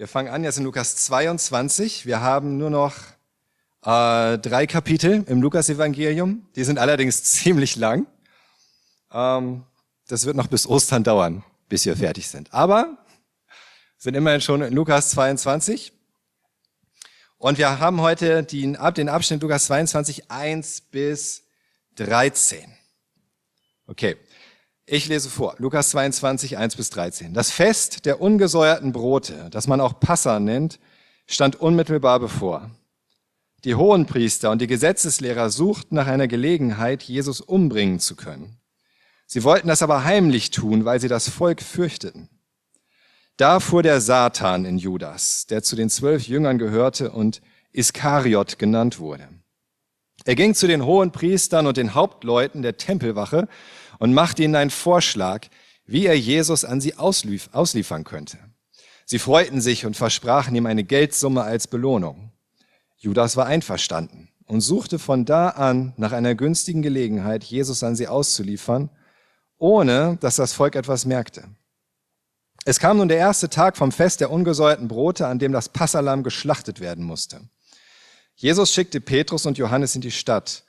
Wir 0.00 0.08
fangen 0.08 0.32
an 0.32 0.42
jetzt 0.44 0.56
in 0.56 0.64
Lukas 0.64 0.96
22. 0.96 2.06
Wir 2.06 2.22
haben 2.22 2.56
nur 2.56 2.70
noch 2.70 2.94
äh, 3.82 4.38
drei 4.38 4.66
Kapitel 4.66 5.24
im 5.26 5.42
Lukas-Evangelium. 5.42 6.46
Die 6.56 6.64
sind 6.64 6.78
allerdings 6.78 7.22
ziemlich 7.24 7.76
lang. 7.76 8.06
Ähm, 9.12 9.62
das 10.08 10.24
wird 10.24 10.36
noch 10.36 10.46
bis 10.46 10.66
Ostern 10.66 11.04
dauern, 11.04 11.44
bis 11.68 11.84
wir 11.84 11.98
fertig 11.98 12.28
sind. 12.28 12.54
Aber 12.54 12.96
sind 13.98 14.14
immerhin 14.14 14.40
schon 14.40 14.62
in 14.62 14.72
Lukas 14.72 15.10
22. 15.10 15.92
Und 17.36 17.58
wir 17.58 17.78
haben 17.78 18.00
heute 18.00 18.42
den, 18.42 18.78
den 18.96 19.08
Abschnitt 19.10 19.42
Lukas 19.42 19.66
22, 19.66 20.30
1 20.30 20.80
bis 20.80 21.42
13. 21.96 22.74
Okay, 23.86 24.16
ich 24.90 25.06
lese 25.06 25.30
vor. 25.30 25.54
Lukas 25.58 25.90
22, 25.90 26.58
1 26.58 26.74
bis 26.74 26.90
13. 26.90 27.32
Das 27.32 27.52
Fest 27.52 28.06
der 28.06 28.20
ungesäuerten 28.20 28.92
Brote, 28.92 29.48
das 29.50 29.68
man 29.68 29.80
auch 29.80 30.00
Passa 30.00 30.40
nennt, 30.40 30.80
stand 31.28 31.56
unmittelbar 31.56 32.18
bevor. 32.18 32.70
Die 33.62 33.76
Hohenpriester 33.76 34.50
und 34.50 34.60
die 34.60 34.66
Gesetzeslehrer 34.66 35.50
suchten 35.50 35.94
nach 35.94 36.08
einer 36.08 36.26
Gelegenheit, 36.26 37.04
Jesus 37.04 37.40
umbringen 37.40 38.00
zu 38.00 38.16
können. 38.16 38.56
Sie 39.26 39.44
wollten 39.44 39.68
das 39.68 39.82
aber 39.82 40.02
heimlich 40.02 40.50
tun, 40.50 40.84
weil 40.84 41.00
sie 41.00 41.08
das 41.08 41.28
Volk 41.28 41.62
fürchteten. 41.62 42.28
Da 43.36 43.60
fuhr 43.60 43.84
der 43.84 44.00
Satan 44.00 44.64
in 44.64 44.76
Judas, 44.76 45.46
der 45.46 45.62
zu 45.62 45.76
den 45.76 45.88
zwölf 45.88 46.26
Jüngern 46.26 46.58
gehörte 46.58 47.12
und 47.12 47.42
Iskariot 47.70 48.58
genannt 48.58 48.98
wurde. 48.98 49.28
Er 50.24 50.34
ging 50.34 50.54
zu 50.54 50.66
den 50.66 50.84
hohen 50.84 51.12
Priestern 51.12 51.66
und 51.66 51.76
den 51.76 51.94
Hauptleuten 51.94 52.62
der 52.62 52.76
Tempelwache 52.76 53.46
und 54.00 54.12
machte 54.12 54.42
ihnen 54.42 54.56
einen 54.56 54.70
Vorschlag, 54.70 55.46
wie 55.86 56.06
er 56.06 56.18
Jesus 56.18 56.64
an 56.64 56.80
sie 56.80 56.96
auslief 56.96 57.50
ausliefern 57.52 58.02
könnte. 58.02 58.38
Sie 59.06 59.20
freuten 59.20 59.60
sich 59.60 59.86
und 59.86 59.96
versprachen 59.96 60.56
ihm 60.56 60.66
eine 60.66 60.82
Geldsumme 60.82 61.42
als 61.42 61.68
Belohnung. 61.68 62.32
Judas 62.96 63.36
war 63.36 63.46
einverstanden 63.46 64.28
und 64.46 64.60
suchte 64.60 64.98
von 64.98 65.24
da 65.24 65.50
an 65.50 65.94
nach 65.96 66.12
einer 66.12 66.34
günstigen 66.34 66.82
Gelegenheit, 66.82 67.44
Jesus 67.44 67.82
an 67.82 67.94
sie 67.94 68.08
auszuliefern, 68.08 68.90
ohne 69.58 70.16
dass 70.20 70.36
das 70.36 70.52
Volk 70.52 70.74
etwas 70.74 71.06
merkte. 71.06 71.44
Es 72.64 72.78
kam 72.78 72.98
nun 72.98 73.08
der 73.08 73.18
erste 73.18 73.48
Tag 73.48 73.76
vom 73.76 73.90
Fest 73.90 74.20
der 74.20 74.30
ungesäuerten 74.30 74.88
Brote, 74.88 75.26
an 75.26 75.38
dem 75.38 75.52
das 75.52 75.68
Passalam 75.68 76.22
geschlachtet 76.22 76.80
werden 76.80 77.04
musste. 77.04 77.40
Jesus 78.34 78.72
schickte 78.72 79.00
Petrus 79.00 79.46
und 79.46 79.58
Johannes 79.58 79.94
in 79.94 80.00
die 80.00 80.10
Stadt. 80.10 80.64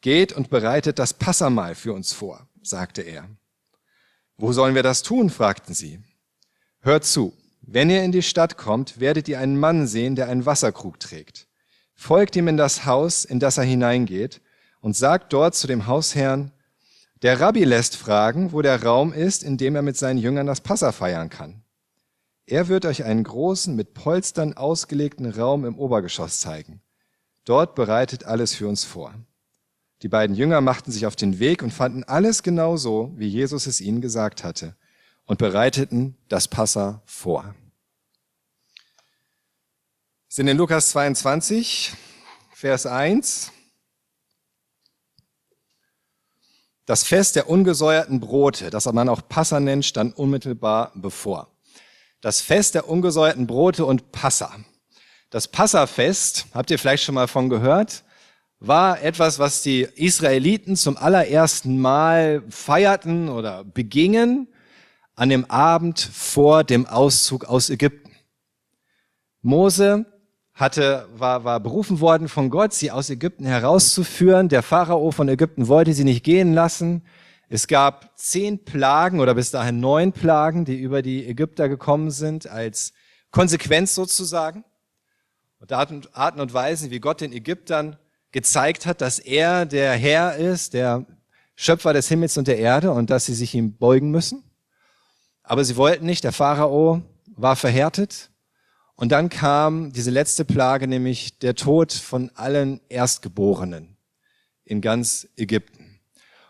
Geht 0.00 0.32
und 0.32 0.48
bereitet 0.48 0.98
das 0.98 1.12
Passamahl 1.12 1.74
für 1.74 1.92
uns 1.92 2.12
vor, 2.12 2.48
sagte 2.62 3.02
er. 3.02 3.28
Wo 4.36 4.52
sollen 4.52 4.74
wir 4.74 4.82
das 4.82 5.02
tun? 5.02 5.30
fragten 5.30 5.74
sie. 5.74 6.00
Hört 6.80 7.04
zu, 7.04 7.34
wenn 7.60 7.90
ihr 7.90 8.02
in 8.02 8.12
die 8.12 8.22
Stadt 8.22 8.56
kommt, 8.56 9.00
werdet 9.00 9.28
ihr 9.28 9.38
einen 9.38 9.58
Mann 9.58 9.86
sehen, 9.86 10.16
der 10.16 10.28
einen 10.28 10.46
Wasserkrug 10.46 10.98
trägt. 10.98 11.46
Folgt 11.94 12.34
ihm 12.36 12.48
in 12.48 12.56
das 12.56 12.86
Haus, 12.86 13.24
in 13.24 13.38
das 13.38 13.58
er 13.58 13.64
hineingeht, 13.64 14.40
und 14.80 14.96
sagt 14.96 15.32
dort 15.32 15.54
zu 15.54 15.66
dem 15.66 15.86
Hausherrn, 15.86 16.52
der 17.22 17.38
Rabbi 17.38 17.64
lässt 17.64 17.96
fragen, 17.96 18.52
wo 18.52 18.62
der 18.62 18.82
Raum 18.82 19.12
ist, 19.12 19.42
in 19.42 19.58
dem 19.58 19.76
er 19.76 19.82
mit 19.82 19.98
seinen 19.98 20.18
Jüngern 20.18 20.46
das 20.46 20.62
Passa 20.62 20.90
feiern 20.90 21.28
kann. 21.28 21.62
Er 22.46 22.68
wird 22.68 22.86
euch 22.86 23.04
einen 23.04 23.24
großen, 23.24 23.76
mit 23.76 23.92
Polstern 23.92 24.54
ausgelegten 24.54 25.30
Raum 25.30 25.66
im 25.66 25.78
Obergeschoss 25.78 26.40
zeigen. 26.40 26.80
Dort 27.44 27.74
bereitet 27.74 28.24
alles 28.24 28.54
für 28.54 28.66
uns 28.66 28.84
vor. 28.84 29.14
Die 30.02 30.08
beiden 30.08 30.34
Jünger 30.34 30.60
machten 30.60 30.90
sich 30.90 31.04
auf 31.06 31.14
den 31.14 31.38
Weg 31.38 31.62
und 31.62 31.72
fanden 31.72 32.04
alles 32.04 32.42
genau 32.42 32.76
so, 32.76 33.12
wie 33.16 33.28
Jesus 33.28 33.66
es 33.66 33.80
ihnen 33.80 34.00
gesagt 34.00 34.44
hatte, 34.44 34.74
und 35.26 35.38
bereiteten 35.38 36.16
das 36.28 36.48
Passa 36.48 37.02
vor. 37.04 37.54
Wir 40.28 40.34
sind 40.34 40.48
in 40.48 40.56
Lukas 40.56 40.90
22, 40.90 41.92
Vers 42.52 42.86
1. 42.86 43.52
Das 46.86 47.04
Fest 47.04 47.36
der 47.36 47.48
ungesäuerten 47.48 48.20
Brote, 48.20 48.70
das 48.70 48.90
man 48.90 49.08
auch 49.08 49.28
Passa 49.28 49.60
nennt, 49.60 49.84
stand 49.84 50.16
unmittelbar 50.16 50.92
bevor. 50.94 51.54
Das 52.20 52.40
Fest 52.40 52.74
der 52.74 52.88
ungesäuerten 52.88 53.46
Brote 53.46 53.84
und 53.84 54.12
Passa. 54.12 54.56
Das 55.28 55.46
Passafest, 55.46 56.46
habt 56.52 56.70
ihr 56.70 56.78
vielleicht 56.78 57.04
schon 57.04 57.14
mal 57.14 57.28
von 57.28 57.48
gehört, 57.48 58.02
war 58.60 59.02
etwas, 59.02 59.38
was 59.38 59.62
die 59.62 59.82
Israeliten 59.82 60.76
zum 60.76 60.98
allerersten 60.98 61.80
Mal 61.80 62.42
feierten 62.50 63.30
oder 63.30 63.64
begingen 63.64 64.48
an 65.16 65.30
dem 65.30 65.50
Abend 65.50 65.98
vor 65.98 66.62
dem 66.62 66.86
Auszug 66.86 67.46
aus 67.46 67.70
Ägypten. 67.70 68.12
Mose 69.40 70.04
hatte, 70.52 71.08
war, 71.16 71.44
war 71.44 71.58
berufen 71.60 72.00
worden 72.00 72.28
von 72.28 72.50
Gott, 72.50 72.74
sie 72.74 72.90
aus 72.90 73.08
Ägypten 73.08 73.46
herauszuführen. 73.46 74.50
Der 74.50 74.62
Pharao 74.62 75.10
von 75.10 75.28
Ägypten 75.30 75.68
wollte 75.68 75.94
sie 75.94 76.04
nicht 76.04 76.22
gehen 76.22 76.52
lassen. 76.52 77.02
Es 77.48 77.66
gab 77.66 78.16
zehn 78.18 78.62
Plagen 78.64 79.20
oder 79.20 79.34
bis 79.34 79.50
dahin 79.50 79.80
neun 79.80 80.12
Plagen, 80.12 80.66
die 80.66 80.78
über 80.78 81.00
die 81.00 81.26
Ägypter 81.26 81.70
gekommen 81.70 82.10
sind, 82.10 82.46
als 82.46 82.92
Konsequenz 83.30 83.94
sozusagen. 83.94 84.64
Und 85.58 85.72
Arten 85.72 86.40
und 86.40 86.54
Weisen, 86.54 86.90
wie 86.90 87.00
Gott 87.00 87.22
den 87.22 87.32
Ägyptern 87.32 87.96
gezeigt 88.32 88.86
hat, 88.86 89.00
dass 89.00 89.18
er 89.18 89.66
der 89.66 89.92
Herr 89.92 90.36
ist, 90.36 90.74
der 90.74 91.04
Schöpfer 91.56 91.92
des 91.92 92.08
Himmels 92.08 92.38
und 92.38 92.48
der 92.48 92.58
Erde 92.58 92.92
und 92.92 93.10
dass 93.10 93.26
sie 93.26 93.34
sich 93.34 93.54
ihm 93.54 93.76
beugen 93.76 94.10
müssen. 94.10 94.42
Aber 95.42 95.64
sie 95.64 95.76
wollten 95.76 96.06
nicht, 96.06 96.24
der 96.24 96.32
Pharao 96.32 97.02
war 97.36 97.56
verhärtet 97.56 98.30
und 98.94 99.12
dann 99.12 99.30
kam 99.30 99.92
diese 99.92 100.10
letzte 100.10 100.44
Plage, 100.44 100.86
nämlich 100.86 101.38
der 101.38 101.54
Tod 101.54 101.92
von 101.92 102.30
allen 102.34 102.82
Erstgeborenen 102.90 103.96
in 104.64 104.82
ganz 104.82 105.26
Ägypten. 105.36 106.00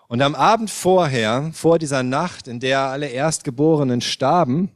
Und 0.09 0.21
am 0.23 0.35
Abend 0.35 0.69
vorher, 0.69 1.53
vor 1.55 1.79
dieser 1.79 2.03
Nacht, 2.03 2.49
in 2.49 2.59
der 2.59 2.81
alle 2.81 3.07
Erstgeborenen 3.07 4.01
starben, 4.01 4.73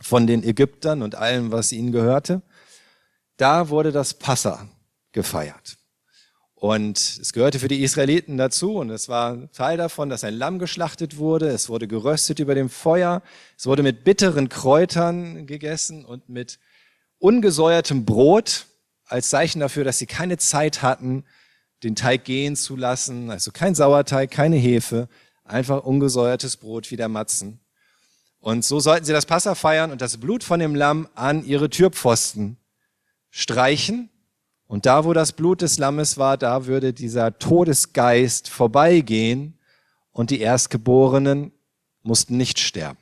von 0.00 0.28
den 0.28 0.44
Ägyptern 0.44 1.02
und 1.02 1.16
allem, 1.16 1.50
was 1.50 1.72
ihnen 1.72 1.90
gehörte, 1.90 2.42
da 3.36 3.68
wurde 3.68 3.90
das 3.90 4.14
Passa 4.14 4.68
gefeiert. 5.10 5.79
Und 6.60 6.98
es 6.98 7.32
gehörte 7.32 7.58
für 7.58 7.68
die 7.68 7.82
Israeliten 7.82 8.36
dazu 8.36 8.76
und 8.76 8.90
es 8.90 9.08
war 9.08 9.50
Teil 9.52 9.78
davon, 9.78 10.10
dass 10.10 10.24
ein 10.24 10.34
Lamm 10.34 10.58
geschlachtet 10.58 11.16
wurde. 11.16 11.48
Es 11.48 11.70
wurde 11.70 11.88
geröstet 11.88 12.38
über 12.38 12.54
dem 12.54 12.68
Feuer. 12.68 13.22
Es 13.56 13.64
wurde 13.64 13.82
mit 13.82 14.04
bitteren 14.04 14.50
Kräutern 14.50 15.46
gegessen 15.46 16.04
und 16.04 16.28
mit 16.28 16.58
ungesäuertem 17.18 18.04
Brot 18.04 18.66
als 19.06 19.30
Zeichen 19.30 19.60
dafür, 19.60 19.84
dass 19.84 19.96
sie 19.96 20.04
keine 20.04 20.36
Zeit 20.36 20.82
hatten, 20.82 21.24
den 21.82 21.96
Teig 21.96 22.24
gehen 22.24 22.56
zu 22.56 22.76
lassen. 22.76 23.30
Also 23.30 23.52
kein 23.52 23.74
Sauerteig, 23.74 24.30
keine 24.30 24.56
Hefe, 24.56 25.08
einfach 25.44 25.82
ungesäuertes 25.82 26.58
Brot 26.58 26.90
wie 26.90 26.96
der 26.96 27.08
Matzen. 27.08 27.60
Und 28.38 28.66
so 28.66 28.80
sollten 28.80 29.06
sie 29.06 29.14
das 29.14 29.24
Passa 29.24 29.54
feiern 29.54 29.92
und 29.92 30.02
das 30.02 30.18
Blut 30.18 30.44
von 30.44 30.60
dem 30.60 30.74
Lamm 30.74 31.08
an 31.14 31.42
ihre 31.42 31.70
Türpfosten 31.70 32.58
streichen. 33.30 34.09
Und 34.70 34.86
da, 34.86 35.04
wo 35.04 35.12
das 35.12 35.32
Blut 35.32 35.62
des 35.62 35.78
Lammes 35.80 36.16
war, 36.16 36.36
da 36.36 36.66
würde 36.66 36.92
dieser 36.92 37.36
Todesgeist 37.36 38.48
vorbeigehen 38.48 39.58
und 40.12 40.30
die 40.30 40.38
Erstgeborenen 40.38 41.50
mussten 42.04 42.36
nicht 42.36 42.60
sterben. 42.60 43.00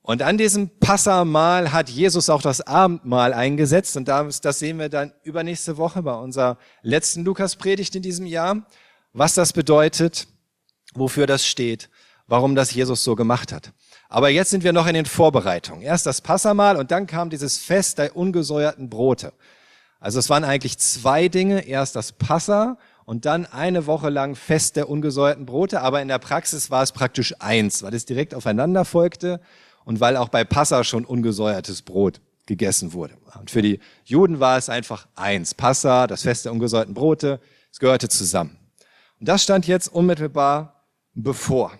Und 0.00 0.22
an 0.22 0.38
diesem 0.38 0.70
Passamal 0.80 1.70
hat 1.70 1.88
Jesus 1.88 2.30
auch 2.30 2.42
das 2.42 2.62
Abendmahl 2.62 3.32
eingesetzt. 3.32 3.96
Und 3.96 4.08
das, 4.08 4.40
das 4.40 4.58
sehen 4.58 4.80
wir 4.80 4.88
dann 4.88 5.12
übernächste 5.22 5.76
Woche 5.76 6.02
bei 6.02 6.14
unserer 6.14 6.58
letzten 6.82 7.22
Lukaspredigt 7.22 7.94
in 7.94 8.02
diesem 8.02 8.26
Jahr. 8.26 8.66
Was 9.12 9.34
das 9.34 9.52
bedeutet, 9.52 10.26
wofür 10.94 11.28
das 11.28 11.46
steht, 11.46 11.90
warum 12.26 12.56
das 12.56 12.74
Jesus 12.74 13.04
so 13.04 13.14
gemacht 13.14 13.52
hat. 13.52 13.72
Aber 14.08 14.30
jetzt 14.30 14.50
sind 14.50 14.64
wir 14.64 14.72
noch 14.72 14.88
in 14.88 14.94
den 14.94 15.06
Vorbereitungen. 15.06 15.82
Erst 15.82 16.06
das 16.06 16.20
Passamal 16.20 16.76
und 16.76 16.90
dann 16.90 17.06
kam 17.06 17.30
dieses 17.30 17.58
Fest 17.58 17.98
der 17.98 18.16
ungesäuerten 18.16 18.90
Brote. 18.90 19.32
Also 20.02 20.18
es 20.18 20.28
waren 20.28 20.42
eigentlich 20.42 20.78
zwei 20.78 21.28
Dinge. 21.28 21.64
Erst 21.64 21.94
das 21.94 22.10
Passa 22.10 22.76
und 23.04 23.24
dann 23.24 23.46
eine 23.46 23.86
Woche 23.86 24.10
lang 24.10 24.34
Fest 24.34 24.74
der 24.74 24.90
ungesäuerten 24.90 25.46
Brote. 25.46 25.80
Aber 25.80 26.02
in 26.02 26.08
der 26.08 26.18
Praxis 26.18 26.72
war 26.72 26.82
es 26.82 26.90
praktisch 26.90 27.34
eins, 27.38 27.84
weil 27.84 27.94
es 27.94 28.04
direkt 28.04 28.34
aufeinander 28.34 28.84
folgte 28.84 29.40
und 29.84 30.00
weil 30.00 30.16
auch 30.16 30.28
bei 30.28 30.42
Passa 30.42 30.82
schon 30.82 31.04
ungesäuertes 31.04 31.82
Brot 31.82 32.20
gegessen 32.46 32.92
wurde. 32.92 33.14
Und 33.38 33.52
für 33.52 33.62
die 33.62 33.78
Juden 34.04 34.40
war 34.40 34.58
es 34.58 34.68
einfach 34.68 35.06
eins. 35.14 35.54
Passa, 35.54 36.08
das 36.08 36.22
Fest 36.22 36.46
der 36.46 36.52
ungesäuerten 36.52 36.94
Brote, 36.94 37.38
es 37.70 37.78
gehörte 37.78 38.08
zusammen. 38.08 38.58
Und 39.20 39.28
das 39.28 39.44
stand 39.44 39.68
jetzt 39.68 39.86
unmittelbar 39.86 40.84
bevor. 41.14 41.72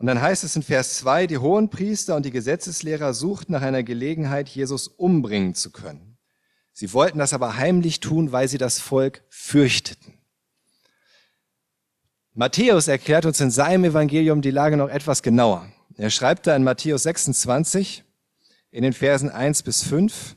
Und 0.00 0.06
dann 0.06 0.22
heißt 0.22 0.44
es 0.44 0.56
in 0.56 0.62
Vers 0.62 0.94
2, 0.94 1.26
die 1.26 1.36
Hohenpriester 1.36 2.16
und 2.16 2.24
die 2.24 2.30
Gesetzeslehrer 2.30 3.12
suchten 3.12 3.52
nach 3.52 3.60
einer 3.60 3.82
Gelegenheit, 3.82 4.48
Jesus 4.48 4.88
umbringen 4.88 5.54
zu 5.54 5.70
können. 5.70 6.16
Sie 6.72 6.94
wollten 6.94 7.18
das 7.18 7.34
aber 7.34 7.58
heimlich 7.58 8.00
tun, 8.00 8.32
weil 8.32 8.48
sie 8.48 8.56
das 8.56 8.80
Volk 8.80 9.22
fürchteten. 9.28 10.14
Matthäus 12.32 12.88
erklärt 12.88 13.26
uns 13.26 13.40
in 13.40 13.50
seinem 13.50 13.84
Evangelium 13.84 14.40
die 14.40 14.50
Lage 14.50 14.78
noch 14.78 14.88
etwas 14.88 15.22
genauer. 15.22 15.70
Er 15.98 16.08
schreibt 16.08 16.46
da 16.46 16.56
in 16.56 16.64
Matthäus 16.64 17.02
26 17.02 18.02
in 18.70 18.82
den 18.82 18.94
Versen 18.94 19.28
1 19.28 19.62
bis 19.64 19.82
5, 19.82 20.34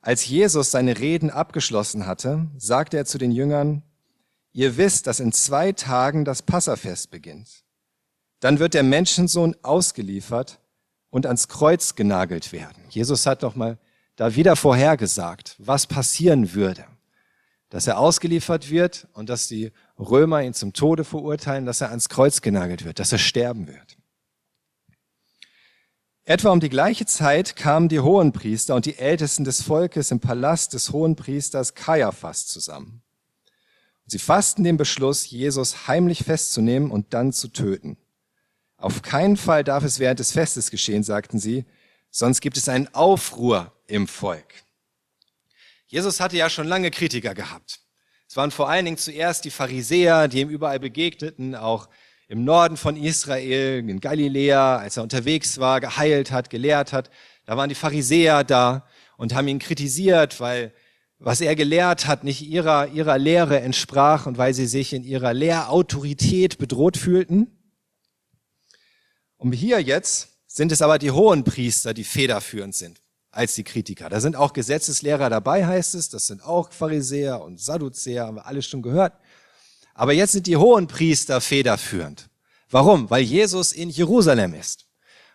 als 0.00 0.26
Jesus 0.26 0.70
seine 0.70 0.98
Reden 0.98 1.28
abgeschlossen 1.28 2.06
hatte, 2.06 2.46
sagte 2.56 2.96
er 2.96 3.04
zu 3.04 3.18
den 3.18 3.30
Jüngern, 3.30 3.82
ihr 4.58 4.76
wisst, 4.76 5.06
dass 5.06 5.20
in 5.20 5.30
zwei 5.30 5.70
Tagen 5.70 6.24
das 6.24 6.42
Passafest 6.42 7.12
beginnt. 7.12 7.62
Dann 8.40 8.58
wird 8.58 8.74
der 8.74 8.82
Menschensohn 8.82 9.54
ausgeliefert 9.62 10.58
und 11.10 11.26
ans 11.26 11.46
Kreuz 11.46 11.94
genagelt 11.94 12.52
werden. 12.52 12.82
Jesus 12.88 13.24
hat 13.24 13.42
noch 13.42 13.54
mal 13.54 13.78
da 14.16 14.34
wieder 14.34 14.56
vorhergesagt, 14.56 15.54
was 15.58 15.86
passieren 15.86 16.54
würde. 16.54 16.84
Dass 17.68 17.86
er 17.86 18.00
ausgeliefert 18.00 18.68
wird 18.68 19.06
und 19.12 19.28
dass 19.28 19.46
die 19.46 19.70
Römer 19.96 20.42
ihn 20.42 20.54
zum 20.54 20.72
Tode 20.72 21.04
verurteilen, 21.04 21.64
dass 21.64 21.80
er 21.80 21.90
ans 21.90 22.08
Kreuz 22.08 22.40
genagelt 22.40 22.84
wird, 22.84 22.98
dass 22.98 23.12
er 23.12 23.18
sterben 23.18 23.68
wird. 23.68 23.96
Etwa 26.24 26.50
um 26.50 26.58
die 26.58 26.68
gleiche 26.68 27.06
Zeit 27.06 27.54
kamen 27.54 27.88
die 27.88 28.00
Hohenpriester 28.00 28.74
und 28.74 28.86
die 28.86 28.98
Ältesten 28.98 29.44
des 29.44 29.62
Volkes 29.62 30.10
im 30.10 30.18
Palast 30.18 30.72
des 30.72 30.90
Hohenpriesters 30.90 31.74
Kaiaphas 31.74 32.48
zusammen. 32.48 33.02
Sie 34.10 34.18
fassten 34.18 34.64
den 34.64 34.78
Beschluss, 34.78 35.30
Jesus 35.30 35.86
heimlich 35.86 36.24
festzunehmen 36.24 36.90
und 36.90 37.12
dann 37.12 37.30
zu 37.30 37.48
töten. 37.48 37.98
Auf 38.78 39.02
keinen 39.02 39.36
Fall 39.36 39.64
darf 39.64 39.84
es 39.84 39.98
während 39.98 40.18
des 40.18 40.32
Festes 40.32 40.70
geschehen, 40.70 41.02
sagten 41.02 41.38
sie, 41.38 41.66
sonst 42.10 42.40
gibt 42.40 42.56
es 42.56 42.70
einen 42.70 42.92
Aufruhr 42.94 43.70
im 43.86 44.08
Volk. 44.08 44.54
Jesus 45.88 46.20
hatte 46.20 46.38
ja 46.38 46.48
schon 46.48 46.66
lange 46.66 46.90
Kritiker 46.90 47.34
gehabt. 47.34 47.80
Es 48.26 48.36
waren 48.36 48.50
vor 48.50 48.70
allen 48.70 48.86
Dingen 48.86 48.96
zuerst 48.96 49.44
die 49.44 49.50
Pharisäer, 49.50 50.26
die 50.28 50.40
ihm 50.40 50.48
überall 50.48 50.80
begegneten, 50.80 51.54
auch 51.54 51.90
im 52.28 52.44
Norden 52.44 52.78
von 52.78 52.96
Israel, 52.96 53.78
in 53.86 54.00
Galiläa, 54.00 54.78
als 54.78 54.96
er 54.96 55.02
unterwegs 55.02 55.58
war, 55.58 55.80
geheilt 55.80 56.30
hat, 56.30 56.48
gelehrt 56.48 56.94
hat. 56.94 57.10
Da 57.44 57.58
waren 57.58 57.68
die 57.68 57.74
Pharisäer 57.74 58.42
da 58.42 58.86
und 59.18 59.34
haben 59.34 59.48
ihn 59.48 59.58
kritisiert, 59.58 60.40
weil 60.40 60.72
was 61.18 61.40
er 61.40 61.56
gelehrt 61.56 62.06
hat, 62.06 62.24
nicht 62.24 62.42
ihrer, 62.42 62.88
ihrer 62.88 63.18
Lehre 63.18 63.60
entsprach 63.60 64.26
und 64.26 64.38
weil 64.38 64.54
sie 64.54 64.66
sich 64.66 64.92
in 64.92 65.04
ihrer 65.04 65.34
Lehrautorität 65.34 66.58
bedroht 66.58 66.96
fühlten. 66.96 67.48
Und 69.36 69.52
hier 69.52 69.80
jetzt 69.80 70.28
sind 70.46 70.72
es 70.72 70.82
aber 70.82 70.98
die 70.98 71.10
hohen 71.10 71.44
Priester, 71.44 71.94
die 71.94 72.04
federführend 72.04 72.74
sind 72.74 73.00
als 73.30 73.54
die 73.54 73.64
Kritiker. 73.64 74.08
Da 74.08 74.20
sind 74.20 74.36
auch 74.36 74.52
Gesetzeslehrer 74.52 75.30
dabei, 75.30 75.66
heißt 75.66 75.94
es. 75.94 76.08
Das 76.08 76.26
sind 76.26 76.42
auch 76.42 76.72
Pharisäer 76.72 77.42
und 77.42 77.60
Sadduzäer, 77.60 78.26
haben 78.26 78.36
wir 78.36 78.46
alles 78.46 78.66
schon 78.66 78.82
gehört. 78.82 79.12
Aber 79.94 80.12
jetzt 80.12 80.32
sind 80.32 80.46
die 80.46 80.56
hohen 80.56 80.86
Priester 80.86 81.40
federführend. 81.40 82.28
Warum? 82.70 83.10
Weil 83.10 83.22
Jesus 83.22 83.72
in 83.72 83.90
Jerusalem 83.90 84.54
ist. 84.54 84.86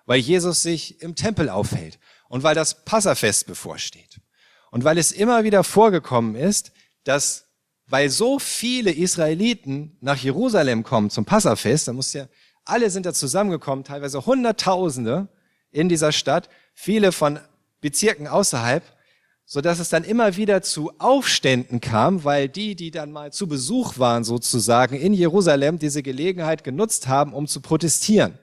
Weil 0.05 0.19
Jesus 0.19 0.61
sich 0.61 1.01
im 1.01 1.15
Tempel 1.15 1.49
aufhält. 1.49 1.99
Und 2.29 2.43
weil 2.43 2.55
das 2.55 2.83
Passafest 2.83 3.45
bevorsteht. 3.45 4.19
Und 4.73 4.83
weil 4.83 4.97
es 4.97 5.11
immer 5.11 5.43
wieder 5.43 5.63
vorgekommen 5.63 6.33
ist, 6.33 6.71
dass 7.03 7.45
weil 7.85 8.09
so 8.09 8.39
viele 8.39 8.91
Israeliten 8.91 9.95
nach 10.01 10.17
Jerusalem 10.17 10.81
kommen 10.81 11.11
zum 11.11 11.25
Passafest, 11.25 11.87
da 11.87 11.93
muss 11.93 12.11
ja 12.13 12.25
alle 12.65 12.89
sind 12.89 13.05
da 13.05 13.13
zusammengekommen, 13.13 13.83
teilweise 13.83 14.25
Hunderttausende 14.25 15.27
in 15.69 15.89
dieser 15.89 16.11
Stadt, 16.11 16.49
viele 16.73 17.11
von 17.11 17.39
Bezirken 17.81 18.27
außerhalb, 18.27 18.81
so 19.45 19.61
dass 19.61 19.77
es 19.77 19.89
dann 19.89 20.03
immer 20.03 20.37
wieder 20.37 20.63
zu 20.63 20.91
Aufständen 20.97 21.79
kam, 21.79 22.23
weil 22.23 22.49
die, 22.49 22.73
die 22.73 22.89
dann 22.89 23.11
mal 23.11 23.31
zu 23.31 23.45
Besuch 23.45 23.99
waren 23.99 24.23
sozusagen 24.23 24.95
in 24.95 25.13
Jerusalem, 25.13 25.77
diese 25.77 26.01
Gelegenheit 26.01 26.63
genutzt 26.63 27.07
haben, 27.07 27.33
um 27.33 27.45
zu 27.45 27.61
protestieren 27.61 28.39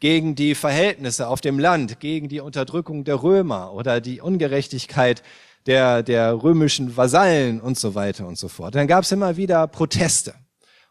gegen 0.00 0.34
die 0.34 0.54
Verhältnisse 0.54 1.28
auf 1.28 1.40
dem 1.40 1.58
Land, 1.58 2.00
gegen 2.00 2.28
die 2.28 2.40
Unterdrückung 2.40 3.04
der 3.04 3.22
Römer 3.22 3.72
oder 3.72 4.00
die 4.00 4.20
Ungerechtigkeit 4.20 5.22
der, 5.66 6.02
der 6.02 6.42
römischen 6.42 6.96
Vasallen 6.96 7.60
und 7.60 7.78
so 7.78 7.94
weiter 7.94 8.26
und 8.26 8.38
so 8.38 8.48
fort. 8.48 8.74
Dann 8.74 8.86
gab 8.86 9.04
es 9.04 9.12
immer 9.12 9.36
wieder 9.36 9.66
Proteste. 9.66 10.34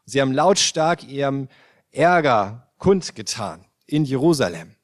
Sie 0.05 0.21
haben 0.21 0.31
lautstark 0.31 1.07
ihrem 1.07 1.47
Ärger 1.91 2.67
kundgetan 2.77 3.65
in 3.85 4.05
Jerusalem. 4.05 4.75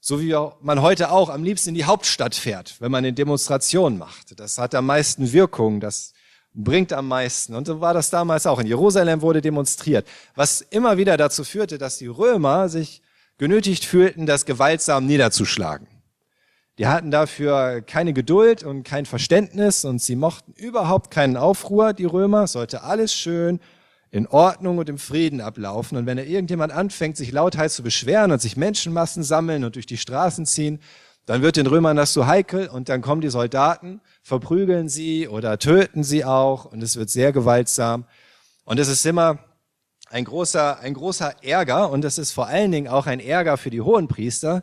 So 0.00 0.20
wie 0.20 0.34
man 0.62 0.80
heute 0.80 1.10
auch 1.10 1.28
am 1.28 1.44
liebsten 1.44 1.70
in 1.70 1.74
die 1.74 1.84
Hauptstadt 1.84 2.34
fährt, 2.34 2.80
wenn 2.80 2.90
man 2.90 3.04
eine 3.04 3.12
Demonstration 3.12 3.98
macht. 3.98 4.38
Das 4.38 4.56
hat 4.56 4.74
am 4.74 4.86
meisten 4.86 5.32
Wirkung, 5.32 5.80
das 5.80 6.14
bringt 6.54 6.92
am 6.92 7.08
meisten. 7.08 7.54
Und 7.54 7.66
so 7.66 7.80
war 7.80 7.92
das 7.92 8.10
damals 8.10 8.46
auch. 8.46 8.58
In 8.58 8.66
Jerusalem 8.66 9.20
wurde 9.20 9.40
demonstriert, 9.40 10.06
was 10.34 10.62
immer 10.62 10.96
wieder 10.96 11.16
dazu 11.16 11.44
führte, 11.44 11.76
dass 11.76 11.98
die 11.98 12.06
Römer 12.06 12.68
sich 12.68 13.02
genötigt 13.40 13.86
fühlten, 13.86 14.26
das 14.26 14.44
gewaltsam 14.44 15.06
niederzuschlagen. 15.06 15.86
Die 16.76 16.86
hatten 16.86 17.10
dafür 17.10 17.80
keine 17.80 18.12
Geduld 18.12 18.64
und 18.64 18.82
kein 18.82 19.06
Verständnis 19.06 19.86
und 19.86 20.02
sie 20.02 20.14
mochten 20.14 20.52
überhaupt 20.52 21.10
keinen 21.10 21.38
Aufruhr, 21.38 21.94
die 21.94 22.04
Römer. 22.04 22.46
Sollte 22.46 22.82
alles 22.82 23.14
schön 23.14 23.58
in 24.10 24.26
Ordnung 24.26 24.76
und 24.76 24.90
im 24.90 24.98
Frieden 24.98 25.40
ablaufen. 25.40 25.96
Und 25.96 26.04
wenn 26.04 26.18
da 26.18 26.22
irgendjemand 26.22 26.70
anfängt, 26.70 27.16
sich 27.16 27.32
lauthals 27.32 27.76
zu 27.76 27.82
beschweren 27.82 28.30
und 28.30 28.42
sich 28.42 28.58
Menschenmassen 28.58 29.22
sammeln 29.22 29.64
und 29.64 29.74
durch 29.74 29.86
die 29.86 29.96
Straßen 29.96 30.44
ziehen, 30.44 30.78
dann 31.24 31.40
wird 31.40 31.56
den 31.56 31.66
Römern 31.66 31.96
das 31.96 32.12
zu 32.12 32.26
heikel 32.26 32.68
und 32.68 32.90
dann 32.90 33.00
kommen 33.00 33.22
die 33.22 33.30
Soldaten, 33.30 34.02
verprügeln 34.22 34.90
sie 34.90 35.28
oder 35.28 35.58
töten 35.58 36.04
sie 36.04 36.26
auch 36.26 36.66
und 36.66 36.82
es 36.82 36.96
wird 36.96 37.08
sehr 37.08 37.32
gewaltsam. 37.32 38.04
Und 38.64 38.78
es 38.78 38.88
ist 38.88 39.06
immer 39.06 39.38
ein 40.10 40.24
großer, 40.24 40.80
ein 40.80 40.94
großer 40.94 41.42
Ärger 41.42 41.90
und 41.90 42.04
es 42.04 42.18
ist 42.18 42.32
vor 42.32 42.46
allen 42.46 42.70
Dingen 42.70 42.88
auch 42.88 43.06
ein 43.06 43.20
Ärger 43.20 43.56
für 43.56 43.70
die 43.70 43.80
Hohenpriester, 43.80 44.62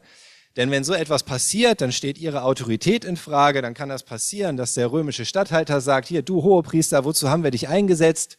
denn 0.55 0.71
wenn 0.71 0.83
so 0.83 0.93
etwas 0.93 1.23
passiert, 1.23 1.81
dann 1.81 1.91
steht 1.91 2.17
ihre 2.17 2.43
Autorität 2.43 3.05
in 3.05 3.17
Frage, 3.17 3.61
dann 3.61 3.73
kann 3.73 3.89
das 3.89 4.03
passieren, 4.03 4.57
dass 4.57 4.73
der 4.73 4.91
römische 4.91 5.25
Statthalter 5.25 5.81
sagt, 5.81 6.07
hier, 6.07 6.21
du 6.21 6.43
Hohepriester, 6.43 7.05
wozu 7.05 7.29
haben 7.29 7.43
wir 7.43 7.51
dich 7.51 7.67
eingesetzt? 7.67 8.37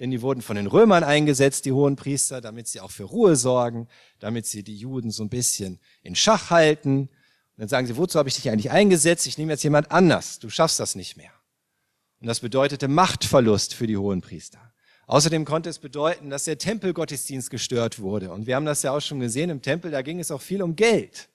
denn 0.00 0.10
die 0.10 0.22
wurden 0.22 0.42
von 0.42 0.56
den 0.56 0.66
Römern 0.66 1.04
eingesetzt, 1.04 1.64
die 1.64 1.72
hohen 1.72 1.96
Priester, 1.96 2.40
damit 2.40 2.68
sie 2.68 2.80
auch 2.80 2.90
für 2.90 3.04
Ruhe 3.04 3.36
sorgen, 3.36 3.88
damit 4.18 4.46
sie 4.46 4.62
die 4.62 4.76
Juden 4.76 5.10
so 5.10 5.22
ein 5.22 5.28
bisschen 5.28 5.78
in 6.02 6.16
Schach 6.16 6.50
halten. 6.50 7.02
Und 7.02 7.10
dann 7.56 7.68
sagen 7.68 7.86
sie, 7.86 7.96
wozu 7.96 8.18
habe 8.18 8.28
ich 8.28 8.34
dich 8.34 8.50
eigentlich 8.50 8.72
eingesetzt? 8.72 9.26
Ich 9.26 9.38
nehme 9.38 9.52
jetzt 9.52 9.62
jemand 9.62 9.92
anders. 9.92 10.40
Du 10.40 10.50
schaffst 10.50 10.80
das 10.80 10.96
nicht 10.96 11.16
mehr. 11.16 11.30
Und 12.20 12.26
das 12.26 12.40
bedeutete 12.40 12.88
Machtverlust 12.88 13.74
für 13.74 13.86
die 13.86 13.96
hohen 13.96 14.20
Priester. 14.20 14.73
Außerdem 15.06 15.44
konnte 15.44 15.68
es 15.68 15.78
bedeuten, 15.78 16.30
dass 16.30 16.44
der 16.44 16.58
Tempelgottesdienst 16.58 17.50
gestört 17.50 17.98
wurde. 17.98 18.32
Und 18.32 18.46
wir 18.46 18.56
haben 18.56 18.64
das 18.64 18.82
ja 18.82 18.92
auch 18.92 19.00
schon 19.00 19.20
gesehen 19.20 19.50
im 19.50 19.60
Tempel, 19.60 19.90
da 19.90 20.02
ging 20.02 20.18
es 20.18 20.30
auch 20.30 20.40
viel 20.40 20.62
um 20.62 20.76
Geld. 20.76 21.28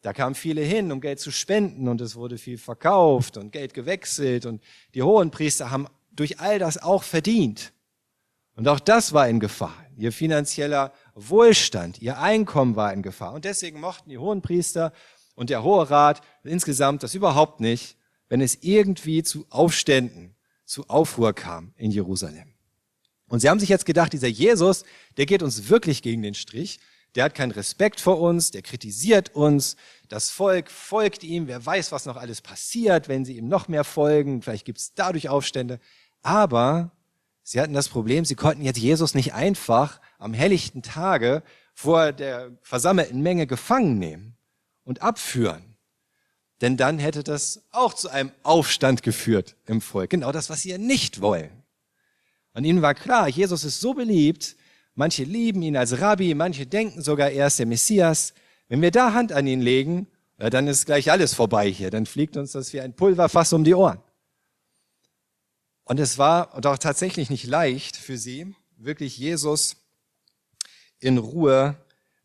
Da 0.00 0.12
kamen 0.12 0.34
viele 0.34 0.62
hin, 0.62 0.92
um 0.92 1.00
Geld 1.00 1.18
zu 1.18 1.30
spenden 1.30 1.88
und 1.88 2.00
es 2.00 2.14
wurde 2.14 2.36
viel 2.36 2.58
verkauft 2.58 3.36
und 3.36 3.52
Geld 3.52 3.72
gewechselt 3.72 4.44
und 4.44 4.62
die 4.94 5.02
hohen 5.02 5.30
Priester 5.30 5.70
haben 5.70 5.86
durch 6.12 6.40
all 6.40 6.58
das 6.58 6.76
auch 6.82 7.02
verdient. 7.02 7.72
Und 8.54 8.68
auch 8.68 8.80
das 8.80 9.12
war 9.12 9.28
in 9.28 9.40
Gefahr. 9.40 9.74
Ihr 9.96 10.12
finanzieller 10.12 10.92
Wohlstand, 11.14 12.00
ihr 12.02 12.18
Einkommen 12.18 12.76
war 12.76 12.92
in 12.92 13.02
Gefahr. 13.02 13.32
Und 13.32 13.44
deswegen 13.44 13.80
mochten 13.80 14.10
die 14.10 14.18
Hohenpriester 14.18 14.92
und 15.34 15.50
der 15.50 15.62
Hohe 15.62 15.90
Rat 15.90 16.20
insgesamt 16.42 17.02
das 17.02 17.14
überhaupt 17.14 17.60
nicht, 17.60 17.96
wenn 18.28 18.40
es 18.40 18.58
irgendwie 18.62 19.22
zu 19.22 19.46
Aufständen, 19.50 20.36
zu 20.64 20.88
Aufruhr 20.88 21.32
kam 21.32 21.72
in 21.76 21.90
Jerusalem. 21.90 22.53
Und 23.34 23.40
sie 23.40 23.50
haben 23.50 23.58
sich 23.58 23.68
jetzt 23.68 23.84
gedacht, 23.84 24.12
dieser 24.12 24.28
Jesus, 24.28 24.84
der 25.16 25.26
geht 25.26 25.42
uns 25.42 25.68
wirklich 25.68 26.02
gegen 26.02 26.22
den 26.22 26.34
Strich. 26.34 26.78
Der 27.16 27.24
hat 27.24 27.34
keinen 27.34 27.50
Respekt 27.50 28.00
vor 28.00 28.20
uns, 28.20 28.52
der 28.52 28.62
kritisiert 28.62 29.34
uns. 29.34 29.74
Das 30.08 30.30
Volk 30.30 30.70
folgt 30.70 31.24
ihm. 31.24 31.48
Wer 31.48 31.66
weiß, 31.66 31.90
was 31.90 32.06
noch 32.06 32.16
alles 32.16 32.42
passiert, 32.42 33.08
wenn 33.08 33.24
sie 33.24 33.36
ihm 33.36 33.48
noch 33.48 33.66
mehr 33.66 33.82
folgen. 33.82 34.40
Vielleicht 34.40 34.64
gibt 34.64 34.78
es 34.78 34.94
dadurch 34.94 35.28
Aufstände. 35.28 35.80
Aber 36.22 36.92
Sie 37.42 37.60
hatten 37.60 37.74
das 37.74 37.88
Problem, 37.88 38.24
sie 38.24 38.36
konnten 38.36 38.62
jetzt 38.62 38.78
Jesus 38.78 39.14
nicht 39.14 39.34
einfach 39.34 40.00
am 40.18 40.32
helllichten 40.32 40.82
Tage 40.82 41.42
vor 41.74 42.12
der 42.12 42.52
versammelten 42.62 43.20
Menge 43.20 43.48
gefangen 43.48 43.98
nehmen 43.98 44.36
und 44.84 45.02
abführen. 45.02 45.76
Denn 46.60 46.76
dann 46.76 47.00
hätte 47.00 47.24
das 47.24 47.64
auch 47.72 47.94
zu 47.94 48.10
einem 48.10 48.30
Aufstand 48.44 49.02
geführt 49.02 49.56
im 49.66 49.80
Volk. 49.80 50.10
Genau 50.10 50.30
das, 50.30 50.50
was 50.50 50.62
sie 50.62 50.70
ja 50.70 50.78
nicht 50.78 51.20
wollen. 51.20 51.63
Und 52.54 52.64
ihnen 52.64 52.82
war 52.82 52.94
klar, 52.94 53.28
Jesus 53.28 53.64
ist 53.64 53.80
so 53.80 53.94
beliebt, 53.94 54.56
manche 54.94 55.24
lieben 55.24 55.60
ihn 55.62 55.76
als 55.76 56.00
Rabbi, 56.00 56.34
manche 56.34 56.66
denken 56.66 57.02
sogar, 57.02 57.30
er 57.30 57.48
ist 57.48 57.58
der 57.58 57.66
Messias. 57.66 58.32
Wenn 58.68 58.80
wir 58.80 58.90
da 58.90 59.12
Hand 59.12 59.32
an 59.32 59.46
ihn 59.46 59.60
legen, 59.60 60.06
dann 60.38 60.68
ist 60.68 60.86
gleich 60.86 61.10
alles 61.10 61.34
vorbei 61.34 61.68
hier. 61.70 61.90
Dann 61.90 62.06
fliegt 62.06 62.36
uns 62.36 62.52
das 62.52 62.72
wie 62.72 62.80
ein 62.80 62.94
Pulverfass 62.94 63.52
um 63.52 63.64
die 63.64 63.74
Ohren. 63.74 64.00
Und 65.84 66.00
es 66.00 66.16
war 66.16 66.58
doch 66.60 66.78
tatsächlich 66.78 67.28
nicht 67.28 67.44
leicht 67.46 67.96
für 67.96 68.16
sie, 68.16 68.54
wirklich 68.76 69.18
Jesus 69.18 69.76
in 70.98 71.18
Ruhe 71.18 71.76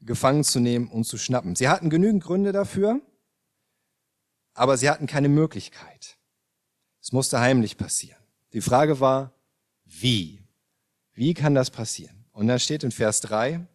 gefangen 0.02 0.44
zu 0.44 0.60
nehmen 0.60 0.88
und 0.88 1.04
zu 1.04 1.18
schnappen. 1.18 1.56
Sie 1.56 1.68
hatten 1.68 1.90
genügend 1.90 2.24
Gründe 2.24 2.52
dafür, 2.52 3.02
aber 4.54 4.78
sie 4.78 4.90
hatten 4.90 5.08
keine 5.08 5.28
Möglichkeit. 5.28 6.18
Es 7.02 7.12
musste 7.12 7.40
heimlich 7.40 7.78
passieren. 7.78 8.20
Die 8.54 8.62
Frage 8.62 9.00
war, 9.00 9.34
wie? 9.90 10.44
Wie 11.14 11.34
kann 11.34 11.56
das 11.56 11.72
passieren? 11.72 12.26
Und 12.32 12.48
dann 12.48 12.60
steht 12.60 12.84
in 12.84 12.92
Vers 12.92 13.22
3 13.22 13.66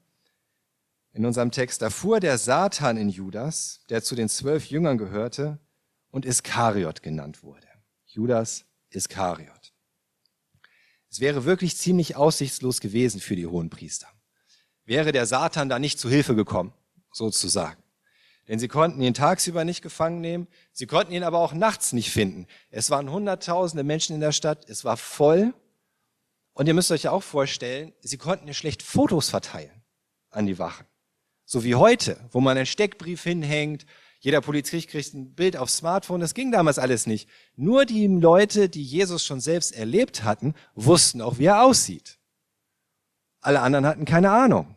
in 1.13 1.27
unserem 1.27 1.51
Text, 1.51 1.83
da 1.83 1.91
fuhr 1.91 2.19
der 2.19 2.39
Satan 2.39 2.97
in 2.97 3.09
Judas, 3.09 3.81
der 3.89 4.03
zu 4.03 4.15
den 4.15 4.29
zwölf 4.29 4.67
Jüngern 4.67 4.99
gehörte 4.99 5.59
und 6.11 6.25
Iskariot 6.25 7.03
genannt 7.03 7.43
wurde. 7.43 7.69
Judas 8.07 8.65
Iskariot. 8.91 9.73
Es 11.11 11.21
wäre 11.21 11.45
wirklich 11.45 11.77
ziemlich 11.77 12.17
aussichtslos 12.17 12.81
gewesen 12.81 13.21
für 13.21 13.37
die 13.37 13.47
hohen 13.47 13.71
Priester. 13.71 14.09
Wäre 14.85 15.13
der 15.13 15.27
Satan 15.27 15.69
da 15.69 15.79
nicht 15.79 15.99
zu 15.99 16.09
Hilfe 16.09 16.35
gekommen, 16.35 16.73
sozusagen. 17.13 17.83
Denn 18.49 18.59
sie 18.59 18.69
konnten 18.69 19.01
ihn 19.01 19.15
tagsüber 19.15 19.65
nicht 19.65 19.83
gefangen 19.83 20.21
nehmen, 20.21 20.49
sie 20.73 20.87
konnten 20.87 21.13
ihn 21.13 21.23
aber 21.23 21.39
auch 21.39 21.55
nachts 21.55 21.93
nicht 21.93 22.11
finden. 22.11 22.47
Es 22.71 22.91
waren 22.91 23.11
hunderttausende 23.11 23.85
Menschen 23.85 24.15
in 24.15 24.21
der 24.21 24.33
Stadt, 24.33 24.69
es 24.69 24.85
war 24.85 24.97
voll. 24.97 25.55
Und 26.55 26.67
ihr 26.67 26.75
müsst 26.75 26.91
euch 26.91 27.03
ja 27.03 27.11
auch 27.11 27.23
vorstellen, 27.23 27.93
sie 28.01 28.17
konnten 28.17 28.47
ja 28.47 28.55
schlecht 28.55 28.83
Fotos 28.83 29.29
verteilen 29.29 29.83
an 30.31 30.47
die 30.47 30.59
Wachen. 30.59 30.87
So 31.45 31.63
wie 31.65 31.75
heute, 31.75 32.19
wo 32.31 32.41
man 32.41 32.57
einen 32.57 32.67
Steckbrief 32.67 33.23
hinhängt, 33.23 33.85
jeder 34.21 34.41
Polizist 34.41 34.89
kriegt 34.89 35.13
ein 35.13 35.35
Bild 35.35 35.57
aufs 35.57 35.77
Smartphone, 35.77 36.21
das 36.21 36.33
ging 36.33 36.51
damals 36.51 36.79
alles 36.79 37.07
nicht. 37.07 37.29
Nur 37.57 37.85
die 37.85 38.07
Leute, 38.07 38.71
die 38.71 38.83
Jesus 38.83 39.27
schon 39.27 39.41
selbst 39.41 39.73
erlebt 39.73 40.25
hatten, 40.25 40.55
wussten 40.75 41.21
auch, 41.21 41.39
wie 41.39 41.45
er 41.45 41.63
aussieht. 41.63 42.19
Alle 43.43 43.61
anderen 43.61 43.85
hatten 43.85 44.07
keine 44.07 44.31
Ahnung. 44.31 44.75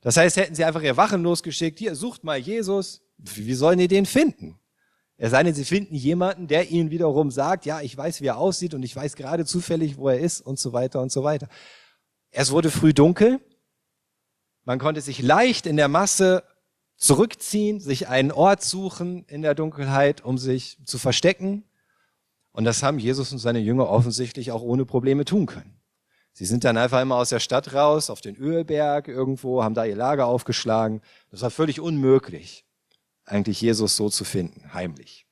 Das 0.00 0.16
heißt, 0.16 0.36
hätten 0.36 0.54
sie 0.54 0.64
einfach 0.64 0.82
ihr 0.82 0.96
Wachen 0.96 1.22
losgeschickt, 1.22 1.78
hier, 1.78 1.94
sucht 1.94 2.24
mal 2.24 2.38
Jesus, 2.38 3.02
wie 3.18 3.54
sollen 3.54 3.78
die 3.78 3.88
den 3.88 4.06
finden? 4.06 4.58
Es 5.18 5.30
sei 5.30 5.42
denn, 5.42 5.54
sie 5.54 5.64
finden 5.64 5.94
jemanden, 5.94 6.46
der 6.46 6.70
ihnen 6.70 6.90
wiederum 6.90 7.30
sagt, 7.30 7.64
ja, 7.64 7.80
ich 7.80 7.96
weiß, 7.96 8.20
wie 8.20 8.26
er 8.26 8.36
aussieht 8.36 8.74
und 8.74 8.82
ich 8.82 8.94
weiß 8.94 9.16
gerade 9.16 9.46
zufällig, 9.46 9.96
wo 9.96 10.08
er 10.08 10.18
ist 10.18 10.42
und 10.42 10.58
so 10.58 10.72
weiter 10.72 11.00
und 11.00 11.10
so 11.10 11.24
weiter. 11.24 11.48
Es 12.30 12.50
wurde 12.50 12.70
früh 12.70 12.92
dunkel. 12.92 13.40
Man 14.64 14.78
konnte 14.78 15.00
sich 15.00 15.22
leicht 15.22 15.64
in 15.66 15.76
der 15.76 15.88
Masse 15.88 16.42
zurückziehen, 16.96 17.80
sich 17.80 18.08
einen 18.08 18.32
Ort 18.32 18.62
suchen 18.62 19.24
in 19.26 19.40
der 19.42 19.54
Dunkelheit, 19.54 20.22
um 20.22 20.36
sich 20.36 20.78
zu 20.84 20.98
verstecken. 20.98 21.64
Und 22.52 22.64
das 22.64 22.82
haben 22.82 22.98
Jesus 22.98 23.32
und 23.32 23.38
seine 23.38 23.58
Jünger 23.58 23.88
offensichtlich 23.88 24.50
auch 24.50 24.62
ohne 24.62 24.84
Probleme 24.84 25.24
tun 25.24 25.46
können. 25.46 25.80
Sie 26.32 26.44
sind 26.44 26.64
dann 26.64 26.76
einfach 26.76 27.00
immer 27.00 27.16
aus 27.16 27.30
der 27.30 27.40
Stadt 27.40 27.72
raus, 27.72 28.10
auf 28.10 28.20
den 28.20 28.36
Ölberg 28.36 29.08
irgendwo, 29.08 29.62
haben 29.62 29.74
da 29.74 29.86
ihr 29.86 29.96
Lager 29.96 30.26
aufgeschlagen. 30.26 31.00
Das 31.30 31.40
war 31.40 31.50
völlig 31.50 31.80
unmöglich, 31.80 32.65
eigentlich 33.26 33.60
Jesus 33.60 33.96
so 33.96 34.08
zu 34.08 34.24
finden, 34.24 34.72
heimlich. 34.72 35.26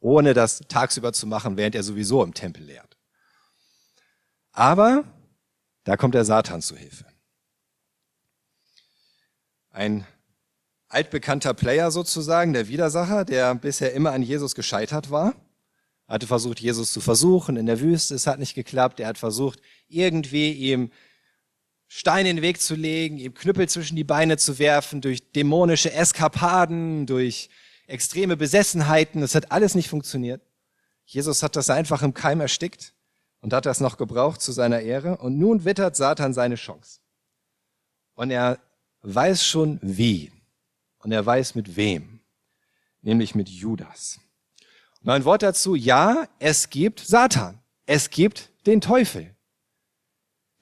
Ohne 0.00 0.34
das 0.34 0.60
tagsüber 0.68 1.12
zu 1.12 1.26
machen, 1.26 1.56
während 1.56 1.74
er 1.74 1.84
sowieso 1.84 2.24
im 2.24 2.34
Tempel 2.34 2.64
lehrt. 2.64 2.98
Aber 4.50 5.04
da 5.84 5.96
kommt 5.96 6.14
der 6.14 6.24
Satan 6.24 6.60
zu 6.60 6.76
Hilfe. 6.76 7.06
Ein 9.70 10.06
altbekannter 10.88 11.54
Player 11.54 11.90
sozusagen, 11.90 12.52
der 12.52 12.68
Widersacher, 12.68 13.24
der 13.24 13.54
bisher 13.54 13.92
immer 13.92 14.12
an 14.12 14.22
Jesus 14.22 14.54
gescheitert 14.54 15.10
war 15.10 15.34
hatte 16.12 16.26
versucht, 16.26 16.60
Jesus 16.60 16.92
zu 16.92 17.00
versuchen 17.00 17.56
in 17.56 17.64
der 17.64 17.80
Wüste. 17.80 18.14
Es 18.14 18.26
hat 18.26 18.38
nicht 18.38 18.54
geklappt. 18.54 19.00
Er 19.00 19.08
hat 19.08 19.18
versucht, 19.18 19.60
irgendwie 19.88 20.52
ihm 20.52 20.90
Steine 21.94 22.30
in 22.30 22.36
den 22.36 22.42
Weg 22.42 22.58
zu 22.58 22.74
legen, 22.74 23.18
ihm 23.18 23.34
Knüppel 23.34 23.68
zwischen 23.68 23.96
die 23.96 24.02
Beine 24.02 24.38
zu 24.38 24.58
werfen, 24.58 25.02
durch 25.02 25.30
dämonische 25.32 25.92
Eskapaden, 25.92 27.04
durch 27.04 27.50
extreme 27.86 28.38
Besessenheiten. 28.38 29.22
Es 29.22 29.34
hat 29.34 29.52
alles 29.52 29.74
nicht 29.74 29.90
funktioniert. 29.90 30.40
Jesus 31.04 31.42
hat 31.42 31.54
das 31.54 31.68
einfach 31.68 32.00
im 32.00 32.14
Keim 32.14 32.40
erstickt 32.40 32.94
und 33.42 33.52
hat 33.52 33.66
das 33.66 33.80
noch 33.80 33.98
gebraucht 33.98 34.40
zu 34.40 34.52
seiner 34.52 34.80
Ehre. 34.80 35.18
Und 35.18 35.38
nun 35.38 35.66
wittert 35.66 35.94
Satan 35.94 36.32
seine 36.32 36.54
Chance. 36.54 37.00
Und 38.14 38.30
er 38.30 38.58
weiß 39.02 39.44
schon 39.44 39.78
wie. 39.82 40.32
Und 40.96 41.12
er 41.12 41.26
weiß 41.26 41.54
mit 41.56 41.76
wem. 41.76 42.20
Nämlich 43.02 43.34
mit 43.34 43.50
Judas. 43.50 44.18
Mein 45.02 45.26
Wort 45.26 45.42
dazu, 45.42 45.74
ja, 45.74 46.26
es 46.38 46.70
gibt 46.70 47.00
Satan. 47.00 47.60
Es 47.84 48.08
gibt 48.08 48.50
den 48.64 48.80
Teufel. 48.80 49.31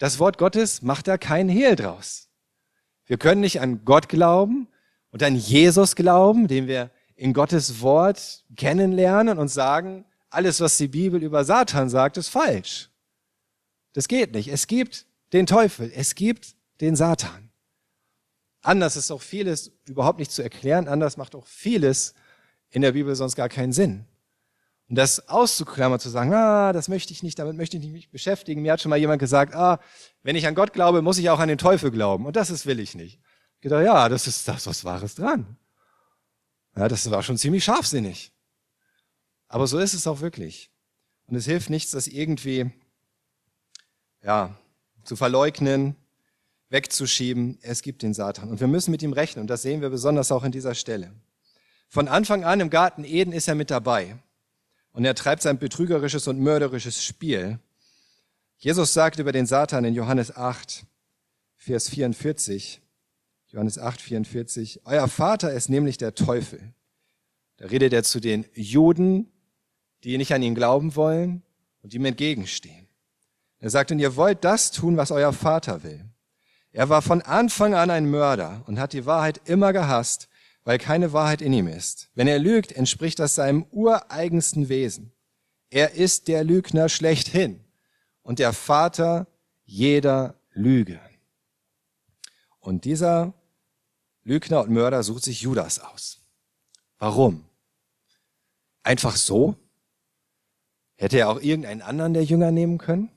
Das 0.00 0.18
Wort 0.18 0.38
Gottes 0.38 0.80
macht 0.80 1.08
da 1.08 1.18
keinen 1.18 1.50
Hehl 1.50 1.76
draus. 1.76 2.30
Wir 3.04 3.18
können 3.18 3.42
nicht 3.42 3.60
an 3.60 3.84
Gott 3.84 4.08
glauben 4.08 4.66
und 5.10 5.22
an 5.22 5.36
Jesus 5.36 5.94
glauben, 5.94 6.48
den 6.48 6.66
wir 6.66 6.90
in 7.16 7.34
Gottes 7.34 7.82
Wort 7.82 8.46
kennenlernen 8.56 9.36
und 9.36 9.48
sagen, 9.48 10.06
alles, 10.30 10.58
was 10.60 10.78
die 10.78 10.88
Bibel 10.88 11.22
über 11.22 11.44
Satan 11.44 11.90
sagt, 11.90 12.16
ist 12.16 12.30
falsch. 12.30 12.88
Das 13.92 14.08
geht 14.08 14.32
nicht. 14.32 14.48
Es 14.48 14.66
gibt 14.66 15.04
den 15.34 15.44
Teufel. 15.44 15.92
Es 15.94 16.14
gibt 16.14 16.54
den 16.80 16.96
Satan. 16.96 17.50
Anders 18.62 18.96
ist 18.96 19.10
auch 19.10 19.20
vieles 19.20 19.70
überhaupt 19.86 20.18
nicht 20.18 20.30
zu 20.30 20.40
erklären. 20.40 20.88
Anders 20.88 21.18
macht 21.18 21.34
auch 21.34 21.46
vieles 21.46 22.14
in 22.70 22.80
der 22.80 22.92
Bibel 22.92 23.14
sonst 23.14 23.36
gar 23.36 23.50
keinen 23.50 23.74
Sinn. 23.74 24.06
Und 24.90 24.96
das 24.96 25.28
auszuklammern, 25.28 26.00
zu 26.00 26.10
sagen, 26.10 26.34
ah, 26.34 26.72
das 26.72 26.88
möchte 26.88 27.12
ich 27.12 27.22
nicht, 27.22 27.38
damit 27.38 27.56
möchte 27.56 27.76
ich 27.76 27.84
nicht 27.84 28.10
beschäftigen. 28.10 28.60
Mir 28.60 28.72
hat 28.72 28.80
schon 28.80 28.90
mal 28.90 28.98
jemand 28.98 29.20
gesagt, 29.20 29.54
ah, 29.54 29.78
wenn 30.24 30.34
ich 30.34 30.48
an 30.48 30.56
Gott 30.56 30.72
glaube, 30.72 31.00
muss 31.00 31.16
ich 31.16 31.30
auch 31.30 31.38
an 31.38 31.48
den 31.48 31.58
Teufel 31.58 31.92
glauben. 31.92 32.26
Und 32.26 32.34
das 32.34 32.50
ist, 32.50 32.66
will 32.66 32.80
ich 32.80 32.96
nicht. 32.96 33.20
Ich 33.54 33.60
gedacht, 33.60 33.84
ja, 33.84 34.08
das 34.08 34.26
ist 34.26 34.48
das, 34.48 34.66
was 34.66 34.84
Wahres 34.84 35.14
dran. 35.14 35.56
Ja, 36.76 36.88
das 36.88 37.08
war 37.08 37.22
schon 37.22 37.38
ziemlich 37.38 37.62
scharfsinnig. 37.62 38.32
Aber 39.46 39.68
so 39.68 39.78
ist 39.78 39.94
es 39.94 40.08
auch 40.08 40.22
wirklich. 40.22 40.72
Und 41.28 41.36
es 41.36 41.44
hilft 41.44 41.70
nichts, 41.70 41.92
das 41.92 42.08
irgendwie, 42.08 42.72
ja, 44.24 44.58
zu 45.04 45.14
verleugnen, 45.14 45.94
wegzuschieben. 46.68 47.60
Es 47.62 47.82
gibt 47.82 48.02
den 48.02 48.12
Satan. 48.12 48.50
Und 48.50 48.58
wir 48.58 48.66
müssen 48.66 48.90
mit 48.90 49.02
ihm 49.04 49.12
rechnen. 49.12 49.42
Und 49.42 49.50
das 49.50 49.62
sehen 49.62 49.82
wir 49.82 49.90
besonders 49.90 50.32
auch 50.32 50.42
in 50.42 50.50
dieser 50.50 50.74
Stelle. 50.74 51.12
Von 51.88 52.08
Anfang 52.08 52.42
an 52.42 52.58
im 52.58 52.70
Garten 52.70 53.04
Eden 53.04 53.32
ist 53.32 53.46
er 53.46 53.54
mit 53.54 53.70
dabei. 53.70 54.18
Und 54.92 55.04
er 55.04 55.14
treibt 55.14 55.42
sein 55.42 55.58
betrügerisches 55.58 56.26
und 56.26 56.40
mörderisches 56.40 57.02
Spiel. 57.04 57.58
Jesus 58.58 58.92
sagt 58.92 59.18
über 59.18 59.32
den 59.32 59.46
Satan 59.46 59.84
in 59.84 59.94
Johannes 59.94 60.36
8, 60.36 60.84
Vers 61.56 61.88
44, 61.88 62.80
Johannes 63.48 63.78
8, 63.78 64.00
44, 64.00 64.80
Euer 64.84 65.08
Vater 65.08 65.52
ist 65.52 65.68
nämlich 65.68 65.98
der 65.98 66.14
Teufel. 66.14 66.72
Da 67.56 67.66
redet 67.66 67.92
er 67.92 68.02
zu 68.02 68.20
den 68.20 68.46
Juden, 68.54 69.30
die 70.02 70.16
nicht 70.16 70.32
an 70.32 70.42
ihn 70.42 70.54
glauben 70.54 70.96
wollen 70.96 71.42
und 71.82 71.92
ihm 71.92 72.04
entgegenstehen. 72.04 72.88
Er 73.58 73.68
sagt, 73.68 73.92
und 73.92 73.98
ihr 73.98 74.16
wollt 74.16 74.44
das 74.44 74.70
tun, 74.70 74.96
was 74.96 75.10
euer 75.10 75.34
Vater 75.34 75.82
will. 75.82 76.04
Er 76.72 76.88
war 76.88 77.02
von 77.02 77.20
Anfang 77.20 77.74
an 77.74 77.90
ein 77.90 78.08
Mörder 78.08 78.62
und 78.66 78.78
hat 78.78 78.94
die 78.94 79.04
Wahrheit 79.04 79.40
immer 79.44 79.72
gehasst, 79.74 80.29
weil 80.64 80.78
keine 80.78 81.12
Wahrheit 81.12 81.42
in 81.42 81.52
ihm 81.52 81.66
ist. 81.66 82.10
Wenn 82.14 82.28
er 82.28 82.38
lügt, 82.38 82.72
entspricht 82.72 83.18
das 83.18 83.34
seinem 83.34 83.64
ureigensten 83.70 84.68
Wesen. 84.68 85.12
Er 85.70 85.92
ist 85.92 86.28
der 86.28 86.44
Lügner 86.44 86.88
schlechthin 86.88 87.64
und 88.22 88.38
der 88.38 88.52
Vater 88.52 89.26
jeder 89.64 90.34
Lüge. 90.52 91.00
Und 92.58 92.84
dieser 92.84 93.34
Lügner 94.22 94.62
und 94.62 94.70
Mörder 94.70 95.02
sucht 95.02 95.24
sich 95.24 95.40
Judas 95.40 95.78
aus. 95.78 96.20
Warum? 96.98 97.44
Einfach 98.82 99.16
so? 99.16 99.56
Hätte 100.96 101.18
er 101.18 101.30
auch 101.30 101.40
irgendeinen 101.40 101.80
anderen 101.80 102.12
der 102.12 102.24
Jünger 102.24 102.50
nehmen 102.50 102.76
können? 102.76 103.10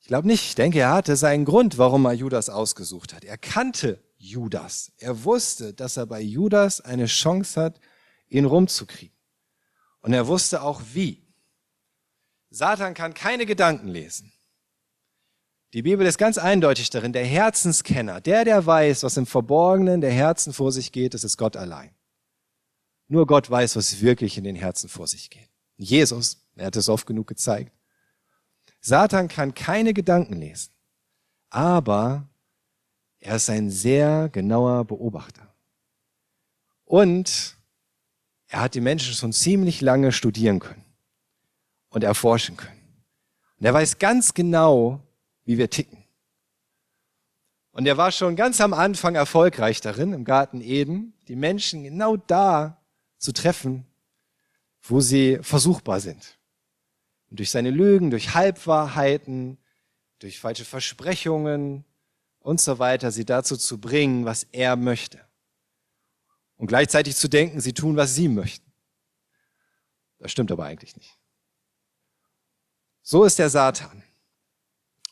Ich 0.00 0.08
glaube 0.08 0.26
nicht. 0.26 0.42
Ich 0.42 0.54
denke, 0.56 0.80
er 0.80 0.92
hatte 0.92 1.14
seinen 1.14 1.44
Grund, 1.44 1.78
warum 1.78 2.04
er 2.06 2.12
Judas 2.12 2.48
ausgesucht 2.48 3.14
hat. 3.14 3.24
Er 3.24 3.38
kannte 3.38 4.02
Judas. 4.20 4.92
Er 4.98 5.24
wusste, 5.24 5.72
dass 5.72 5.96
er 5.96 6.04
bei 6.04 6.20
Judas 6.20 6.82
eine 6.82 7.06
Chance 7.06 7.58
hat, 7.58 7.80
ihn 8.28 8.44
rumzukriegen. 8.44 9.16
Und 10.02 10.12
er 10.12 10.26
wusste 10.26 10.62
auch 10.62 10.82
wie. 10.92 11.26
Satan 12.50 12.92
kann 12.92 13.14
keine 13.14 13.46
Gedanken 13.46 13.88
lesen. 13.88 14.32
Die 15.72 15.82
Bibel 15.82 16.06
ist 16.06 16.18
ganz 16.18 16.36
eindeutig 16.36 16.90
darin, 16.90 17.12
der 17.14 17.24
Herzenskenner, 17.24 18.20
der, 18.20 18.44
der 18.44 18.66
weiß, 18.66 19.04
was 19.04 19.16
im 19.16 19.24
Verborgenen 19.26 20.00
der 20.00 20.12
Herzen 20.12 20.52
vor 20.52 20.70
sich 20.70 20.92
geht, 20.92 21.14
das 21.14 21.24
ist 21.24 21.38
Gott 21.38 21.56
allein. 21.56 21.94
Nur 23.08 23.26
Gott 23.26 23.48
weiß, 23.48 23.76
was 23.76 24.00
wirklich 24.00 24.36
in 24.36 24.44
den 24.44 24.56
Herzen 24.56 24.88
vor 24.88 25.06
sich 25.06 25.30
geht. 25.30 25.48
Jesus, 25.76 26.44
er 26.56 26.66
hat 26.66 26.76
es 26.76 26.88
oft 26.88 27.06
genug 27.06 27.26
gezeigt. 27.26 27.72
Satan 28.80 29.28
kann 29.28 29.54
keine 29.54 29.94
Gedanken 29.94 30.34
lesen, 30.34 30.72
aber 31.48 32.29
er 33.20 33.36
ist 33.36 33.50
ein 33.50 33.70
sehr 33.70 34.28
genauer 34.30 34.84
Beobachter. 34.84 35.54
Und 36.84 37.56
er 38.48 38.62
hat 38.62 38.74
die 38.74 38.80
Menschen 38.80 39.14
schon 39.14 39.32
ziemlich 39.32 39.80
lange 39.80 40.10
studieren 40.10 40.58
können 40.58 40.84
und 41.90 42.02
erforschen 42.02 42.56
können. 42.56 42.80
Und 43.58 43.66
er 43.66 43.74
weiß 43.74 43.98
ganz 43.98 44.34
genau, 44.34 45.00
wie 45.44 45.58
wir 45.58 45.70
ticken. 45.70 45.98
Und 47.72 47.86
er 47.86 47.96
war 47.96 48.10
schon 48.10 48.34
ganz 48.34 48.60
am 48.60 48.72
Anfang 48.72 49.14
erfolgreich 49.14 49.80
darin, 49.80 50.12
im 50.12 50.24
Garten 50.24 50.60
Eden, 50.60 51.14
die 51.28 51.36
Menschen 51.36 51.84
genau 51.84 52.16
da 52.16 52.82
zu 53.18 53.32
treffen, 53.32 53.86
wo 54.82 55.00
sie 55.00 55.38
versuchbar 55.42 56.00
sind. 56.00 56.38
Und 57.30 57.38
durch 57.38 57.50
seine 57.50 57.70
Lügen, 57.70 58.10
durch 58.10 58.34
Halbwahrheiten, 58.34 59.58
durch 60.18 60.40
falsche 60.40 60.64
Versprechungen 60.64 61.84
und 62.40 62.60
so 62.60 62.78
weiter, 62.78 63.10
sie 63.10 63.24
dazu 63.24 63.56
zu 63.56 63.78
bringen, 63.78 64.24
was 64.24 64.44
er 64.44 64.76
möchte. 64.76 65.20
Und 66.56 66.66
gleichzeitig 66.66 67.16
zu 67.16 67.28
denken, 67.28 67.60
sie 67.60 67.72
tun, 67.72 67.96
was 67.96 68.14
sie 68.14 68.28
möchten. 68.28 68.70
Das 70.18 70.32
stimmt 70.32 70.52
aber 70.52 70.64
eigentlich 70.64 70.96
nicht. 70.96 71.18
So 73.02 73.24
ist 73.24 73.38
der 73.38 73.48
Satan. 73.48 74.02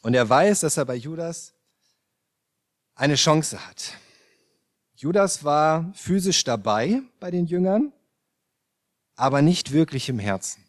Und 0.03 0.15
er 0.15 0.29
weiß, 0.29 0.61
dass 0.61 0.77
er 0.77 0.85
bei 0.85 0.95
Judas 0.95 1.55
eine 2.95 3.15
Chance 3.15 3.67
hat. 3.67 3.95
Judas 4.95 5.45
war 5.45 5.93
physisch 5.95 6.45
dabei 6.45 7.03
bei 7.21 7.31
den 7.31 7.47
Jüngern, 7.47 7.93
aber 9.15 9.43
nicht 9.43 9.73
wirklich 9.73 10.09
im 10.09 10.19
Herzen. 10.19 10.65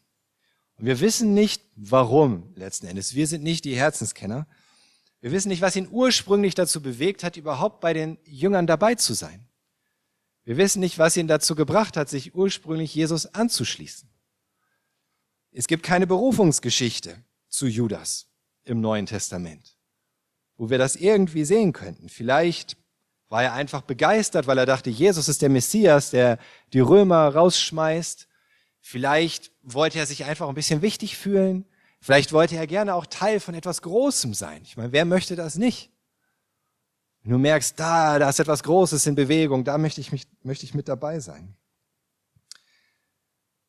Und 0.77 0.85
wir 0.85 0.99
wissen 0.99 1.33
nicht, 1.33 1.61
warum 1.75 2.53
letzten 2.55 2.87
Endes. 2.87 3.13
Wir 3.13 3.27
sind 3.27 3.43
nicht 3.43 3.65
die 3.65 3.75
Herzenskenner. 3.75 4.47
Wir 5.21 5.31
wissen 5.31 5.49
nicht, 5.49 5.61
was 5.61 5.75
ihn 5.75 5.89
ursprünglich 5.91 6.55
dazu 6.55 6.81
bewegt 6.81 7.23
hat, 7.23 7.35
überhaupt 7.35 7.81
bei 7.81 7.93
den 7.93 8.17
Jüngern 8.23 8.67
dabei 8.67 8.95
zu 8.95 9.13
sein. 9.13 9.47
Wir 10.45 10.57
wissen 10.57 10.79
nicht, 10.79 10.97
was 10.97 11.17
ihn 11.17 11.27
dazu 11.27 11.55
gebracht 11.55 11.97
hat, 11.97 12.09
sich 12.09 12.33
ursprünglich 12.33 12.95
Jesus 12.95 13.25
anzuschließen. 13.33 14.09
Es 15.51 15.67
gibt 15.67 15.83
keine 15.83 16.07
Berufungsgeschichte 16.07 17.23
zu 17.49 17.67
Judas 17.67 18.27
im 18.63 18.81
Neuen 18.81 19.05
Testament, 19.05 19.75
wo 20.57 20.69
wir 20.69 20.77
das 20.77 20.95
irgendwie 20.95 21.43
sehen 21.43 21.73
könnten. 21.73 22.07
Vielleicht 22.07 22.77
war 23.27 23.43
er 23.43 23.53
einfach 23.53 23.81
begeistert, 23.81 24.47
weil 24.47 24.57
er 24.57 24.65
dachte, 24.65 24.89
Jesus 24.89 25.27
ist 25.27 25.41
der 25.41 25.49
Messias, 25.49 26.11
der 26.11 26.39
die 26.73 26.79
Römer 26.79 27.27
rausschmeißt. 27.27 28.27
Vielleicht 28.79 29.51
wollte 29.61 29.99
er 29.99 30.05
sich 30.05 30.25
einfach 30.25 30.47
ein 30.47 30.55
bisschen 30.55 30.81
wichtig 30.81 31.17
fühlen. 31.17 31.65
Vielleicht 32.01 32.31
wollte 32.31 32.55
er 32.55 32.67
gerne 32.67 32.95
auch 32.95 33.05
Teil 33.05 33.39
von 33.39 33.53
etwas 33.53 33.81
Großem 33.81 34.33
sein. 34.33 34.61
Ich 34.63 34.77
meine, 34.77 34.91
wer 34.91 35.05
möchte 35.05 35.35
das 35.35 35.55
nicht? 35.55 35.91
Wenn 37.21 37.33
du 37.33 37.37
merkst, 37.37 37.79
da, 37.79 38.19
da 38.19 38.29
ist 38.29 38.39
etwas 38.39 38.63
Großes 38.63 39.05
in 39.05 39.15
Bewegung, 39.15 39.65
da 39.65 39.77
möchte 39.77 39.99
ich, 39.99 40.11
mich, 40.11 40.27
möchte 40.41 40.65
ich 40.65 40.73
mit 40.73 40.87
dabei 40.87 41.19
sein. 41.19 41.55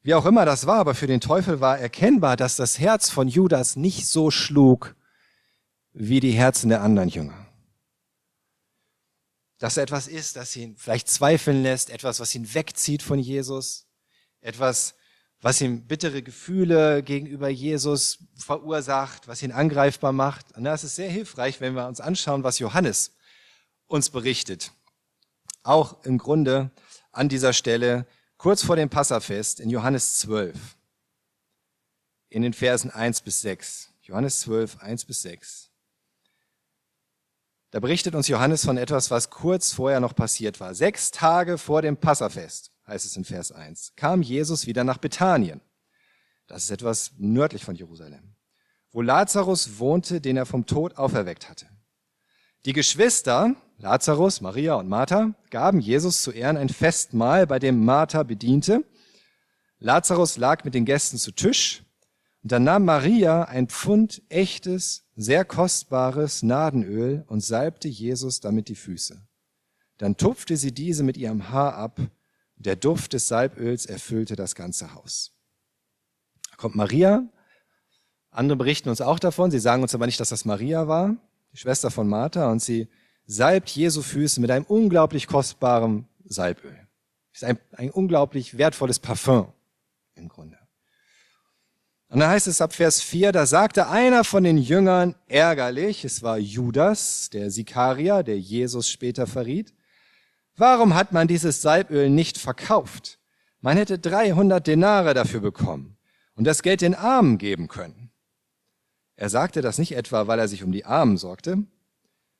Wie 0.02 0.14
auch 0.14 0.25
immer 0.25 0.44
das 0.46 0.66
war, 0.66 0.78
aber 0.78 0.94
für 0.94 1.06
den 1.06 1.20
Teufel 1.20 1.60
war 1.60 1.78
erkennbar, 1.78 2.37
dass 2.37 2.56
das 2.56 2.78
Herz 2.78 3.10
von 3.10 3.28
Judas 3.28 3.76
nicht 3.76 4.06
so 4.06 4.30
schlug 4.30 4.96
wie 5.92 6.20
die 6.20 6.32
Herzen 6.32 6.70
der 6.70 6.82
anderen 6.82 7.08
Jünger. 7.08 7.46
Dass 9.58 9.76
er 9.76 9.82
etwas 9.82 10.08
ist, 10.08 10.37
das 10.37 10.56
ihn 10.56 10.76
vielleicht 10.76 11.08
zweifeln 11.08 11.62
lässt, 11.62 11.90
etwas, 11.90 12.20
was 12.20 12.34
ihn 12.34 12.54
wegzieht 12.54 13.02
von 13.02 13.18
Jesus, 13.18 13.88
etwas, 14.40 14.94
was 15.40 15.61
ihm 15.61 15.87
bittere 15.87 16.23
Gefühle 16.23 17.02
gegenüber 17.02 17.49
Jesus 17.49 18.18
verursacht, 18.37 19.26
was 19.26 19.42
ihn 19.42 19.52
angreifbar 19.52 20.12
macht. 20.12 20.56
Und 20.56 20.64
das 20.64 20.85
ist 20.85 20.97
sehr 20.97 21.11
hilfreich, 21.11 21.61
wenn 21.61 21.75
wir 21.75 21.87
uns 21.87 22.00
anschauen, 22.00 22.44
was 22.44 22.59
Johannes 22.59 23.12
uns 23.87 24.11
berichtet. 24.11 24.73
Auch 25.62 26.04
im 26.04 26.18
Grunde 26.18 26.70
an 27.12 27.28
dieser 27.28 27.52
Stelle 27.52 28.06
kurz 28.37 28.62
vor 28.62 28.76
dem 28.76 28.88
Passafest 28.88 29.61
in 29.61 29.70
Johannes 29.70 30.18
12, 30.18 30.56
in 32.28 32.42
den 32.42 32.52
Versen 32.52 32.90
1 32.90 33.23
bis 33.23 33.40
6. 33.40 33.90
Johannes 34.02 34.40
12, 34.40 34.78
1 34.80 35.04
bis 35.04 35.23
6. 35.23 35.70
Da 37.70 37.80
berichtet 37.80 38.14
uns 38.14 38.28
Johannes 38.28 38.64
von 38.64 38.76
etwas, 38.76 39.11
was 39.11 39.30
kurz 39.30 39.73
vorher 39.73 40.00
noch 40.00 40.14
passiert 40.14 40.59
war. 40.59 40.75
Sechs 40.75 41.11
Tage 41.11 41.56
vor 41.56 41.82
dem 41.82 41.97
Passafest, 41.97 42.73
heißt 42.90 43.06
es 43.06 43.16
in 43.16 43.25
Vers 43.25 43.52
1, 43.52 43.94
kam 43.97 44.20
Jesus 44.20 44.66
wieder 44.66 44.85
nach 44.85 44.99
Bethanien. 44.99 45.61
Das 46.47 46.64
ist 46.64 46.70
etwas 46.70 47.12
nördlich 47.16 47.64
von 47.64 47.76
Jerusalem, 47.76 48.35
wo 48.90 49.00
Lazarus 49.00 49.78
wohnte, 49.78 50.20
den 50.20 50.37
er 50.37 50.47
vom 50.47 50.66
Tod 50.66 50.97
auferweckt 50.97 51.49
hatte. 51.49 51.66
Die 52.66 52.73
Geschwister, 52.73 53.54
Lazarus, 53.78 54.40
Maria 54.40 54.75
und 54.75 54.88
Martha 54.88 55.35
gaben 55.50 55.80
Jesus 55.80 56.23
zu 56.23 56.32
Ehren 56.32 56.56
ein 56.56 56.68
Festmahl, 56.68 57.47
bei 57.47 57.59
dem 57.59 57.85
Martha 57.85 58.24
bediente. 58.24 58.85
Lazarus 59.79 60.37
lag 60.37 60.64
mit 60.64 60.74
den 60.74 60.85
Gästen 60.85 61.16
zu 61.16 61.31
Tisch 61.31 61.83
und 62.42 62.53
dann 62.53 62.64
nahm 62.64 62.85
Maria 62.85 63.44
ein 63.44 63.68
Pfund 63.68 64.22
echtes, 64.29 65.07
sehr 65.14 65.44
kostbares 65.44 66.42
Nadenöl 66.42 67.24
und 67.29 67.42
salbte 67.42 67.88
Jesus 67.88 68.40
damit 68.40 68.68
die 68.68 68.74
Füße. 68.74 69.22
Dann 69.96 70.16
tupfte 70.16 70.57
sie 70.57 70.72
diese 70.72 71.03
mit 71.03 71.16
ihrem 71.16 71.50
Haar 71.50 71.74
ab. 71.74 72.00
Der 72.61 72.77
Duft 72.77 73.14
des 73.14 73.27
Salböls 73.27 73.87
erfüllte 73.87 74.37
das 74.37 74.55
ganze 74.55 74.94
Haus. 74.94 75.33
Da 76.51 76.57
kommt 76.57 76.75
Maria. 76.75 77.27
Andere 78.31 78.59
berichten 78.59 78.90
uns 78.90 79.01
auch 79.01 79.18
davon. 79.18 79.51
Sie 79.51 79.59
sagen 79.59 79.81
uns 79.81 79.94
aber 79.94 80.05
nicht, 80.05 80.20
dass 80.20 80.29
das 80.29 80.44
Maria 80.44 80.87
war, 80.87 81.16
die 81.53 81.57
Schwester 81.57 81.90
von 81.90 82.07
Martha, 82.07 82.51
und 82.51 82.62
sie 82.62 82.88
salbt 83.25 83.70
Jesu 83.70 84.03
Füße 84.03 84.42
mit 84.42 84.51
einem 84.51 84.66
unglaublich 84.66 85.27
kostbaren 85.27 86.07
Salböl. 86.27 86.77
Ist 87.33 87.44
ein, 87.44 87.59
ein 87.73 87.90
unglaublich 87.90 88.59
wertvolles 88.59 88.99
Parfum 88.99 89.53
im 90.14 90.29
Grunde. 90.29 90.59
Und 92.09 92.20
dann 92.20 92.29
heißt 92.29 92.46
es 92.46 92.61
ab 92.61 92.75
Vers 92.75 93.01
4, 93.01 93.33
da 93.33 93.46
sagte 93.46 93.88
einer 93.88 94.23
von 94.25 94.44
den 94.44 94.59
Jüngern 94.59 95.14
ärgerlich, 95.29 96.05
es 96.05 96.23
war 96.23 96.37
Judas, 96.37 97.31
der 97.31 97.51
Sikarier, 97.51 98.23
der 98.23 98.38
Jesus 98.38 98.90
später 98.90 99.27
verriet, 99.27 99.73
warum 100.61 100.94
hat 100.94 101.12
man 101.12 101.27
dieses 101.27 101.62
Salböl 101.62 102.11
nicht 102.11 102.38
verkauft? 102.38 103.18
Man 103.61 103.77
hätte 103.77 103.99
300 103.99 104.66
Denare 104.66 105.14
dafür 105.14 105.40
bekommen 105.40 105.96
und 106.35 106.44
das 106.44 106.62
Geld 106.62 106.83
den 106.83 106.94
Armen 106.94 107.38
geben 107.38 107.66
können. 107.68 108.11
Er 109.16 109.29
sagte 109.29 109.61
das 109.61 109.79
nicht 109.79 109.92
etwa, 109.92 110.29
weil 110.29 110.38
er 110.38 110.49
sich 110.49 110.62
um 110.62 110.73
die 110.73 110.85
Armen 110.85 111.16
sorgte, 111.16 111.64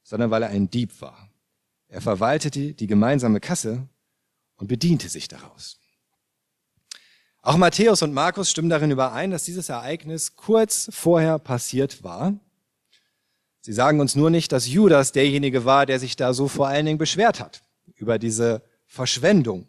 sondern 0.02 0.30
weil 0.30 0.42
er 0.42 0.50
ein 0.50 0.70
Dieb 0.70 1.00
war. 1.00 1.30
Er 1.88 2.00
verwaltete 2.00 2.72
die 2.72 2.87
gemeinsame 2.87 3.40
Kasse 3.40 3.88
und 4.56 4.68
bediente 4.68 5.09
sich 5.09 5.28
daraus. 5.28 5.78
Auch 7.42 7.56
Matthäus 7.56 8.02
und 8.02 8.12
Markus 8.12 8.50
stimmen 8.50 8.70
darin 8.70 8.90
überein, 8.90 9.30
dass 9.30 9.44
dieses 9.44 9.68
Ereignis 9.70 10.37
kurz 10.37 10.88
vorher 10.92 11.38
passiert 11.38 12.04
war. 12.04 12.35
Sie 13.62 13.72
sagen 13.72 14.00
uns 14.00 14.14
nur 14.14 14.30
nicht, 14.30 14.52
dass 14.52 14.68
Judas 14.68 15.12
derjenige 15.12 15.64
war, 15.64 15.85
der 15.85 15.98
sich 15.98 16.16
da 16.16 16.33
so 16.33 16.48
vor 16.48 16.68
allen 16.68 16.87
Dingen 16.87 16.98
beschwert 16.98 17.40
hat 17.40 17.62
über 18.00 18.18
diese 18.18 18.62
Verschwendung 18.86 19.68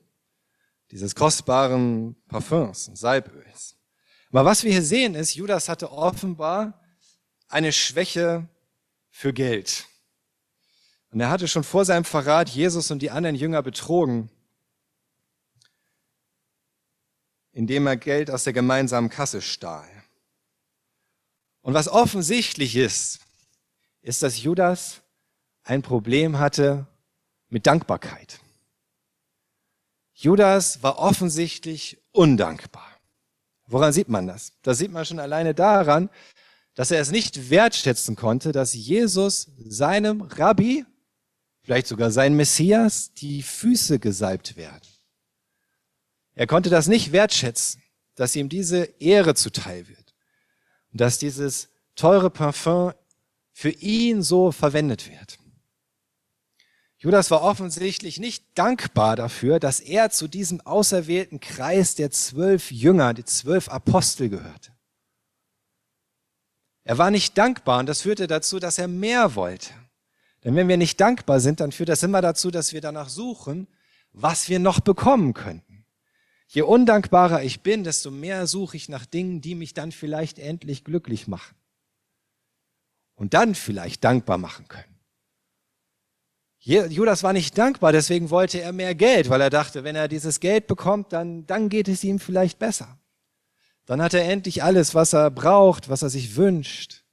dieses 0.91 1.15
kostbaren 1.15 2.15
Parfüms 2.27 2.89
und 2.89 2.97
Salböls. 2.97 3.77
Aber 4.29 4.45
was 4.45 4.63
wir 4.63 4.71
hier 4.71 4.83
sehen 4.83 5.15
ist, 5.15 5.35
Judas 5.35 5.69
hatte 5.69 5.91
offenbar 5.91 6.79
eine 7.47 7.71
Schwäche 7.71 8.47
für 9.09 9.33
Geld. 9.33 9.85
Und 11.11 11.19
er 11.19 11.29
hatte 11.29 11.47
schon 11.47 11.63
vor 11.63 11.85
seinem 11.85 12.05
Verrat 12.05 12.49
Jesus 12.49 12.91
und 12.91 12.99
die 12.99 13.11
anderen 13.11 13.35
Jünger 13.35 13.61
betrogen, 13.61 14.29
indem 17.51 17.87
er 17.87 17.97
Geld 17.97 18.31
aus 18.31 18.45
der 18.45 18.53
gemeinsamen 18.53 19.09
Kasse 19.09 19.41
stahl. 19.41 19.89
Und 21.61 21.73
was 21.73 21.89
offensichtlich 21.89 22.75
ist, 22.75 23.19
ist, 24.01 24.23
dass 24.23 24.41
Judas 24.41 25.01
ein 25.63 25.81
Problem 25.81 26.39
hatte 26.39 26.87
mit 27.51 27.67
Dankbarkeit. 27.67 28.39
Judas 30.13 30.81
war 30.81 30.97
offensichtlich 30.97 31.99
undankbar. 32.11 32.87
Woran 33.67 33.93
sieht 33.93 34.09
man 34.09 34.27
das? 34.27 34.53
Das 34.63 34.77
sieht 34.77 34.91
man 34.91 35.05
schon 35.05 35.19
alleine 35.19 35.53
daran, 35.53 36.09
dass 36.73 36.91
er 36.91 37.01
es 37.01 37.11
nicht 37.11 37.49
wertschätzen 37.49 38.15
konnte, 38.15 38.51
dass 38.51 38.73
Jesus 38.73 39.51
seinem 39.57 40.21
Rabbi 40.21 40.85
vielleicht 41.61 41.87
sogar 41.87 42.11
sein 42.11 42.35
Messias, 42.35 43.13
die 43.13 43.43
Füße 43.43 43.99
gesalbt 43.99 44.57
werden. 44.57 44.87
Er 46.33 46.47
konnte 46.47 46.69
das 46.69 46.87
nicht 46.87 47.11
wertschätzen, 47.11 47.83
dass 48.15 48.35
ihm 48.35 48.49
diese 48.49 48.83
Ehre 48.99 49.35
zuteil 49.35 49.87
wird 49.87 50.15
und 50.91 51.01
dass 51.01 51.17
dieses 51.17 51.69
teure 51.95 52.29
Parfum 52.29 52.93
für 53.51 53.69
ihn 53.69 54.21
so 54.21 54.51
verwendet 54.51 55.09
wird. 55.09 55.40
Judas 57.03 57.31
war 57.31 57.41
offensichtlich 57.41 58.19
nicht 58.19 58.45
dankbar 58.53 59.15
dafür, 59.15 59.59
dass 59.59 59.79
er 59.79 60.11
zu 60.11 60.27
diesem 60.27 60.61
auserwählten 60.61 61.39
Kreis 61.39 61.95
der 61.95 62.11
zwölf 62.11 62.71
Jünger, 62.71 63.15
die 63.15 63.25
zwölf 63.25 63.69
Apostel 63.69 64.29
gehörte. 64.29 64.71
Er 66.83 66.99
war 66.99 67.09
nicht 67.09 67.35
dankbar 67.39 67.79
und 67.79 67.87
das 67.87 68.03
führte 68.03 68.27
dazu, 68.27 68.59
dass 68.59 68.77
er 68.77 68.87
mehr 68.87 69.33
wollte. 69.33 69.71
Denn 70.43 70.55
wenn 70.55 70.67
wir 70.67 70.77
nicht 70.77 71.01
dankbar 71.01 71.39
sind, 71.39 71.59
dann 71.59 71.71
führt 71.71 71.89
das 71.89 72.03
immer 72.03 72.21
dazu, 72.21 72.51
dass 72.51 72.71
wir 72.71 72.81
danach 72.81 73.09
suchen, 73.09 73.67
was 74.13 74.47
wir 74.47 74.59
noch 74.59 74.79
bekommen 74.79 75.33
könnten. 75.33 75.87
Je 76.49 76.61
undankbarer 76.61 77.41
ich 77.41 77.61
bin, 77.61 77.83
desto 77.83 78.11
mehr 78.11 78.45
suche 78.45 78.77
ich 78.77 78.89
nach 78.89 79.07
Dingen, 79.07 79.41
die 79.41 79.55
mich 79.55 79.73
dann 79.73 79.91
vielleicht 79.91 80.37
endlich 80.37 80.83
glücklich 80.83 81.27
machen. 81.27 81.55
Und 83.15 83.33
dann 83.33 83.55
vielleicht 83.55 84.03
dankbar 84.03 84.37
machen 84.37 84.67
können. 84.67 84.90
Judas 86.63 87.23
war 87.23 87.33
nicht 87.33 87.57
dankbar, 87.57 87.91
deswegen 87.91 88.29
wollte 88.29 88.61
er 88.61 88.71
mehr 88.71 88.93
Geld, 88.93 89.29
weil 89.29 89.41
er 89.41 89.49
dachte, 89.49 89.83
wenn 89.83 89.95
er 89.95 90.07
dieses 90.07 90.39
Geld 90.39 90.67
bekommt, 90.67 91.11
dann, 91.11 91.47
dann 91.47 91.69
geht 91.69 91.87
es 91.87 92.03
ihm 92.03 92.19
vielleicht 92.19 92.59
besser. 92.59 92.99
Dann 93.87 93.99
hat 93.99 94.13
er 94.13 94.29
endlich 94.29 94.61
alles, 94.63 94.93
was 94.93 95.13
er 95.13 95.31
braucht, 95.31 95.89
was 95.89 96.03
er 96.03 96.11
sich 96.11 96.35
wünscht. 96.35 97.03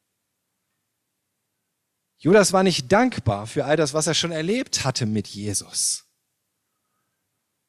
Judas 2.18 2.52
war 2.52 2.62
nicht 2.62 2.92
dankbar 2.92 3.46
für 3.46 3.64
all 3.64 3.76
das, 3.76 3.94
was 3.94 4.06
er 4.06 4.14
schon 4.14 4.32
erlebt 4.32 4.84
hatte 4.84 5.06
mit 5.06 5.28
Jesus. 5.28 6.04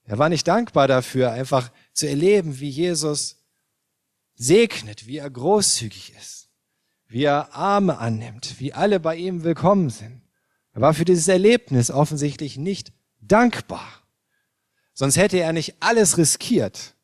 Er 0.03 0.17
war 0.17 0.27
nicht 0.27 0.47
dankbar 0.47 0.87
dafür, 0.87 1.31
einfach 1.31 1.71
zu 1.93 2.09
erleben, 2.09 2.59
wie 2.59 2.69
Jesus 2.69 3.37
segnet, 4.35 5.07
wie 5.07 5.17
er 5.17 5.29
großzügig 5.29 6.13
ist, 6.17 6.49
wie 7.07 7.23
er 7.23 7.53
Arme 7.53 7.99
annimmt, 7.99 8.59
wie 8.59 8.73
alle 8.73 8.99
bei 8.99 9.15
ihm 9.15 9.43
willkommen 9.43 9.89
sind. 9.89 10.18
Er 10.79 10.83
war 10.83 10.93
für 10.93 11.03
dieses 11.03 11.27
Erlebnis 11.27 11.91
offensichtlich 11.91 12.55
nicht 12.55 12.93
dankbar. 13.19 14.01
Sonst 14.93 15.17
hätte 15.17 15.37
er 15.37 15.51
nicht 15.51 15.75
alles 15.81 16.17
riskiert 16.17 16.95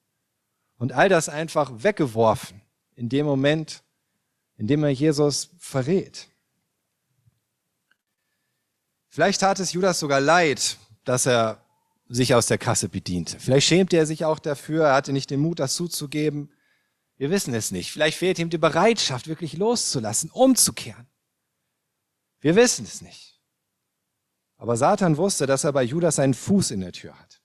und 0.78 0.94
all 0.94 1.10
das 1.10 1.28
einfach 1.28 1.84
weggeworfen 1.84 2.62
in 2.96 3.10
dem 3.10 3.26
Moment, 3.26 3.84
in 4.56 4.68
dem 4.68 4.82
er 4.86 4.92
Jesus 4.92 5.50
verrät. 5.60 6.30
Vielleicht 9.10 9.42
tat 9.42 9.60
es 9.60 9.74
Judas 9.74 10.00
sogar 10.00 10.22
leid, 10.22 10.78
dass 11.04 11.26
er 11.26 11.62
sich 12.08 12.34
aus 12.34 12.48
der 12.48 12.58
Kasse 12.58 12.88
bediente. 12.88 13.42
Vielleicht 13.42 13.68
schämte 13.68 13.98
er 13.98 14.06
sich 14.06 14.24
auch 14.24 14.40
dafür, 14.40 14.86
er 14.86 14.94
hatte 14.94 15.12
nicht 15.12 15.32
den 15.32 15.42
Mut, 15.42 15.60
das 15.60 15.76
zuzugeben. 15.76 16.50
Wir 17.18 17.30
wissen 17.30 17.54
es 17.54 17.72
nicht. 17.72 17.92
Vielleicht 17.92 18.18
fehlt 18.18 18.40
ihm 18.40 18.50
die 18.50 18.58
Bereitschaft, 18.58 19.28
wirklich 19.28 19.58
loszulassen, 19.58 20.32
umzukehren. 20.32 21.08
Wir 22.40 22.56
wissen 22.56 22.86
es 22.86 23.02
nicht. 23.02 23.35
Aber 24.58 24.78
Satan 24.78 25.18
wusste, 25.18 25.46
dass 25.46 25.64
er 25.64 25.74
bei 25.74 25.84
Judas 25.84 26.20
einen 26.20 26.34
Fuß 26.34 26.72
in 26.72 26.82
der 26.82 26.94
Tür 26.94 27.18
hat. 27.20 27.42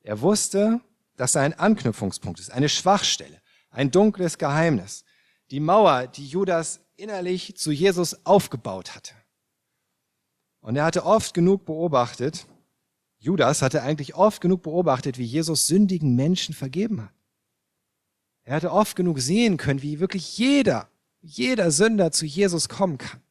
Er 0.00 0.20
wusste, 0.20 0.80
dass 1.16 1.34
er 1.34 1.42
ein 1.42 1.58
Anknüpfungspunkt 1.58 2.40
ist, 2.40 2.50
eine 2.50 2.68
Schwachstelle, 2.68 3.40
ein 3.70 3.90
dunkles 3.90 4.38
Geheimnis. 4.38 5.04
Die 5.50 5.60
Mauer, 5.60 6.06
die 6.06 6.26
Judas 6.26 6.80
innerlich 6.96 7.56
zu 7.56 7.72
Jesus 7.72 8.24
aufgebaut 8.24 8.94
hatte. 8.94 9.14
Und 10.60 10.76
er 10.76 10.84
hatte 10.84 11.04
oft 11.04 11.34
genug 11.34 11.64
beobachtet, 11.64 12.46
Judas 13.18 13.62
hatte 13.62 13.82
eigentlich 13.82 14.14
oft 14.14 14.40
genug 14.40 14.62
beobachtet, 14.62 15.16
wie 15.16 15.24
Jesus 15.24 15.68
sündigen 15.68 16.16
Menschen 16.16 16.54
vergeben 16.54 17.02
hat. 17.02 17.14
Er 18.42 18.56
hatte 18.56 18.72
oft 18.72 18.96
genug 18.96 19.20
sehen 19.20 19.58
können, 19.58 19.82
wie 19.82 20.00
wirklich 20.00 20.38
jeder, 20.38 20.88
jeder 21.20 21.70
Sünder 21.70 22.10
zu 22.10 22.26
Jesus 22.26 22.68
kommen 22.68 22.98
kann 22.98 23.22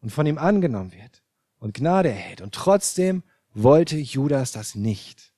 und 0.00 0.10
von 0.10 0.26
ihm 0.26 0.38
angenommen 0.38 0.92
wird 0.92 1.21
und 1.62 1.74
Gnade 1.74 2.08
erhält. 2.08 2.40
Und 2.40 2.54
trotzdem 2.54 3.22
wollte 3.54 3.96
Judas 3.96 4.50
das 4.50 4.74
nicht. 4.74 5.32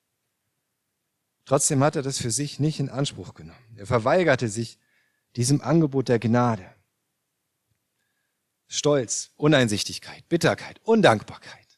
Trotzdem 1.45 1.83
hat 1.83 1.95
er 1.95 2.01
das 2.01 2.17
für 2.17 2.31
sich 2.31 2.59
nicht 2.59 2.79
in 2.79 2.89
Anspruch 2.89 3.35
genommen. 3.35 3.75
Er 3.77 3.85
verweigerte 3.85 4.49
sich 4.49 4.79
diesem 5.35 5.61
Angebot 5.61 6.09
der 6.09 6.17
Gnade. 6.17 6.67
Stolz, 8.67 9.29
Uneinsichtigkeit, 9.35 10.27
Bitterkeit, 10.27 10.81
Undankbarkeit 10.83 11.77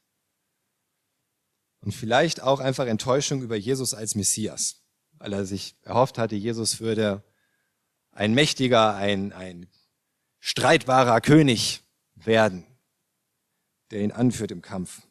und 1.81 1.91
vielleicht 1.91 2.41
auch 2.41 2.62
einfach 2.62 2.88
Enttäuschung 2.88 3.41
über 3.41 3.57
Jesus 3.57 3.93
als 3.93 4.15
Messias, 4.15 4.83
weil 5.17 5.33
er 5.33 5.45
sich 5.45 5.75
erhofft 5.83 6.17
hatte, 6.17 6.38
Jesus 6.38 6.79
würde 6.79 7.21
ein 8.12 8.33
mächtiger, 8.33 8.95
ein, 8.95 9.33
ein 9.33 9.67
streitbarer 10.39 11.19
König 11.19 11.83
werden, 12.15 12.65
der 13.91 14.02
ihn 14.02 14.12
anführt 14.12 14.52
im 14.52 14.62
Kampf. 14.62 15.02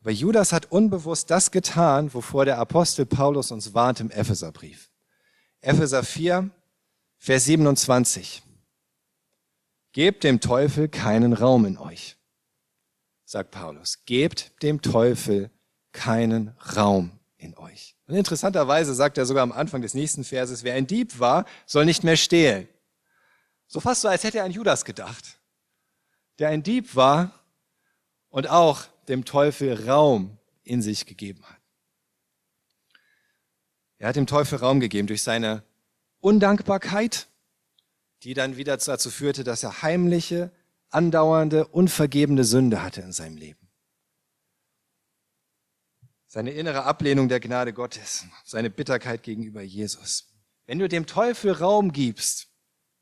Aber 0.00 0.10
Judas 0.10 0.52
hat 0.52 0.72
unbewusst 0.72 1.30
das 1.30 1.50
getan, 1.50 2.12
wovor 2.12 2.44
der 2.44 2.58
Apostel 2.58 3.06
Paulus 3.06 3.52
uns 3.52 3.72
warnt 3.72 4.00
im 4.00 4.10
Epheserbrief. 4.10 4.90
Epheser 5.60 6.02
4, 6.02 6.50
Vers 7.18 7.44
27. 7.44 8.42
Gebt 9.92 10.24
dem 10.24 10.40
Teufel 10.40 10.88
keinen 10.88 11.32
Raum 11.32 11.66
in 11.66 11.78
euch, 11.78 12.16
sagt 13.24 13.52
Paulus. 13.52 14.04
Gebt 14.04 14.60
dem 14.62 14.82
Teufel 14.82 15.50
keinen 15.92 16.48
Raum 16.76 17.12
in 17.36 17.56
euch. 17.56 17.94
Und 18.06 18.16
interessanterweise 18.16 18.94
sagt 18.94 19.18
er 19.18 19.26
sogar 19.26 19.42
am 19.42 19.52
Anfang 19.52 19.82
des 19.82 19.94
nächsten 19.94 20.24
Verses, 20.24 20.64
wer 20.64 20.74
ein 20.74 20.86
Dieb 20.86 21.20
war, 21.20 21.44
soll 21.66 21.84
nicht 21.84 22.02
mehr 22.02 22.16
stehlen. 22.16 22.66
So 23.68 23.80
fast 23.80 24.00
so, 24.00 24.08
als 24.08 24.24
hätte 24.24 24.38
er 24.38 24.44
an 24.44 24.50
Judas 24.50 24.84
gedacht, 24.84 25.38
der 26.38 26.48
ein 26.48 26.62
Dieb 26.62 26.96
war 26.96 27.41
und 28.32 28.50
auch 28.50 28.86
dem 29.06 29.24
Teufel 29.24 29.88
Raum 29.88 30.36
in 30.64 30.82
sich 30.82 31.06
gegeben 31.06 31.44
hat. 31.44 31.60
Er 33.98 34.08
hat 34.08 34.16
dem 34.16 34.26
Teufel 34.26 34.58
Raum 34.58 34.80
gegeben 34.80 35.06
durch 35.06 35.22
seine 35.22 35.62
Undankbarkeit, 36.18 37.28
die 38.24 38.34
dann 38.34 38.56
wieder 38.56 38.76
dazu 38.76 39.10
führte, 39.10 39.44
dass 39.44 39.62
er 39.62 39.82
heimliche, 39.82 40.50
andauernde, 40.90 41.68
unvergebene 41.68 42.42
Sünde 42.42 42.82
hatte 42.82 43.02
in 43.02 43.12
seinem 43.12 43.36
Leben 43.36 43.62
seine 46.32 46.52
innere 46.52 46.84
Ablehnung 46.84 47.28
der 47.28 47.40
Gnade 47.40 47.74
Gottes, 47.74 48.24
seine 48.42 48.70
Bitterkeit 48.70 49.22
gegenüber 49.22 49.60
Jesus. 49.60 50.32
Wenn 50.64 50.78
du 50.78 50.88
dem 50.88 51.04
Teufel 51.04 51.52
Raum 51.52 51.92
gibst 51.92 52.48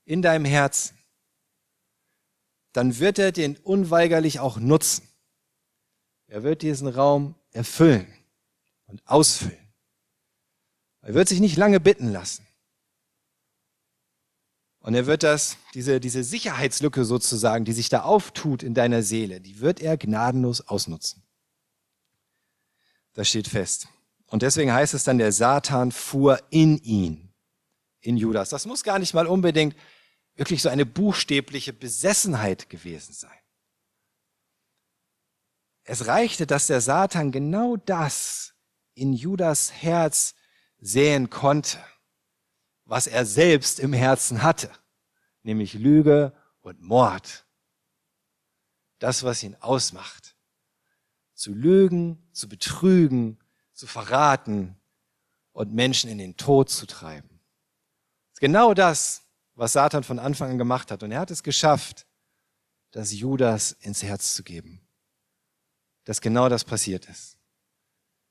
in 0.05 0.21
deinem 0.21 0.45
Herzen, 0.45 0.99
dann 2.73 2.99
wird 2.99 3.21
er 3.21 3.31
den 3.31 3.57
unweigerlich 3.57 4.40
auch 4.40 4.59
nutzen. 4.59 5.09
Er 6.31 6.45
wird 6.45 6.62
diesen 6.62 6.87
Raum 6.87 7.35
erfüllen 7.51 8.07
und 8.87 9.03
ausfüllen. 9.05 9.59
Er 11.03 11.14
wird 11.14 11.29
sich 11.29 11.40
nicht 11.40 11.57
lange 11.57 11.81
bitten 11.81 12.12
lassen. 12.12 12.47
Und 14.79 14.95
er 14.95 15.07
wird 15.07 15.25
das, 15.25 15.57
diese, 15.75 15.99
diese 15.99 16.23
Sicherheitslücke 16.23 17.05
sozusagen, 17.05 17.64
die 17.64 17.73
sich 17.73 17.88
da 17.88 18.03
auftut 18.03 18.62
in 18.62 18.75
deiner 18.75 19.03
Seele, 19.03 19.40
die 19.40 19.59
wird 19.59 19.81
er 19.81 19.97
gnadenlos 19.97 20.61
ausnutzen. 20.61 21.25
Das 23.14 23.29
steht 23.29 23.49
fest. 23.49 23.88
Und 24.27 24.43
deswegen 24.43 24.73
heißt 24.73 24.95
es 24.95 25.03
dann, 25.03 25.19
der 25.19 25.33
Satan 25.33 25.90
fuhr 25.90 26.40
in 26.51 26.79
ihn, 26.79 27.35
in 27.99 28.16
Judas. 28.16 28.51
Das 28.51 28.66
muss 28.66 28.85
gar 28.85 29.01
nicht 29.01 29.14
mal 29.14 29.27
unbedingt 29.27 29.75
wirklich 30.37 30.62
so 30.62 30.69
eine 30.69 30.87
buchstäbliche 30.87 31.73
Besessenheit 31.73 32.71
gewesen 32.71 33.14
sein. 33.14 33.39
Es 35.90 36.07
reichte, 36.07 36.46
dass 36.46 36.68
der 36.68 36.81
Satan 36.81 37.33
genau 37.33 37.76
das 37.76 38.55
in 38.94 39.12
Judas 39.12 39.72
Herz 39.72 40.37
sehen 40.79 41.31
konnte, 41.31 41.79
was 42.85 43.09
er 43.09 43.26
selbst 43.26 43.81
im 43.81 43.92
Herzen 43.92 44.44
hatte, 44.44 44.70
nämlich 45.42 45.74
Lüge 45.74 46.33
und 46.61 46.81
Mord. 46.81 47.44
Das, 49.00 49.24
was 49.24 49.42
ihn 49.42 49.57
ausmacht 49.57 50.37
zu 51.35 51.53
lügen, 51.53 52.22
zu 52.31 52.48
betrügen, 52.48 53.40
zu 53.72 53.88
verraten 53.88 54.76
und 55.50 55.74
Menschen 55.74 56.09
in 56.09 56.18
den 56.18 56.37
Tod 56.37 56.70
zu 56.70 56.87
treiben. 56.87 57.40
Genau 58.38 58.74
das, 58.74 59.24
was 59.55 59.72
Satan 59.72 60.05
von 60.05 60.20
Anfang 60.20 60.53
an 60.53 60.59
gemacht 60.59 60.92
hat. 60.92 61.03
Und 61.03 61.11
er 61.11 61.18
hat 61.18 61.33
es 61.33 61.42
geschafft, 61.42 62.07
das 62.92 63.12
Judas 63.12 63.72
ins 63.72 64.05
Herz 64.05 64.37
zu 64.37 64.44
geben. 64.44 64.87
Dass 66.05 66.21
genau 66.21 66.49
das 66.49 66.65
passiert 66.65 67.07
ist. 67.07 67.37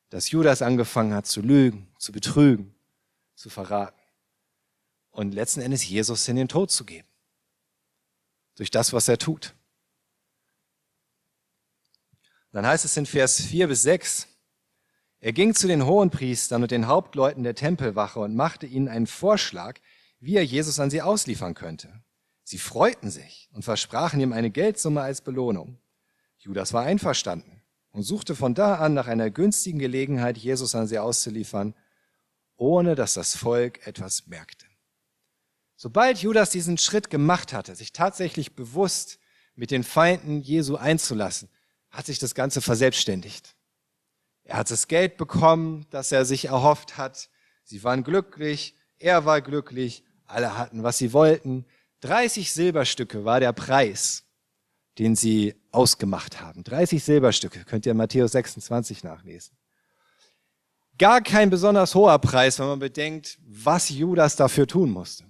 Dass 0.09 0.31
Judas 0.31 0.61
angefangen 0.61 1.13
hat 1.13 1.27
zu 1.27 1.41
lügen, 1.41 1.87
zu 1.97 2.11
betrügen, 2.11 2.75
zu 3.35 3.49
verraten. 3.49 3.99
Und 5.11 5.33
letzten 5.33 5.61
Endes 5.61 5.87
Jesus 5.87 6.27
in 6.27 6.35
den 6.35 6.47
Tod 6.47 6.71
zu 6.71 6.85
geben. 6.85 7.07
Durch 8.55 8.71
das, 8.71 8.93
was 8.93 9.07
er 9.07 9.17
tut. 9.17 9.53
Dann 12.51 12.65
heißt 12.65 12.85
es 12.85 12.97
in 12.97 13.05
Vers 13.05 13.41
4 13.41 13.67
bis 13.67 13.83
6, 13.83 14.27
er 15.19 15.33
ging 15.33 15.53
zu 15.53 15.67
den 15.67 15.85
Hohenpriestern 15.85 16.63
und 16.63 16.71
den 16.71 16.87
Hauptleuten 16.87 17.43
der 17.43 17.55
Tempelwache 17.55 18.19
und 18.19 18.35
machte 18.35 18.65
ihnen 18.65 18.87
einen 18.87 19.07
Vorschlag, 19.07 19.79
wie 20.19 20.35
er 20.35 20.45
Jesus 20.45 20.79
an 20.79 20.89
sie 20.89 21.01
ausliefern 21.01 21.53
könnte. 21.53 22.03
Sie 22.43 22.57
freuten 22.57 23.11
sich 23.11 23.49
und 23.53 23.63
versprachen 23.63 24.19
ihm 24.21 24.33
eine 24.33 24.49
Geldsumme 24.49 25.01
als 25.01 25.21
Belohnung. 25.21 25.77
Judas 26.37 26.73
war 26.73 26.83
einverstanden 26.83 27.58
und 27.91 28.03
suchte 28.03 28.35
von 28.35 28.53
da 28.53 28.75
an 28.75 28.93
nach 28.93 29.07
einer 29.07 29.29
günstigen 29.29 29.79
Gelegenheit, 29.79 30.37
Jesus 30.37 30.75
an 30.75 30.87
sie 30.87 30.99
auszuliefern, 30.99 31.73
ohne 32.55 32.95
dass 32.95 33.13
das 33.13 33.35
Volk 33.35 33.85
etwas 33.87 34.27
merkte. 34.27 34.65
Sobald 35.75 36.17
Judas 36.19 36.49
diesen 36.49 36.77
Schritt 36.77 37.09
gemacht 37.09 37.53
hatte, 37.53 37.73
sich 37.75 37.93
tatsächlich 37.93 38.55
bewusst 38.55 39.17
mit 39.55 39.71
den 39.71 39.83
Feinden 39.83 40.41
Jesu 40.41 40.75
einzulassen, 40.75 41.49
hat 41.89 42.05
sich 42.05 42.19
das 42.19 42.35
Ganze 42.35 42.61
verselbstständigt. 42.61 43.55
Er 44.43 44.57
hat 44.57 44.71
das 44.71 44.87
Geld 44.87 45.17
bekommen, 45.17 45.85
das 45.89 46.11
er 46.11 46.25
sich 46.25 46.45
erhofft 46.45 46.97
hat. 46.97 47.29
Sie 47.63 47.83
waren 47.83 48.03
glücklich, 48.03 48.75
er 48.97 49.25
war 49.25 49.41
glücklich, 49.41 50.03
alle 50.25 50.57
hatten, 50.57 50.83
was 50.83 50.97
sie 50.97 51.13
wollten. 51.13 51.65
30 52.01 52.51
Silberstücke 52.51 53.25
war 53.25 53.39
der 53.39 53.53
Preis, 53.53 54.25
den 54.99 55.15
sie 55.15 55.55
ausgemacht 55.71 56.41
haben. 56.41 56.63
30 56.63 57.03
Silberstücke, 57.03 57.63
könnt 57.63 57.85
ihr 57.85 57.93
in 57.93 57.97
Matthäus 57.97 58.33
26 58.33 59.03
nachlesen. 59.03 59.57
Gar 60.97 61.21
kein 61.21 61.49
besonders 61.49 61.95
hoher 61.95 62.19
Preis, 62.19 62.59
wenn 62.59 62.67
man 62.67 62.79
bedenkt, 62.79 63.39
was 63.47 63.89
Judas 63.89 64.35
dafür 64.35 64.67
tun 64.67 64.91
musste. 64.91 65.23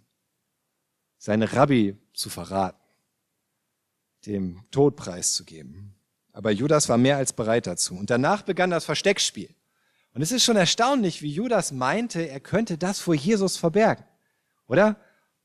Seine 1.19 1.53
Rabbi 1.53 1.95
zu 2.13 2.29
verraten 2.29 2.79
dem 4.25 4.63
Tod 4.71 4.95
preiszugeben. 4.95 5.95
Aber 6.33 6.51
Judas 6.51 6.89
war 6.89 6.97
mehr 6.97 7.17
als 7.17 7.33
bereit 7.33 7.67
dazu. 7.67 7.95
Und 7.95 8.09
danach 8.09 8.41
begann 8.41 8.69
das 8.69 8.85
Versteckspiel. 8.85 9.53
Und 10.13 10.21
es 10.21 10.31
ist 10.31 10.43
schon 10.43 10.57
erstaunlich, 10.57 11.21
wie 11.21 11.31
Judas 11.31 11.71
meinte, 11.71 12.27
er 12.27 12.39
könnte 12.39 12.77
das 12.77 12.99
vor 12.99 13.15
Jesus 13.15 13.57
verbergen. 13.57 14.03
Oder? 14.67 14.97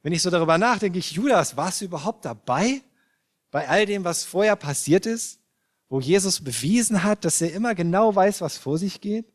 Wenn 0.02 0.12
ich 0.12 0.22
so 0.22 0.30
darüber 0.30 0.58
nachdenke, 0.58 0.98
ich, 0.98 1.12
Judas, 1.12 1.56
warst 1.56 1.80
du 1.80 1.84
überhaupt 1.84 2.24
dabei 2.24 2.82
bei 3.54 3.68
all 3.68 3.86
dem, 3.86 4.02
was 4.02 4.24
vorher 4.24 4.56
passiert 4.56 5.06
ist? 5.06 5.38
Wo 5.88 6.00
Jesus 6.00 6.42
bewiesen 6.42 7.04
hat, 7.04 7.24
dass 7.24 7.40
er 7.40 7.52
immer 7.52 7.76
genau 7.76 8.12
weiß, 8.12 8.40
was 8.40 8.58
vor 8.58 8.78
sich 8.78 9.00
geht? 9.00 9.32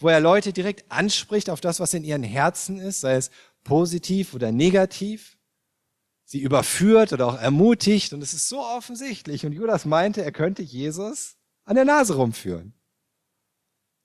Wo 0.00 0.08
er 0.08 0.18
Leute 0.18 0.52
direkt 0.52 0.90
anspricht 0.90 1.48
auf 1.48 1.60
das, 1.60 1.78
was 1.78 1.94
in 1.94 2.02
ihren 2.02 2.24
Herzen 2.24 2.80
ist, 2.80 3.02
sei 3.02 3.14
es 3.14 3.30
positiv 3.62 4.34
oder 4.34 4.50
negativ? 4.50 5.38
Sie 6.24 6.40
überführt 6.40 7.12
oder 7.12 7.28
auch 7.28 7.38
ermutigt 7.38 8.12
und 8.12 8.20
es 8.20 8.34
ist 8.34 8.48
so 8.48 8.58
offensichtlich. 8.58 9.46
Und 9.46 9.52
Judas 9.52 9.84
meinte, 9.84 10.24
er 10.24 10.32
könnte 10.32 10.62
Jesus 10.62 11.36
an 11.62 11.76
der 11.76 11.84
Nase 11.84 12.16
rumführen. 12.16 12.74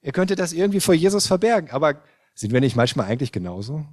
Er 0.01 0.11
könnte 0.11 0.35
das 0.35 0.53
irgendwie 0.53 0.81
vor 0.81 0.93
Jesus 0.93 1.25
verbergen. 1.25 1.71
Aber 1.71 2.03
sind 2.35 2.53
wir 2.53 2.61
nicht 2.61 2.75
manchmal 2.75 3.07
eigentlich 3.07 3.31
genauso? 3.31 3.87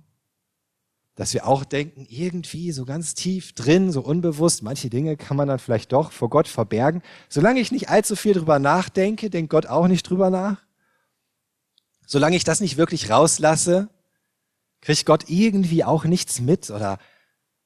Dass 1.14 1.32
wir 1.32 1.46
auch 1.46 1.64
denken, 1.64 2.06
irgendwie 2.08 2.72
so 2.72 2.84
ganz 2.84 3.14
tief 3.14 3.52
drin, 3.52 3.92
so 3.92 4.00
unbewusst, 4.00 4.62
manche 4.62 4.90
Dinge 4.90 5.16
kann 5.16 5.36
man 5.36 5.48
dann 5.48 5.58
vielleicht 5.58 5.92
doch 5.92 6.10
vor 6.10 6.28
Gott 6.28 6.48
verbergen. 6.48 7.02
Solange 7.28 7.60
ich 7.60 7.70
nicht 7.70 7.88
allzu 7.88 8.16
viel 8.16 8.34
drüber 8.34 8.58
nachdenke, 8.58 9.30
denkt 9.30 9.50
Gott 9.50 9.66
auch 9.66 9.86
nicht 9.86 10.08
drüber 10.08 10.30
nach. 10.30 10.62
Solange 12.06 12.36
ich 12.36 12.44
das 12.44 12.60
nicht 12.60 12.76
wirklich 12.76 13.10
rauslasse, 13.10 13.88
kriegt 14.80 15.06
Gott 15.06 15.28
irgendwie 15.28 15.84
auch 15.84 16.04
nichts 16.04 16.40
mit 16.40 16.70
oder, 16.70 16.98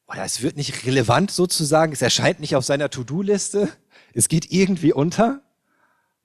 oder 0.06 0.24
es 0.24 0.42
wird 0.42 0.56
nicht 0.56 0.87
relevant 0.87 1.30
sozusagen, 1.30 1.92
es 1.92 2.02
erscheint 2.02 2.40
nicht 2.40 2.54
auf 2.54 2.64
seiner 2.64 2.90
To-Do-Liste, 2.90 3.68
es 4.12 4.28
geht 4.28 4.52
irgendwie 4.52 4.92
unter 4.92 5.42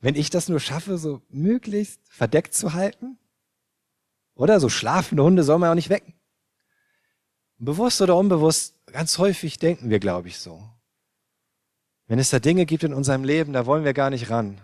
wenn 0.03 0.15
ich 0.15 0.29
das 0.29 0.49
nur 0.49 0.59
schaffe, 0.59 0.97
so 0.97 1.21
möglichst 1.29 2.01
verdeckt 2.09 2.53
zu 2.53 2.73
halten? 2.73 3.17
Oder 4.36 4.59
so 4.59 4.67
schlafende 4.67 5.23
Hunde 5.23 5.43
soll 5.43 5.59
man 5.59 5.69
auch 5.69 5.75
nicht 5.75 5.89
wecken. 5.89 6.13
Bewusst 7.65 8.02
oder 8.02 8.17
unbewusst, 8.17 8.73
ganz 8.88 9.17
häufig 9.17 9.58
denken 9.58 9.89
wir, 9.89 9.99
glaube 9.99 10.28
ich, 10.28 10.38
so. 10.38 10.62
Wenn 12.08 12.19
es 12.19 12.30
da 12.30 12.39
Dinge 12.39 12.65
gibt 12.65 12.84
in 12.84 12.93
unserem 12.93 13.23
Leben, 13.23 13.54
da 13.54 13.65
wollen 13.65 13.86
wir 13.86 13.93
gar 13.93 14.10
nicht 14.10 14.30
ran. 14.30 14.60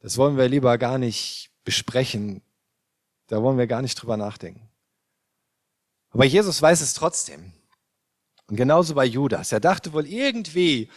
Das 0.00 0.16
wollen 0.16 0.36
wir 0.36 0.48
lieber 0.48 0.78
gar 0.78 0.96
nicht 0.96 1.50
besprechen. 1.64 2.42
Da 3.26 3.42
wollen 3.42 3.58
wir 3.58 3.66
gar 3.66 3.82
nicht 3.82 3.96
drüber 3.96 4.16
nachdenken. 4.16 4.68
Aber 6.10 6.24
Jesus 6.24 6.62
weiß 6.62 6.80
es 6.80 6.94
trotzdem. 6.94 7.52
Und 8.46 8.56
genauso 8.56 8.94
bei 8.94 9.04
Judas. 9.04 9.52
Er 9.52 9.60
dachte 9.60 9.92
wohl 9.92 10.06
irgendwie, 10.06 10.88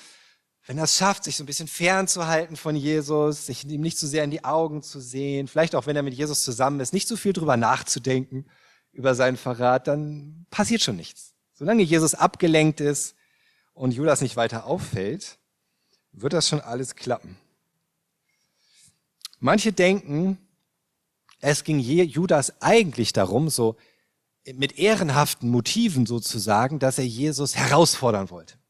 wenn 0.65 0.78
er 0.78 0.86
es 0.86 0.95
schafft, 0.95 1.26
sich 1.26 1.36
so 1.36 1.43
ein 1.43 1.47
bisschen 1.47 1.67
fernzuhalten 1.67 2.56
von 2.56 2.78
Jesus, 2.78 3.47
sich 3.47 3.67
ihm 3.67 3.82
nicht 3.82 3.97
zu 3.97 4.06
so 4.06 4.12
sehr 4.12 4.24
in 4.24 4.32
die 4.32 4.45
Augen 4.45 4.82
zu 4.82 5.02
sehen, 5.02 5.50
vielleicht 5.50 5.76
auch 5.76 5.88
wenn 5.88 5.97
er 5.97 6.04
mit 6.04 6.13
Jesus 6.13 6.43
zusammen 6.43 6.80
ist, 6.80 6.93
nicht 6.93 7.10
so 7.10 7.17
viel 7.17 7.34
drüber 7.34 7.58
nachzudenken 7.58 8.45
über 8.93 9.15
seinen 9.15 9.38
Verrat, 9.38 9.88
dann 9.88 10.45
passiert 10.49 10.82
schon 10.82 10.95
nichts. 10.95 11.34
Solange 11.54 11.84
Jesus 11.84 12.13
abgelenkt 12.15 12.80
ist 12.82 13.15
und 13.73 13.93
Judas 13.93 14.21
nicht 14.21 14.36
weiter 14.36 14.65
auffällt, 14.65 15.38
wird 16.12 16.34
das 16.34 16.47
schon 16.47 16.62
alles 16.62 16.95
klappen. 16.95 17.38
Manche 19.39 19.71
denken, 19.71 20.38
es 21.39 21.63
ging 21.63 21.80
Judas 21.80 22.62
eigentlich 22.62 23.13
darum, 23.13 23.49
so 23.49 23.75
mit 24.54 24.77
ehrenhaften 24.77 25.49
Motiven 25.49 26.06
sozusagen, 26.06 26.80
dass 26.80 26.97
er 26.97 27.06
Jesus 27.06 27.56
herausfordern 27.56 28.30
wollte 28.30 28.62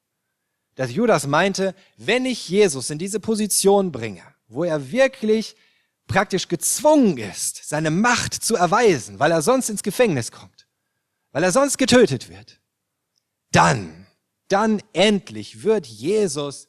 dass 0.75 0.93
Judas 0.93 1.27
meinte, 1.27 1.75
wenn 1.97 2.25
ich 2.25 2.49
Jesus 2.49 2.89
in 2.89 2.97
diese 2.97 3.19
Position 3.19 3.91
bringe, 3.91 4.23
wo 4.47 4.63
er 4.63 4.91
wirklich 4.91 5.55
praktisch 6.11 6.47
gezwungen 6.47 7.17
ist, 7.17 7.67
seine 7.67 7.91
Macht 7.91 8.33
zu 8.33 8.55
erweisen, 8.55 9.19
weil 9.19 9.31
er 9.31 9.41
sonst 9.41 9.69
ins 9.69 9.83
Gefängnis 9.83 10.31
kommt, 10.31 10.67
weil 11.31 11.43
er 11.43 11.51
sonst 11.51 11.77
getötet 11.77 12.29
wird, 12.29 12.59
dann, 13.51 14.07
dann 14.47 14.81
endlich 14.93 15.63
wird 15.63 15.87
Jesus 15.87 16.67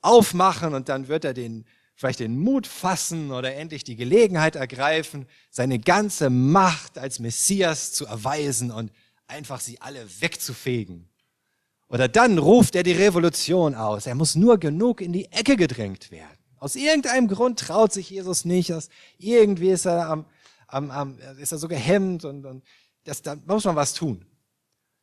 aufmachen 0.00 0.74
und 0.74 0.88
dann 0.88 1.08
wird 1.08 1.24
er 1.24 1.34
den, 1.34 1.64
vielleicht 1.94 2.20
den 2.20 2.38
Mut 2.38 2.66
fassen 2.66 3.30
oder 3.30 3.54
endlich 3.54 3.84
die 3.84 3.96
Gelegenheit 3.96 4.56
ergreifen, 4.56 5.26
seine 5.50 5.78
ganze 5.78 6.30
Macht 6.30 6.98
als 6.98 7.18
Messias 7.18 7.92
zu 7.92 8.06
erweisen 8.06 8.70
und 8.70 8.92
einfach 9.26 9.60
sie 9.60 9.80
alle 9.80 10.06
wegzufegen 10.20 11.08
oder 11.88 12.08
dann 12.08 12.38
ruft 12.38 12.74
er 12.74 12.82
die 12.82 12.92
Revolution 12.92 13.74
aus. 13.74 14.06
Er 14.06 14.14
muss 14.14 14.34
nur 14.34 14.58
genug 14.58 15.00
in 15.00 15.12
die 15.12 15.26
Ecke 15.26 15.56
gedrängt 15.56 16.10
werden. 16.10 16.33
Aus 16.64 16.76
irgendeinem 16.76 17.28
Grund 17.28 17.58
traut 17.58 17.92
sich 17.92 18.08
Jesus 18.08 18.46
nicht. 18.46 18.72
Aus 18.72 18.88
irgendwie 19.18 19.68
ist 19.68 19.84
er, 19.84 20.08
am, 20.08 20.24
am, 20.66 20.90
am, 20.90 21.18
ist 21.38 21.52
er 21.52 21.58
so 21.58 21.68
gehemmt 21.68 22.24
und, 22.24 22.46
und 22.46 22.64
das, 23.04 23.20
da 23.20 23.36
muss 23.44 23.64
man 23.64 23.76
was 23.76 23.92
tun. 23.92 24.24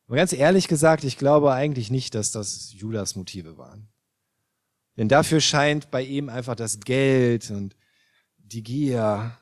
Aber 0.08 0.16
ganz 0.16 0.32
ehrlich 0.32 0.66
gesagt, 0.66 1.04
ich 1.04 1.18
glaube 1.18 1.52
eigentlich 1.52 1.88
nicht, 1.88 2.16
dass 2.16 2.32
das 2.32 2.72
Judas 2.72 3.14
Motive 3.14 3.58
waren. 3.58 3.86
Denn 4.96 5.08
dafür 5.08 5.40
scheint 5.40 5.92
bei 5.92 6.02
ihm 6.02 6.30
einfach 6.30 6.56
das 6.56 6.80
Geld 6.80 7.52
und 7.52 7.76
die 8.38 8.64
Gier 8.64 9.38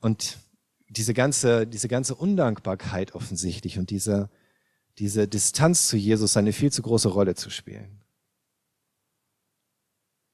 und 0.00 0.36
diese 0.90 1.14
ganze, 1.14 1.66
diese 1.66 1.88
ganze 1.88 2.14
Undankbarkeit 2.14 3.14
offensichtlich 3.14 3.78
und 3.78 3.88
diese, 3.88 4.28
diese 4.98 5.26
Distanz 5.26 5.88
zu 5.88 5.96
Jesus 5.96 6.36
eine 6.36 6.52
viel 6.52 6.70
zu 6.70 6.82
große 6.82 7.08
Rolle 7.08 7.36
zu 7.36 7.48
spielen. 7.48 8.02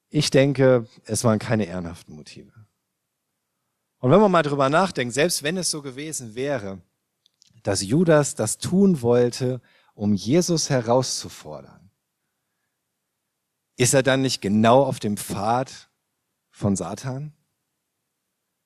Ich 0.09 0.29
denke, 0.29 0.87
es 1.05 1.23
waren 1.23 1.39
keine 1.39 1.65
ehrenhaften 1.65 2.15
Motive. 2.15 2.53
Und 3.99 4.11
wenn 4.11 4.21
man 4.21 4.31
mal 4.31 4.43
drüber 4.43 4.69
nachdenkt, 4.69 5.13
selbst 5.13 5.43
wenn 5.43 5.57
es 5.57 5.69
so 5.69 5.81
gewesen 5.81 6.35
wäre, 6.35 6.81
dass 7.63 7.81
Judas 7.81 8.35
das 8.35 8.57
tun 8.57 9.01
wollte, 9.01 9.61
um 9.95 10.13
Jesus 10.13 10.69
herauszufordern, 10.69 11.89
ist 13.75 13.93
er 13.93 14.03
dann 14.03 14.21
nicht 14.21 14.41
genau 14.41 14.83
auf 14.83 14.99
dem 14.99 15.17
Pfad 15.17 15.89
von 16.49 16.75
Satan? 16.75 17.33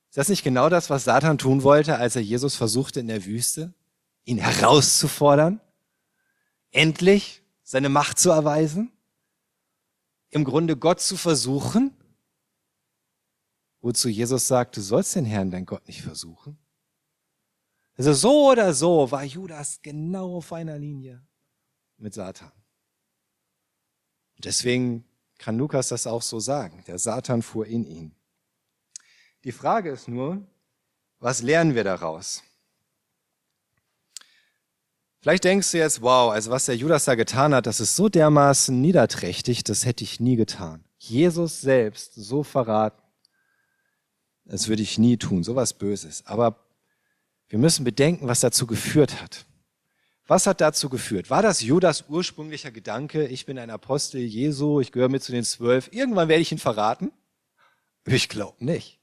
Ist 0.10 0.18
das 0.18 0.30
nicht 0.30 0.44
genau 0.44 0.70
das, 0.70 0.90
was 0.90 1.06
Satan 1.06 1.38
tun 1.38 1.64
wollte, 1.64 1.98
als 1.98 2.16
er 2.16 2.22
Jesus 2.22 2.56
versuchte 2.56 3.00
in 3.00 3.08
der 3.08 3.26
Wüste, 3.26 3.74
ihn 4.24 4.38
herauszufordern? 4.38 5.62
endlich 6.72 7.44
seine 7.64 7.90
Macht 7.90 8.18
zu 8.18 8.32
erweisen, 8.32 8.92
im 10.32 10.44
Grunde 10.44 10.78
Gott 10.78 11.02
zu 11.02 11.18
versuchen, 11.18 11.96
wozu 13.82 14.10
Jesus 14.10 14.48
sagt, 14.48 14.78
du 14.78 14.82
sollst 14.82 15.16
den 15.16 15.26
Herrn, 15.26 15.52
dein 15.52 15.66
Gott, 15.66 15.88
nicht 15.88 16.02
versuchen. 16.02 16.58
Also 17.96 18.14
so 18.14 18.52
oder 18.52 18.74
so 18.74 19.12
war 19.12 19.24
Judas 19.24 19.82
genau 19.82 20.38
auf 20.38 20.54
einer 20.54 20.78
Linie 20.78 21.26
mit 21.98 22.14
Satan. 22.14 22.52
Deswegen 24.38 25.06
kann 25.38 25.58
Lukas 25.58 25.90
das 25.90 26.08
auch 26.08 26.22
so 26.22 26.40
sagen. 26.40 26.84
Der 26.88 26.98
Satan 26.98 27.42
fuhr 27.42 27.68
in 27.68 27.86
ihn. 27.86 28.16
Die 29.44 29.52
Frage 29.52 29.92
ist 29.92 30.08
nur, 30.08 30.48
was 31.20 31.42
lernen 31.42 31.76
wir 31.76 31.84
daraus? 31.84 32.44
Vielleicht 35.22 35.44
denkst 35.44 35.72
du 35.72 35.78
jetzt, 35.78 36.02
wow, 36.02 36.32
also 36.32 36.50
was 36.50 36.66
der 36.66 36.76
Judas 36.76 37.06
da 37.06 37.14
getan 37.14 37.54
hat, 37.54 37.68
das 37.68 37.80
ist 37.80 37.96
so 37.96 38.10
dermaßen 38.10 38.82
niederträchtig, 38.82 39.64
das 39.64 39.86
hätte 39.86 40.04
ich 40.04 40.20
nie 40.20 40.36
getan. 40.36 40.84
Jesus 40.98 41.62
selbst 41.62 42.16
so 42.16 42.42
verraten, 42.42 43.02
das 44.46 44.68
würde 44.68 44.82
ich 44.82 44.98
nie 44.98 45.18
tun, 45.18 45.44
sowas 45.44 45.74
Böses. 45.74 46.26
Aber 46.26 46.66
wir 47.50 47.60
müssen 47.60 47.84
bedenken, 47.84 48.28
was 48.28 48.40
dazu 48.40 48.66
geführt 48.66 49.22
hat. 49.22 49.46
Was 50.26 50.48
hat 50.48 50.60
dazu 50.60 50.90
geführt? 50.90 51.30
War 51.30 51.44
das 51.44 51.62
Judas 51.62 52.06
ursprünglicher 52.10 52.72
Gedanke, 52.72 53.28
ich 53.28 53.46
bin 53.46 53.60
ein 53.60 53.70
Apostel 53.70 54.22
Jesu, 54.22 54.80
ich 54.80 54.92
gehöre 54.92 55.10
mit 55.10 55.22
zu 55.22 55.32
den 55.32 55.44
zwölf, 55.44 55.90
irgendwann 55.94 56.30
werde 56.30 56.42
ich 56.42 56.52
ihn 56.52 56.58
verraten? 56.58 57.12
Ich 58.06 58.28
glaube 58.28 58.66
nicht. 58.66 59.00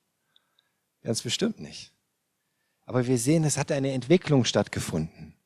Ganz 1.04 1.22
bestimmt 1.22 1.60
nicht. 1.60 1.92
Aber 2.86 3.06
wir 3.06 3.18
sehen, 3.18 3.44
es 3.44 3.56
hat 3.56 3.70
eine 3.70 3.92
Entwicklung 3.92 4.44
stattgefunden. 4.44 5.37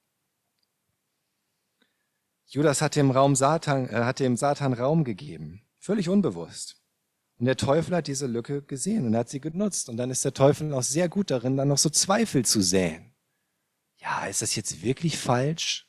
Judas 2.52 2.82
hat 2.82 2.96
dem, 2.96 3.10
Raum 3.10 3.34
Satan, 3.34 3.88
äh, 3.88 4.04
hat 4.04 4.20
dem 4.20 4.36
Satan 4.36 4.74
Raum 4.74 5.04
gegeben, 5.04 5.62
völlig 5.78 6.10
unbewusst. 6.10 6.76
Und 7.38 7.46
der 7.46 7.56
Teufel 7.56 7.96
hat 7.96 8.08
diese 8.08 8.26
Lücke 8.26 8.60
gesehen 8.60 9.06
und 9.06 9.16
hat 9.16 9.30
sie 9.30 9.40
genutzt. 9.40 9.88
Und 9.88 9.96
dann 9.96 10.10
ist 10.10 10.22
der 10.22 10.34
Teufel 10.34 10.74
auch 10.74 10.82
sehr 10.82 11.08
gut 11.08 11.30
darin, 11.30 11.56
dann 11.56 11.68
noch 11.68 11.78
so 11.78 11.88
Zweifel 11.88 12.44
zu 12.44 12.60
säen. 12.60 13.14
Ja, 13.96 14.26
ist 14.26 14.42
das 14.42 14.54
jetzt 14.54 14.82
wirklich 14.82 15.16
falsch? 15.16 15.88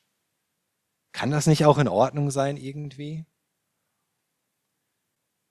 Kann 1.12 1.30
das 1.30 1.46
nicht 1.46 1.66
auch 1.66 1.76
in 1.76 1.86
Ordnung 1.86 2.30
sein 2.30 2.56
irgendwie? 2.56 3.26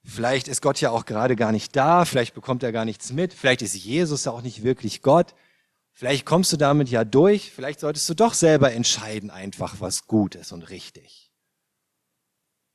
Vielleicht 0.03 0.47
ist 0.47 0.63
Gott 0.63 0.81
ja 0.81 0.89
auch 0.89 1.05
gerade 1.05 1.35
gar 1.35 1.51
nicht 1.51 1.75
da, 1.75 2.05
vielleicht 2.05 2.33
bekommt 2.33 2.63
er 2.63 2.71
gar 2.71 2.85
nichts 2.85 3.13
mit, 3.13 3.35
vielleicht 3.35 3.61
ist 3.61 3.75
Jesus 3.75 4.25
ja 4.25 4.31
auch 4.31 4.41
nicht 4.41 4.63
wirklich 4.63 5.03
Gott. 5.03 5.35
Vielleicht 5.93 6.25
kommst 6.25 6.51
du 6.51 6.57
damit 6.57 6.89
ja 6.89 7.03
durch, 7.05 7.51
vielleicht 7.51 7.79
solltest 7.79 8.09
du 8.09 8.15
doch 8.15 8.33
selber 8.33 8.73
entscheiden 8.73 9.29
einfach, 9.29 9.79
was 9.79 10.07
gut 10.07 10.35
ist 10.35 10.51
und 10.51 10.69
richtig. 10.69 11.31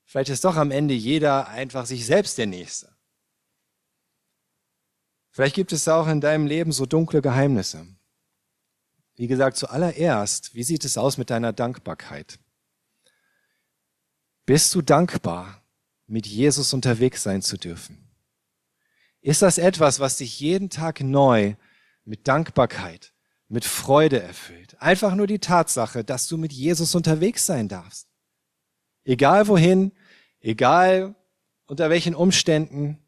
Vielleicht 0.04 0.30
ist 0.30 0.44
doch 0.44 0.56
am 0.56 0.70
Ende 0.70 0.94
jeder 0.94 1.48
einfach 1.48 1.84
sich 1.84 2.06
selbst 2.06 2.38
der 2.38 2.46
Nächste. 2.46 2.96
Vielleicht 5.30 5.54
gibt 5.54 5.72
es 5.72 5.86
auch 5.88 6.08
in 6.08 6.20
deinem 6.20 6.46
Leben 6.46 6.72
so 6.72 6.86
dunkle 6.86 7.20
Geheimnisse. 7.20 7.86
Wie 9.16 9.26
gesagt, 9.26 9.56
zuallererst, 9.56 10.54
wie 10.54 10.62
sieht 10.62 10.84
es 10.84 10.96
aus 10.96 11.18
mit 11.18 11.28
deiner 11.28 11.52
Dankbarkeit? 11.52 12.38
Bist 14.46 14.74
du 14.74 14.80
dankbar, 14.80 15.62
mit 16.06 16.26
Jesus 16.26 16.72
unterwegs 16.72 17.24
sein 17.24 17.42
zu 17.42 17.58
dürfen? 17.58 18.08
Ist 19.20 19.42
das 19.42 19.58
etwas, 19.58 20.00
was 20.00 20.16
dich 20.16 20.40
jeden 20.40 20.70
Tag 20.70 21.00
neu 21.00 21.56
mit 22.08 22.26
Dankbarkeit, 22.26 23.12
mit 23.48 23.64
Freude 23.64 24.20
erfüllt? 24.20 24.80
Einfach 24.80 25.14
nur 25.14 25.26
die 25.26 25.38
Tatsache, 25.38 26.02
dass 26.02 26.26
du 26.26 26.38
mit 26.38 26.52
Jesus 26.52 26.94
unterwegs 26.94 27.46
sein 27.46 27.68
darfst. 27.68 28.08
Egal 29.04 29.46
wohin, 29.46 29.92
egal 30.40 31.14
unter 31.66 31.90
welchen 31.90 32.14
Umständen, 32.14 32.98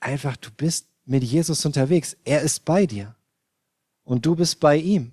einfach 0.00 0.36
du 0.36 0.50
bist 0.50 0.88
mit 1.04 1.22
Jesus 1.22 1.64
unterwegs. 1.64 2.16
Er 2.24 2.42
ist 2.42 2.64
bei 2.64 2.86
dir 2.86 3.14
und 4.02 4.26
du 4.26 4.34
bist 4.36 4.60
bei 4.60 4.76
ihm. 4.76 5.12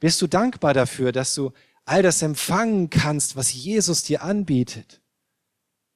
Bist 0.00 0.20
du 0.20 0.26
dankbar 0.26 0.74
dafür, 0.74 1.12
dass 1.12 1.34
du 1.34 1.52
all 1.84 2.02
das 2.02 2.22
empfangen 2.22 2.90
kannst, 2.90 3.36
was 3.36 3.52
Jesus 3.52 4.02
dir 4.02 4.22
anbietet? 4.22 5.00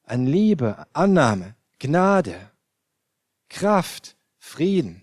An 0.03 0.25
Liebe, 0.25 0.87
Annahme, 0.93 1.55
Gnade, 1.79 2.51
Kraft, 3.49 4.15
Frieden, 4.37 5.01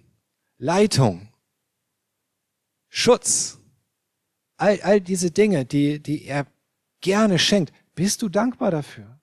Leitung, 0.58 1.28
Schutz. 2.88 3.58
All, 4.56 4.80
all 4.82 5.00
diese 5.00 5.32
Dinge, 5.32 5.64
die, 5.64 5.98
die 6.00 6.24
er 6.26 6.46
gerne 7.00 7.40
schenkt. 7.40 7.72
Bist 7.96 8.22
du 8.22 8.28
dankbar 8.28 8.70
dafür? 8.70 9.20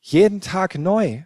Jeden 0.00 0.40
Tag 0.40 0.78
neu, 0.78 1.24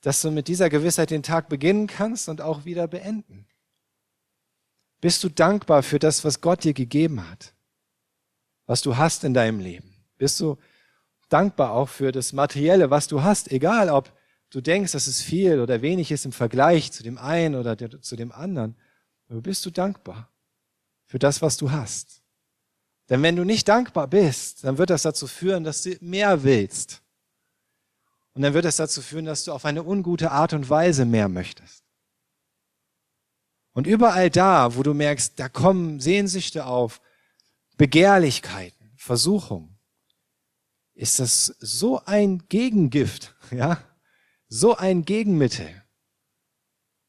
dass 0.00 0.22
du 0.22 0.30
mit 0.30 0.46
dieser 0.46 0.70
Gewissheit 0.70 1.10
den 1.10 1.24
Tag 1.24 1.48
beginnen 1.48 1.88
kannst 1.88 2.28
und 2.28 2.40
auch 2.40 2.64
wieder 2.64 2.86
beenden. 2.86 3.48
Bist 5.00 5.24
du 5.24 5.28
dankbar 5.28 5.82
für 5.82 5.98
das, 5.98 6.24
was 6.24 6.40
Gott 6.40 6.62
dir 6.62 6.74
gegeben 6.74 7.28
hat? 7.28 7.54
Was 8.66 8.82
du 8.82 8.96
hast 8.96 9.24
in 9.24 9.34
deinem 9.34 9.58
Leben? 9.58 10.06
Bist 10.16 10.38
du 10.38 10.58
dankbar 11.28 11.72
auch 11.72 11.88
für 11.88 12.12
das 12.12 12.32
Materielle, 12.32 12.90
was 12.90 13.08
du 13.08 13.22
hast? 13.22 13.50
Egal, 13.50 13.90
ob 13.90 14.12
du 14.50 14.60
denkst, 14.60 14.92
dass 14.92 15.06
es 15.06 15.22
viel 15.22 15.60
oder 15.60 15.82
wenig 15.82 16.10
ist 16.10 16.24
im 16.24 16.32
Vergleich 16.32 16.92
zu 16.92 17.02
dem 17.02 17.18
einen 17.18 17.54
oder 17.54 17.76
zu 18.02 18.16
dem 18.16 18.32
anderen. 18.32 18.76
Aber 19.28 19.40
bist 19.40 19.64
du 19.64 19.70
dankbar 19.70 20.28
für 21.06 21.18
das, 21.18 21.40
was 21.40 21.56
du 21.56 21.70
hast? 21.70 22.22
Denn 23.08 23.22
wenn 23.22 23.36
du 23.36 23.44
nicht 23.44 23.68
dankbar 23.68 24.06
bist, 24.06 24.64
dann 24.64 24.78
wird 24.78 24.90
das 24.90 25.02
dazu 25.02 25.26
führen, 25.26 25.64
dass 25.64 25.82
du 25.82 25.96
mehr 26.00 26.44
willst. 26.44 27.02
Und 28.34 28.42
dann 28.42 28.54
wird 28.54 28.64
es 28.64 28.76
dazu 28.76 29.02
führen, 29.02 29.24
dass 29.24 29.44
du 29.44 29.52
auf 29.52 29.64
eine 29.64 29.82
ungute 29.82 30.30
Art 30.30 30.52
und 30.52 30.70
Weise 30.70 31.04
mehr 31.04 31.28
möchtest. 31.28 31.84
Und 33.72 33.86
überall 33.86 34.30
da, 34.30 34.76
wo 34.76 34.82
du 34.82 34.94
merkst, 34.94 35.38
da 35.38 35.48
kommen 35.48 36.00
Sehnsüchte 36.00 36.66
auf, 36.66 37.00
Begehrlichkeiten, 37.76 38.92
Versuchungen, 38.96 39.78
ist 40.94 41.18
das 41.18 41.46
so 41.58 42.04
ein 42.04 42.46
Gegengift, 42.48 43.34
ja, 43.50 43.82
so 44.50 44.76
ein 44.76 45.04
Gegenmittel. 45.04 45.82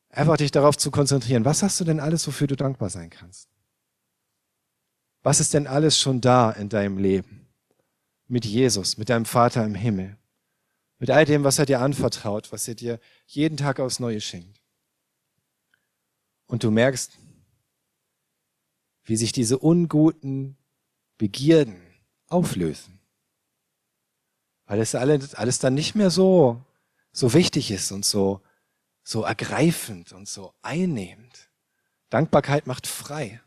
Einfach 0.09 0.37
dich 0.37 0.51
darauf 0.51 0.77
zu 0.77 0.91
konzentrieren. 0.91 1.43
Was 1.43 1.63
hast 1.63 1.79
du 1.79 1.83
denn 1.83 1.99
alles, 1.99 2.25
wofür 2.27 2.47
du 2.47 2.55
dankbar 2.55 2.89
sein 2.89 3.09
kannst? 3.09 3.49
Was 5.23 5.39
ist 5.39 5.53
denn 5.53 5.67
alles 5.67 5.99
schon 5.99 6.21
da 6.21 6.51
in 6.51 6.69
deinem 6.69 6.97
Leben? 6.97 7.47
Mit 8.27 8.45
Jesus, 8.45 8.97
mit 8.97 9.09
deinem 9.09 9.25
Vater 9.25 9.65
im 9.65 9.75
Himmel, 9.75 10.17
mit 10.99 11.09
all 11.09 11.25
dem, 11.25 11.43
was 11.43 11.59
er 11.59 11.65
dir 11.65 11.81
anvertraut, 11.81 12.51
was 12.51 12.67
er 12.67 12.75
dir 12.75 12.99
jeden 13.25 13.57
Tag 13.57 13.79
aufs 13.79 13.99
Neue 13.99 14.21
schenkt. 14.21 14.61
Und 16.45 16.63
du 16.63 16.71
merkst, 16.71 17.17
wie 19.03 19.17
sich 19.17 19.31
diese 19.31 19.57
unguten 19.57 20.57
Begierden 21.17 21.81
auflösen. 22.27 22.99
Weil 24.65 24.79
es 24.79 24.95
alles, 24.95 25.33
alles 25.35 25.59
dann 25.59 25.73
nicht 25.73 25.95
mehr 25.95 26.09
so, 26.09 26.63
so 27.11 27.33
wichtig 27.33 27.71
ist 27.71 27.91
und 27.91 28.05
so, 28.05 28.41
so 29.03 29.23
ergreifend 29.23 30.13
und 30.13 30.27
so 30.27 30.53
einnehmend. 30.61 31.49
Dankbarkeit 32.09 32.67
macht 32.67 32.87
frei. 32.87 33.41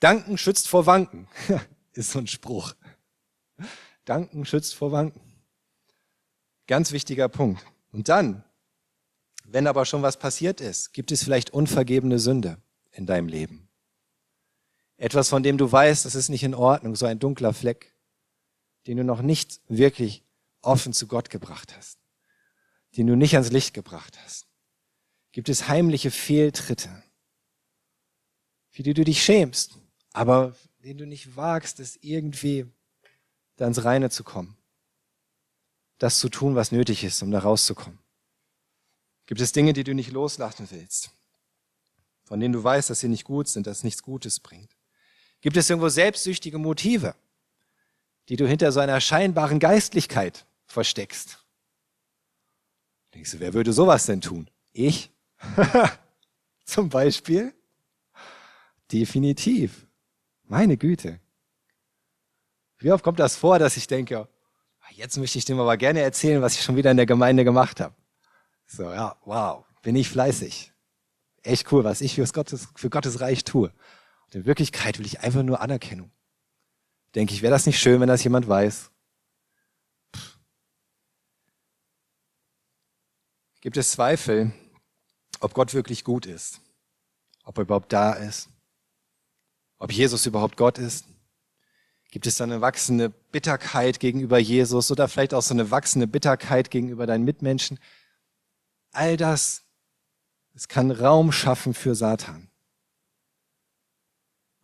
Danken 0.00 0.38
schützt 0.38 0.68
vor 0.68 0.86
Wanken, 0.86 1.28
ist 1.92 2.10
so 2.12 2.18
ein 2.18 2.26
Spruch. 2.26 2.74
Danken 4.04 4.44
schützt 4.44 4.74
vor 4.74 4.92
Wanken. 4.92 5.20
Ganz 6.66 6.92
wichtiger 6.92 7.28
Punkt. 7.28 7.64
Und 7.92 8.08
dann, 8.08 8.44
wenn 9.44 9.66
aber 9.66 9.84
schon 9.84 10.02
was 10.02 10.18
passiert 10.18 10.60
ist, 10.60 10.92
gibt 10.92 11.12
es 11.12 11.22
vielleicht 11.22 11.50
unvergebene 11.50 12.18
Sünde 12.18 12.58
in 12.92 13.06
deinem 13.06 13.28
Leben. 13.28 13.68
Etwas, 14.96 15.28
von 15.28 15.42
dem 15.42 15.58
du 15.58 15.70
weißt, 15.70 16.04
das 16.04 16.14
ist 16.14 16.28
nicht 16.28 16.42
in 16.42 16.54
Ordnung, 16.54 16.94
so 16.94 17.06
ein 17.06 17.18
dunkler 17.18 17.52
Fleck, 17.52 17.94
den 18.86 18.96
du 18.96 19.04
noch 19.04 19.22
nicht 19.22 19.60
wirklich 19.68 20.24
offen 20.62 20.92
zu 20.92 21.06
Gott 21.06 21.30
gebracht 21.30 21.76
hast, 21.76 21.99
den 22.96 23.06
du 23.06 23.16
nicht 23.16 23.34
ans 23.34 23.50
Licht 23.50 23.74
gebracht 23.74 24.18
hast. 24.24 24.46
Gibt 25.32 25.48
es 25.48 25.68
heimliche 25.68 26.10
Fehltritte, 26.10 27.02
für 28.70 28.82
die 28.82 28.94
du 28.94 29.04
dich 29.04 29.22
schämst, 29.22 29.78
aber 30.12 30.56
den 30.82 30.98
du 30.98 31.06
nicht 31.06 31.36
wagst, 31.36 31.80
es 31.80 31.98
irgendwie 32.02 32.66
da 33.56 33.66
ins 33.66 33.84
Reine 33.84 34.10
zu 34.10 34.24
kommen. 34.24 34.56
Das 35.98 36.18
zu 36.18 36.28
tun, 36.30 36.54
was 36.54 36.72
nötig 36.72 37.04
ist, 37.04 37.22
um 37.22 37.30
da 37.30 37.40
rauszukommen. 37.40 37.98
Gibt 39.26 39.40
es 39.40 39.52
Dinge, 39.52 39.72
die 39.72 39.84
du 39.84 39.94
nicht 39.94 40.10
loslassen 40.10 40.66
willst, 40.70 41.10
von 42.24 42.40
denen 42.40 42.54
du 42.54 42.64
weißt, 42.64 42.90
dass 42.90 43.00
sie 43.00 43.08
nicht 43.08 43.24
gut 43.24 43.48
sind, 43.48 43.66
dass 43.66 43.84
nichts 43.84 44.02
Gutes 44.02 44.40
bringt? 44.40 44.74
Gibt 45.40 45.56
es 45.56 45.70
irgendwo 45.70 45.88
selbstsüchtige 45.88 46.58
Motive, 46.58 47.14
die 48.28 48.36
du 48.36 48.48
hinter 48.48 48.72
so 48.72 48.80
einer 48.80 49.00
scheinbaren 49.00 49.58
Geistlichkeit 49.58 50.46
versteckst? 50.66 51.39
Denkst 53.14 53.32
du, 53.32 53.40
wer 53.40 53.54
würde 53.54 53.72
sowas 53.72 54.06
denn 54.06 54.20
tun? 54.20 54.48
Ich? 54.72 55.10
Zum 56.64 56.88
Beispiel? 56.88 57.52
Definitiv. 58.92 59.86
Meine 60.44 60.76
Güte. 60.76 61.20
Wie 62.78 62.92
oft 62.92 63.04
kommt 63.04 63.18
das 63.18 63.36
vor, 63.36 63.58
dass 63.58 63.76
ich 63.76 63.86
denke, 63.86 64.28
ah, 64.80 64.92
jetzt 64.92 65.16
möchte 65.18 65.38
ich 65.38 65.44
dem 65.44 65.60
aber 65.60 65.76
gerne 65.76 66.00
erzählen, 66.00 66.42
was 66.42 66.54
ich 66.54 66.62
schon 66.62 66.76
wieder 66.76 66.90
in 66.90 66.96
der 66.96 67.06
Gemeinde 67.06 67.44
gemacht 67.44 67.80
habe. 67.80 67.94
So, 68.66 68.84
ja, 68.84 69.16
wow, 69.24 69.64
bin 69.82 69.96
ich 69.96 70.08
fleißig. 70.08 70.72
Echt 71.42 71.72
cool, 71.72 71.84
was 71.84 72.00
ich 72.00 72.14
für 72.14 72.24
Gottes, 72.24 72.68
für 72.76 72.90
Gottes 72.90 73.20
Reich 73.20 73.44
tue. 73.44 73.72
Und 74.26 74.34
in 74.34 74.46
Wirklichkeit 74.46 74.98
will 74.98 75.06
ich 75.06 75.20
einfach 75.20 75.42
nur 75.42 75.60
Anerkennung. 75.60 76.10
Denke 77.14 77.34
ich, 77.34 77.42
wäre 77.42 77.52
das 77.52 77.66
nicht 77.66 77.80
schön, 77.80 78.00
wenn 78.00 78.08
das 78.08 78.22
jemand 78.22 78.48
weiß? 78.48 78.90
Gibt 83.60 83.76
es 83.76 83.92
Zweifel, 83.92 84.52
ob 85.40 85.54
Gott 85.54 85.74
wirklich 85.74 86.04
gut 86.04 86.26
ist? 86.26 86.60
Ob 87.44 87.58
er 87.58 87.62
überhaupt 87.62 87.92
da 87.92 88.12
ist? 88.12 88.50
ob 89.80 89.90
Jesus 89.90 90.26
überhaupt 90.26 90.56
Gott 90.56 90.78
ist? 90.78 91.06
Gibt 92.12 92.26
es 92.26 92.36
da 92.36 92.44
eine 92.44 92.60
wachsende 92.60 93.08
Bitterkeit 93.08 93.98
gegenüber 93.98 94.38
Jesus 94.38 94.90
oder 94.90 95.08
vielleicht 95.08 95.34
auch 95.34 95.42
so 95.42 95.54
eine 95.54 95.70
wachsende 95.70 96.06
Bitterkeit 96.06 96.70
gegenüber 96.70 97.06
deinen 97.06 97.24
Mitmenschen? 97.24 97.80
All 98.92 99.16
das, 99.16 99.64
es 100.54 100.68
kann 100.68 100.90
Raum 100.90 101.32
schaffen 101.32 101.72
für 101.72 101.94
Satan. 101.94 102.50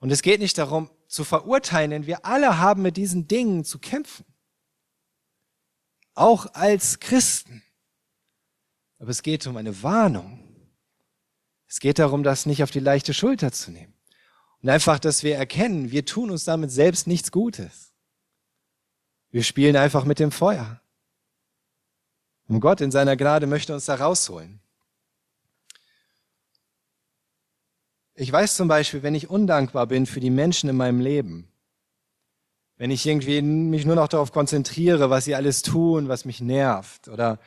Und 0.01 0.11
es 0.11 0.23
geht 0.23 0.41
nicht 0.41 0.59
darum 0.59 0.91
zu 1.09 1.25
verurteilen, 1.25 1.91
denn 1.91 2.07
wir 2.07 2.27
alle 2.27 2.59
haben 2.59 2.83
mit 2.83 2.97
diesen 2.97 3.27
Dingen 3.27 3.65
zu 3.65 3.79
kämpfen. 3.79 4.27
Auch 6.15 6.53
als 6.55 7.01
Christen. 7.01 7.63
Aber 8.99 9.11
es 9.11 9.23
geht 9.23 9.47
um 9.47 9.57
eine 9.57 9.83
Warnung. 9.83 10.43
Es 11.69 11.81
geht 11.81 11.99
darum, 11.99 12.23
das 12.23 12.47
nicht 12.47 12.63
auf 12.63 12.71
die 12.71 12.81
leichte 12.81 13.13
Schulter 13.13 13.53
zu 13.53 13.71
nehmen. 13.71 13.95
Und 14.63 14.69
einfach, 14.69 14.99
dass 14.99 15.23
wir 15.23 15.37
erkennen, 15.37 15.91
wir 15.91 16.05
tun 16.05 16.31
uns 16.31 16.45
damit 16.45 16.71
selbst 16.71 17.07
nichts 17.07 17.31
Gutes. 17.31 17.93
Wir 19.31 19.43
spielen 19.43 19.77
einfach 19.77 20.05
mit 20.05 20.19
dem 20.19 20.31
Feuer. 20.31 20.81
Und 22.49 22.61
Gott 22.61 22.81
in 22.81 22.91
seiner 22.91 23.17
Gnade 23.17 23.47
möchte 23.47 23.75
uns 23.75 23.87
da 23.87 23.97
rausholen. 23.97 24.61
Ich 28.15 28.33
weiß 28.33 28.57
zum 28.57 28.67
Beispiel, 28.67 29.03
wenn 29.03 29.15
ich 29.15 29.29
undankbar 29.29 29.87
bin 29.87 30.07
für 30.07 30.21
die 30.21 30.31
Menschen 30.31 30.71
in 30.71 30.77
meinem 30.77 31.01
Leben, 31.01 31.53
wenn 32.79 32.91
ich 32.91 33.05
irgendwie 33.07 33.43
mich 33.43 33.85
nur 33.85 33.97
noch 33.97 34.09
darauf 34.09 34.33
konzentriere, 34.33 35.11
was 35.11 35.27
sie 35.27 35.35
alles 35.35 35.63
tun, 35.63 36.09
was 36.09 36.25
mich 36.25 36.41
nervt 36.41 37.09
oder 37.09 37.39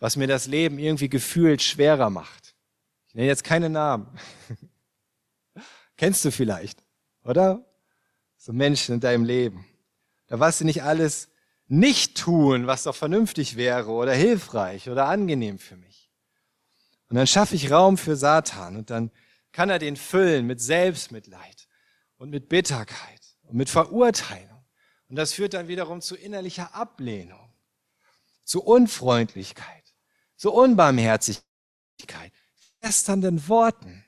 was 0.00 0.16
mir 0.16 0.26
das 0.26 0.46
Leben 0.46 0.78
irgendwie 0.78 1.08
gefühlt 1.08 1.62
schwerer 1.62 2.10
macht. 2.10 2.54
Ich 3.06 3.14
nenne 3.14 3.28
jetzt 3.28 3.44
keine 3.44 3.70
Namen. 3.70 4.08
Kennst 5.96 6.24
du 6.24 6.32
vielleicht, 6.32 6.82
oder? 7.22 7.64
So 8.36 8.52
Menschen 8.52 8.96
in 8.96 9.00
deinem 9.00 9.24
Leben. 9.24 9.66
Da 10.26 10.40
was 10.40 10.60
nicht 10.62 10.82
alles 10.82 11.28
nicht 11.68 12.16
tun, 12.16 12.66
was 12.66 12.82
doch 12.82 12.96
vernünftig 12.96 13.56
wäre 13.56 13.90
oder 13.90 14.12
hilfreich 14.12 14.88
oder 14.88 15.06
angenehm 15.06 15.58
für 15.58 15.76
mich. 15.76 16.10
Und 17.08 17.16
dann 17.16 17.26
schaffe 17.26 17.54
ich 17.54 17.70
Raum 17.70 17.98
für 17.98 18.16
Satan 18.16 18.76
und 18.76 18.90
dann 18.90 19.10
kann 19.52 19.70
er 19.70 19.78
den 19.78 19.96
füllen 19.96 20.46
mit 20.46 20.60
Selbstmitleid 20.60 21.68
und 22.16 22.30
mit 22.30 22.48
Bitterkeit 22.48 23.20
und 23.42 23.56
mit 23.56 23.68
Verurteilung. 23.68 24.64
Und 25.08 25.16
das 25.16 25.32
führt 25.32 25.54
dann 25.54 25.68
wiederum 25.68 26.00
zu 26.00 26.16
innerlicher 26.16 26.74
Ablehnung, 26.74 27.52
zu 28.44 28.62
Unfreundlichkeit, 28.62 29.79
zu 30.40 30.50
Unbarmherzigkeit, 30.54 32.32
lästernden 32.82 33.46
Worten. 33.46 34.06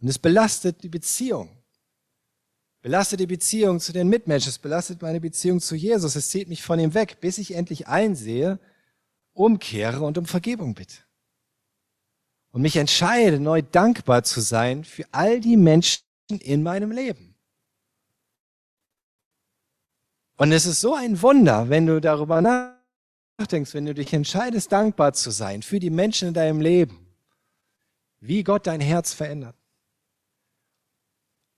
Und 0.00 0.08
es 0.08 0.18
belastet 0.18 0.82
die 0.82 0.88
Beziehung. 0.88 1.56
Belastet 2.80 3.20
die 3.20 3.28
Beziehung 3.28 3.78
zu 3.78 3.92
den 3.92 4.08
Mitmenschen, 4.08 4.48
es 4.48 4.58
belastet 4.58 5.00
meine 5.00 5.20
Beziehung 5.20 5.60
zu 5.60 5.76
Jesus, 5.76 6.16
es 6.16 6.30
zieht 6.30 6.48
mich 6.48 6.64
von 6.64 6.80
ihm 6.80 6.94
weg, 6.94 7.18
bis 7.20 7.38
ich 7.38 7.54
endlich 7.54 7.86
einsehe, 7.86 8.58
umkehre 9.34 10.00
und 10.00 10.18
um 10.18 10.26
Vergebung 10.26 10.74
bitte. 10.74 10.96
Und 12.50 12.62
mich 12.62 12.74
entscheide, 12.74 13.38
neu 13.38 13.62
dankbar 13.62 14.24
zu 14.24 14.40
sein 14.40 14.82
für 14.82 15.04
all 15.12 15.38
die 15.38 15.56
Menschen 15.56 16.02
in 16.28 16.64
meinem 16.64 16.90
Leben. 16.90 17.36
Und 20.36 20.50
es 20.50 20.66
ist 20.66 20.80
so 20.80 20.94
ein 20.94 21.22
Wunder, 21.22 21.68
wenn 21.68 21.86
du 21.86 22.00
darüber 22.00 22.40
nachdenkst, 22.40 22.77
wenn 23.38 23.86
du 23.86 23.94
dich 23.94 24.12
entscheidest, 24.12 24.72
dankbar 24.72 25.12
zu 25.12 25.30
sein 25.30 25.62
für 25.62 25.78
die 25.78 25.90
Menschen 25.90 26.28
in 26.28 26.34
deinem 26.34 26.60
Leben, 26.60 27.06
wie 28.20 28.42
Gott 28.42 28.66
dein 28.66 28.80
Herz 28.80 29.14
verändert 29.14 29.56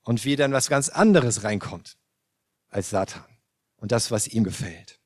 und 0.02 0.24
wie 0.24 0.36
dann 0.36 0.52
was 0.52 0.68
ganz 0.68 0.90
anderes 0.90 1.42
reinkommt 1.42 1.96
als 2.68 2.90
Satan 2.90 3.24
und 3.76 3.92
das, 3.92 4.10
was 4.10 4.28
ihm 4.28 4.44
gefällt. 4.44 5.00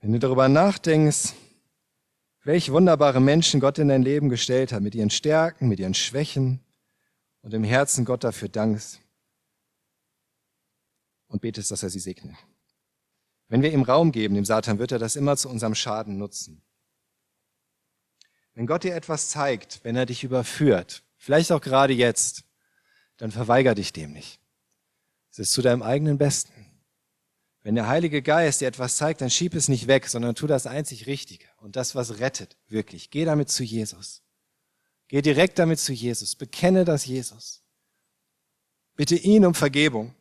Wenn 0.00 0.12
du 0.12 0.18
darüber 0.18 0.48
nachdenkst, 0.48 1.34
welche 2.42 2.72
wunderbare 2.72 3.20
Menschen 3.20 3.60
Gott 3.60 3.78
in 3.78 3.88
dein 3.88 4.02
Leben 4.02 4.28
gestellt 4.28 4.72
hat, 4.72 4.82
mit 4.82 4.94
ihren 4.94 5.10
Stärken, 5.10 5.68
mit 5.68 5.80
ihren 5.80 5.94
Schwächen 5.94 6.60
und 7.40 7.54
im 7.54 7.64
Herzen 7.64 8.04
Gott 8.04 8.24
dafür 8.24 8.48
dankst 8.48 9.00
und 11.28 11.40
betest, 11.40 11.70
dass 11.70 11.82
er 11.82 11.90
sie 11.90 11.98
segnet. 11.98 12.36
Wenn 13.50 13.62
wir 13.62 13.72
ihm 13.72 13.82
Raum 13.82 14.12
geben, 14.12 14.36
dem 14.36 14.44
Satan, 14.44 14.78
wird 14.78 14.92
er 14.92 15.00
das 15.00 15.16
immer 15.16 15.36
zu 15.36 15.48
unserem 15.48 15.74
Schaden 15.74 16.16
nutzen. 16.18 16.62
Wenn 18.54 18.66
Gott 18.66 18.84
dir 18.84 18.94
etwas 18.94 19.28
zeigt, 19.28 19.80
wenn 19.82 19.96
er 19.96 20.06
dich 20.06 20.22
überführt, 20.22 21.02
vielleicht 21.16 21.50
auch 21.50 21.60
gerade 21.60 21.92
jetzt, 21.92 22.44
dann 23.16 23.32
verweiger 23.32 23.74
dich 23.74 23.92
dem 23.92 24.12
nicht. 24.12 24.40
Es 25.32 25.40
ist 25.40 25.52
zu 25.52 25.62
deinem 25.62 25.82
eigenen 25.82 26.16
Besten. 26.16 26.64
Wenn 27.62 27.74
der 27.74 27.88
Heilige 27.88 28.22
Geist 28.22 28.60
dir 28.60 28.68
etwas 28.68 28.96
zeigt, 28.96 29.20
dann 29.20 29.30
schieb 29.30 29.54
es 29.54 29.66
nicht 29.66 29.88
weg, 29.88 30.06
sondern 30.06 30.36
tu 30.36 30.46
das 30.46 30.68
einzig 30.68 31.08
Richtige 31.08 31.46
und 31.56 31.74
das, 31.74 31.96
was 31.96 32.20
rettet, 32.20 32.56
wirklich. 32.68 33.10
Geh 33.10 33.24
damit 33.24 33.50
zu 33.50 33.64
Jesus. 33.64 34.22
Geh 35.08 35.22
direkt 35.22 35.58
damit 35.58 35.80
zu 35.80 35.92
Jesus. 35.92 36.36
Bekenne 36.36 36.84
das 36.84 37.04
Jesus. 37.04 37.64
Bitte 38.94 39.16
ihn 39.16 39.44
um 39.44 39.54
Vergebung 39.54 40.14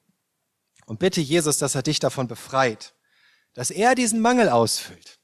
und 0.88 0.98
bitte 0.98 1.22
Jesus, 1.22 1.60
dass 1.60 1.76
er 1.76 1.84
dich 1.84 2.00
davon 2.00 2.28
befreit, 2.28 2.96
dass 3.60 3.72
er 3.72 3.94
diesen 3.94 4.22
Mangel 4.22 4.48
ausfüllt. 4.48 5.20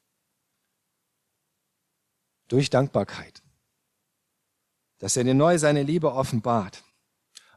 Durch 2.49 2.69
Dankbarkeit 2.69 3.41
dass 4.99 5.17
er 5.17 5.23
dir 5.23 5.33
neu 5.33 5.57
seine 5.57 5.83
Liebe 5.83 6.11
offenbart. 6.13 6.83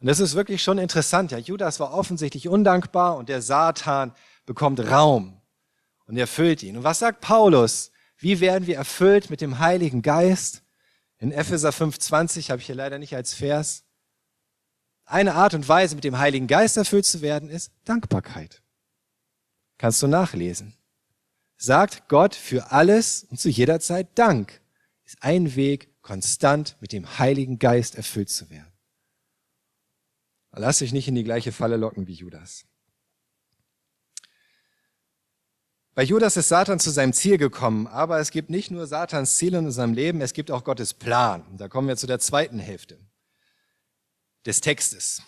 Und 0.00 0.06
das 0.06 0.20
ist 0.20 0.34
wirklich 0.34 0.62
schon 0.62 0.78
interessant. 0.78 1.32
Ja, 1.32 1.38
Judas 1.38 1.80
war 1.80 1.92
offensichtlich 1.92 2.48
undankbar 2.48 3.16
und 3.16 3.28
der 3.28 3.42
Satan 3.42 4.12
bekommt 4.46 4.80
Raum 4.80 5.40
und 6.06 6.16
erfüllt 6.16 6.62
ihn. 6.62 6.76
Und 6.76 6.84
was 6.84 7.00
sagt 7.00 7.20
Paulus? 7.20 7.90
Wie 8.16 8.40
werden 8.40 8.66
wir 8.66 8.76
erfüllt 8.76 9.30
mit 9.30 9.40
dem 9.40 9.58
Heiligen 9.58 10.02
Geist? 10.02 10.62
In 11.18 11.32
Epheser 11.32 11.70
5,20 11.70 12.50
habe 12.50 12.60
ich 12.60 12.66
hier 12.66 12.74
leider 12.74 12.98
nicht 12.98 13.14
als 13.14 13.34
Vers. 13.34 13.84
Eine 15.04 15.34
Art 15.34 15.54
und 15.54 15.66
Weise, 15.68 15.94
mit 15.94 16.04
dem 16.04 16.18
Heiligen 16.18 16.46
Geist 16.46 16.76
erfüllt 16.76 17.06
zu 17.06 17.22
werden, 17.22 17.48
ist 17.48 17.72
Dankbarkeit. 17.84 18.62
Kannst 19.78 20.02
du 20.02 20.08
nachlesen. 20.08 20.74
Sagt 21.56 22.08
Gott 22.08 22.34
für 22.34 22.72
alles 22.72 23.24
und 23.24 23.40
zu 23.40 23.48
jeder 23.48 23.80
Zeit 23.80 24.08
Dank. 24.16 24.60
Ist 25.04 25.22
ein 25.22 25.56
Weg, 25.56 26.02
konstant 26.02 26.76
mit 26.80 26.92
dem 26.92 27.18
Heiligen 27.18 27.58
Geist 27.58 27.94
erfüllt 27.94 28.30
zu 28.30 28.50
werden. 28.50 28.72
Lass 30.52 30.78
dich 30.78 30.92
nicht 30.92 31.06
in 31.08 31.14
die 31.14 31.24
gleiche 31.24 31.52
Falle 31.52 31.76
locken 31.76 32.06
wie 32.06 32.14
Judas. 32.14 32.64
Bei 35.94 36.02
Judas 36.02 36.36
ist 36.36 36.48
Satan 36.48 36.78
zu 36.78 36.90
seinem 36.90 37.12
Ziel 37.12 37.38
gekommen, 37.38 37.86
aber 37.88 38.20
es 38.20 38.30
gibt 38.30 38.50
nicht 38.50 38.70
nur 38.70 38.86
Satans 38.86 39.36
Ziel 39.36 39.54
in 39.54 39.66
unserem 39.66 39.94
Leben, 39.94 40.20
es 40.20 40.32
gibt 40.32 40.50
auch 40.50 40.62
Gottes 40.62 40.94
Plan. 40.94 41.42
Und 41.48 41.60
da 41.60 41.68
kommen 41.68 41.88
wir 41.88 41.96
zu 41.96 42.06
der 42.06 42.20
zweiten 42.20 42.60
Hälfte 42.60 42.98
des 44.46 44.60
Textes. 44.60 45.22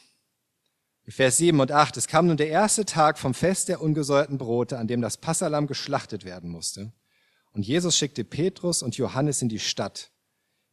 Vers 1.11 1.38
7 1.38 1.58
und 1.58 1.72
8. 1.72 1.96
Es 1.96 2.06
kam 2.06 2.28
nun 2.28 2.36
der 2.36 2.48
erste 2.48 2.84
Tag 2.84 3.18
vom 3.18 3.34
Fest 3.34 3.68
der 3.68 3.80
ungesäuerten 3.82 4.38
Brote, 4.38 4.78
an 4.78 4.86
dem 4.86 5.00
das 5.00 5.16
Passalam 5.16 5.66
geschlachtet 5.66 6.24
werden 6.24 6.50
musste. 6.50 6.92
Und 7.52 7.66
Jesus 7.66 7.96
schickte 7.96 8.22
Petrus 8.22 8.82
und 8.82 8.96
Johannes 8.96 9.42
in 9.42 9.48
die 9.48 9.58
Stadt. 9.58 10.11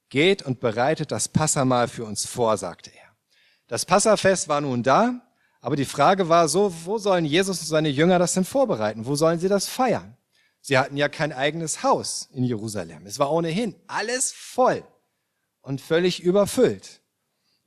Geht 0.10 0.44
und 0.44 0.60
bereitet 0.60 1.12
das 1.12 1.28
Passamal 1.28 1.88
für 1.88 2.06
uns 2.06 2.26
vor, 2.26 2.56
sagte 2.58 2.92
er. 2.92 3.16
Das 3.68 3.86
Passafest 3.86 4.48
war 4.48 4.62
nun 4.62 4.84
da, 4.84 5.22
aber 5.60 5.76
die 5.76 5.86
Frage 5.86 6.30
war 6.30 6.48
so, 6.48 6.74
wo 6.86 7.00
sollen 7.00 7.26
Jesus 7.26 7.60
und 7.60 7.66
seine 7.66 7.90
Jünger 7.90 8.20
das 8.20 8.34
denn 8.34 8.46
vorbereiten? 8.46 9.06
Wo 9.06 9.16
sollen 9.16 9.40
sie 9.40 9.50
das 9.50 9.68
feiern? 9.68 10.16
Sie 10.62 10.78
hatten 10.78 10.98
ja 10.98 11.10
kein 11.10 11.34
eigenes 11.34 11.82
Haus 11.84 12.30
in 12.32 12.44
Jerusalem. 12.44 13.06
Es 13.06 13.20
war 13.20 13.32
ohnehin 13.32 13.76
alles 13.88 14.32
voll 14.32 14.84
und 15.62 15.82
völlig 15.82 16.22
überfüllt. 16.22 17.02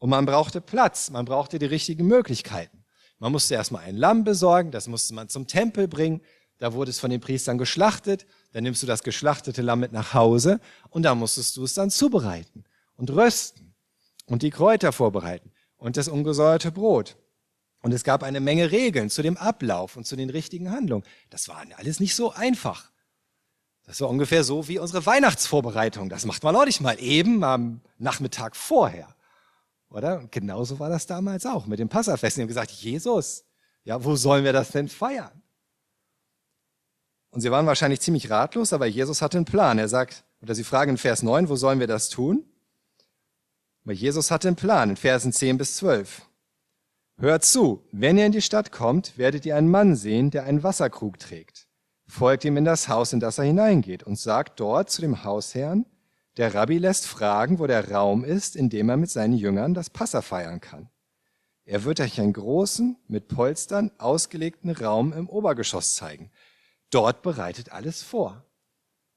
Und 0.01 0.09
man 0.11 0.27
brauchte 0.27 0.61
Platz, 0.61 1.11
man 1.11 1.27
brauchte 1.27 1.59
die 1.59 1.67
richtigen 1.67 2.07
Möglichkeiten. 2.07 2.85
Man 3.19 3.33
musste 3.33 3.55
erstmal 3.55 3.85
ein 3.85 3.97
Lamm 3.97 4.25
besorgen, 4.25 4.71
das 4.71 4.89
musste 4.89 5.15
man 5.15 5.29
zum 5.29 5.47
Tempel 5.47 5.87
bringen, 5.89 6.23
da 6.59 6.73
wurde 6.73 6.91
es 6.91 6.99
von 6.99 7.11
den 7.11 7.21
Priestern 7.21 7.59
geschlachtet, 7.59 8.27
dann 8.53 8.65
nimmst 8.65 8.83
du 8.83 8.87
das 8.87 9.03
geschlachtete 9.03 9.61
Lamm 9.61 9.81
mit 9.81 9.93
nach 9.93 10.15
Hause 10.15 10.59
und 10.89 11.03
da 11.03 11.15
musstest 11.15 11.57
du 11.59 11.65
es 11.65 11.75
dann 11.75 11.91
zubereiten 11.91 12.65
und 12.97 13.11
rösten 13.11 13.75
und 14.25 14.43
die 14.43 14.51
Kräuter 14.51 14.93
vorbereiten 14.93 15.53
und 15.77 15.99
das 15.99 16.09
ungesäuerte 16.09 16.73
Brot. 16.73 17.17
Und 17.83 17.93
es 17.93 18.03
gab 18.03 18.23
eine 18.23 18.41
Menge 18.41 18.71
Regeln 18.71 19.11
zu 19.11 19.21
dem 19.21 19.37
Ablauf 19.37 19.97
und 19.97 20.07
zu 20.07 20.17
den 20.17 20.31
richtigen 20.31 20.71
Handlungen. 20.71 21.05
Das 21.29 21.49
war 21.49 21.63
alles 21.77 22.01
nicht 22.01 22.15
so 22.15 22.33
einfach. 22.33 22.91
Das 23.85 24.01
war 24.01 24.09
ungefähr 24.09 24.45
so 24.45 24.67
wie 24.67 24.79
unsere 24.79 25.05
Weihnachtsvorbereitung. 25.05 26.09
Das 26.09 26.25
macht 26.25 26.43
man 26.43 26.57
auch 26.57 26.65
nicht 26.65 26.81
mal 26.81 26.99
eben 27.01 27.45
am 27.45 27.83
Nachmittag 27.99 28.57
vorher. 28.57 29.15
Oder? 29.91 30.19
Und 30.21 30.33
genauso 30.33 30.79
war 30.79 30.89
das 30.89 31.07
damals 31.07 31.45
auch 31.47 31.67
mit 31.67 31.79
dem 31.79 31.89
Passafest. 31.89 32.37
Die 32.37 32.43
haben 32.43 32.49
gesagt, 32.49 32.71
Jesus, 32.71 33.45
ja, 33.85 34.03
wo 34.05 34.17
sollen 34.17 34.45
wir 34.45 34.53
das 34.53 34.71
denn 34.71 34.89
feiern? 34.89 35.43
Und 37.31 37.41
sie 37.41 37.51
waren 37.51 37.67
wahrscheinlich 37.67 38.01
ziemlich 38.01 38.31
ratlos, 38.31 38.73
aber 38.73 38.87
Jesus 38.87 39.23
hatte 39.23 39.39
einen 39.39 39.45
Plan. 39.45 39.79
Er 39.79 39.89
sagt, 39.89 40.25
oder 40.43 40.55
sie 40.55 40.65
fragen 40.65 40.93
in 40.93 40.99
Vers 40.99 41.23
9, 41.23 41.49
wo 41.49 41.57
sollen 41.57 41.81
wir 41.81 41.87
das 41.87 42.09
tun? 42.09 42.45
Aber 43.85 43.93
Jesus 43.93 44.31
hatte 44.31 44.49
einen 44.49 44.57
Plan 44.57 44.91
in 44.91 44.97
Versen 44.97 45.33
10 45.33 45.59
bis 45.59 45.77
12. 45.77 46.23
Hört 47.19 47.45
zu, 47.45 47.85
wenn 47.93 48.17
ihr 48.17 48.27
in 48.27 48.33
die 48.33 48.43
Stadt 48.43 48.73
kommt, 48.73 49.19
werdet 49.19 49.45
ihr 49.45 49.57
einen 49.57 49.71
Mann 49.71 49.95
sehen, 49.95 50.31
der 50.31 50.45
einen 50.45 50.63
Wasserkrug 50.63 51.19
trägt. 51.19 51.67
Folgt 52.07 52.45
ihm 52.45 52.57
in 52.57 52.65
das 52.65 52.89
Haus, 52.89 53.13
in 53.13 53.21
das 53.21 53.39
er 53.39 53.45
hineingeht 53.45 54.03
und 54.03 54.19
sagt 54.19 54.59
dort 54.59 54.91
zu 54.91 55.01
dem 55.01 55.23
Hausherrn, 55.23 55.87
der 56.41 56.55
Rabbi 56.55 56.79
lässt 56.79 57.07
fragen, 57.07 57.61
wo 57.61 57.69
der 57.69 57.93
Raum 57.93 58.25
ist, 58.25 58.57
in 58.57 58.69
dem 58.69 58.89
er 58.89 58.97
mit 58.97 59.11
seinen 59.11 59.35
Jüngern 59.35 59.75
das 59.75 59.91
Passa 59.91 60.23
feiern 60.23 60.61
kann. 60.61 60.91
Er 61.65 61.85
wird 61.85 62.01
euch 62.01 62.21
einen 62.21 62.33
großen, 62.33 62.97
mit 63.07 63.29
Polstern 63.29 63.93
ausgelegten 63.99 64.71
Raum 64.71 65.13
im 65.13 65.29
Obergeschoss 65.29 65.95
zeigen 65.95 66.33
dort 66.91 67.23
bereitet 67.23 67.73
alles 67.73 68.03
vor. 68.03 68.45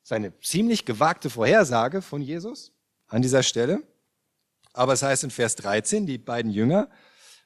Seine 0.03 0.39
ziemlich 0.39 0.85
gewagte 0.85 1.29
Vorhersage 1.29 2.01
von 2.01 2.21
Jesus 2.21 2.71
an 3.07 3.21
dieser 3.21 3.43
Stelle. 3.43 3.83
Aber 4.73 4.93
es 4.93 5.03
heißt 5.03 5.23
in 5.23 5.31
Vers 5.31 5.55
13, 5.55 6.05
die 6.05 6.17
beiden 6.17 6.51
Jünger, 6.51 6.89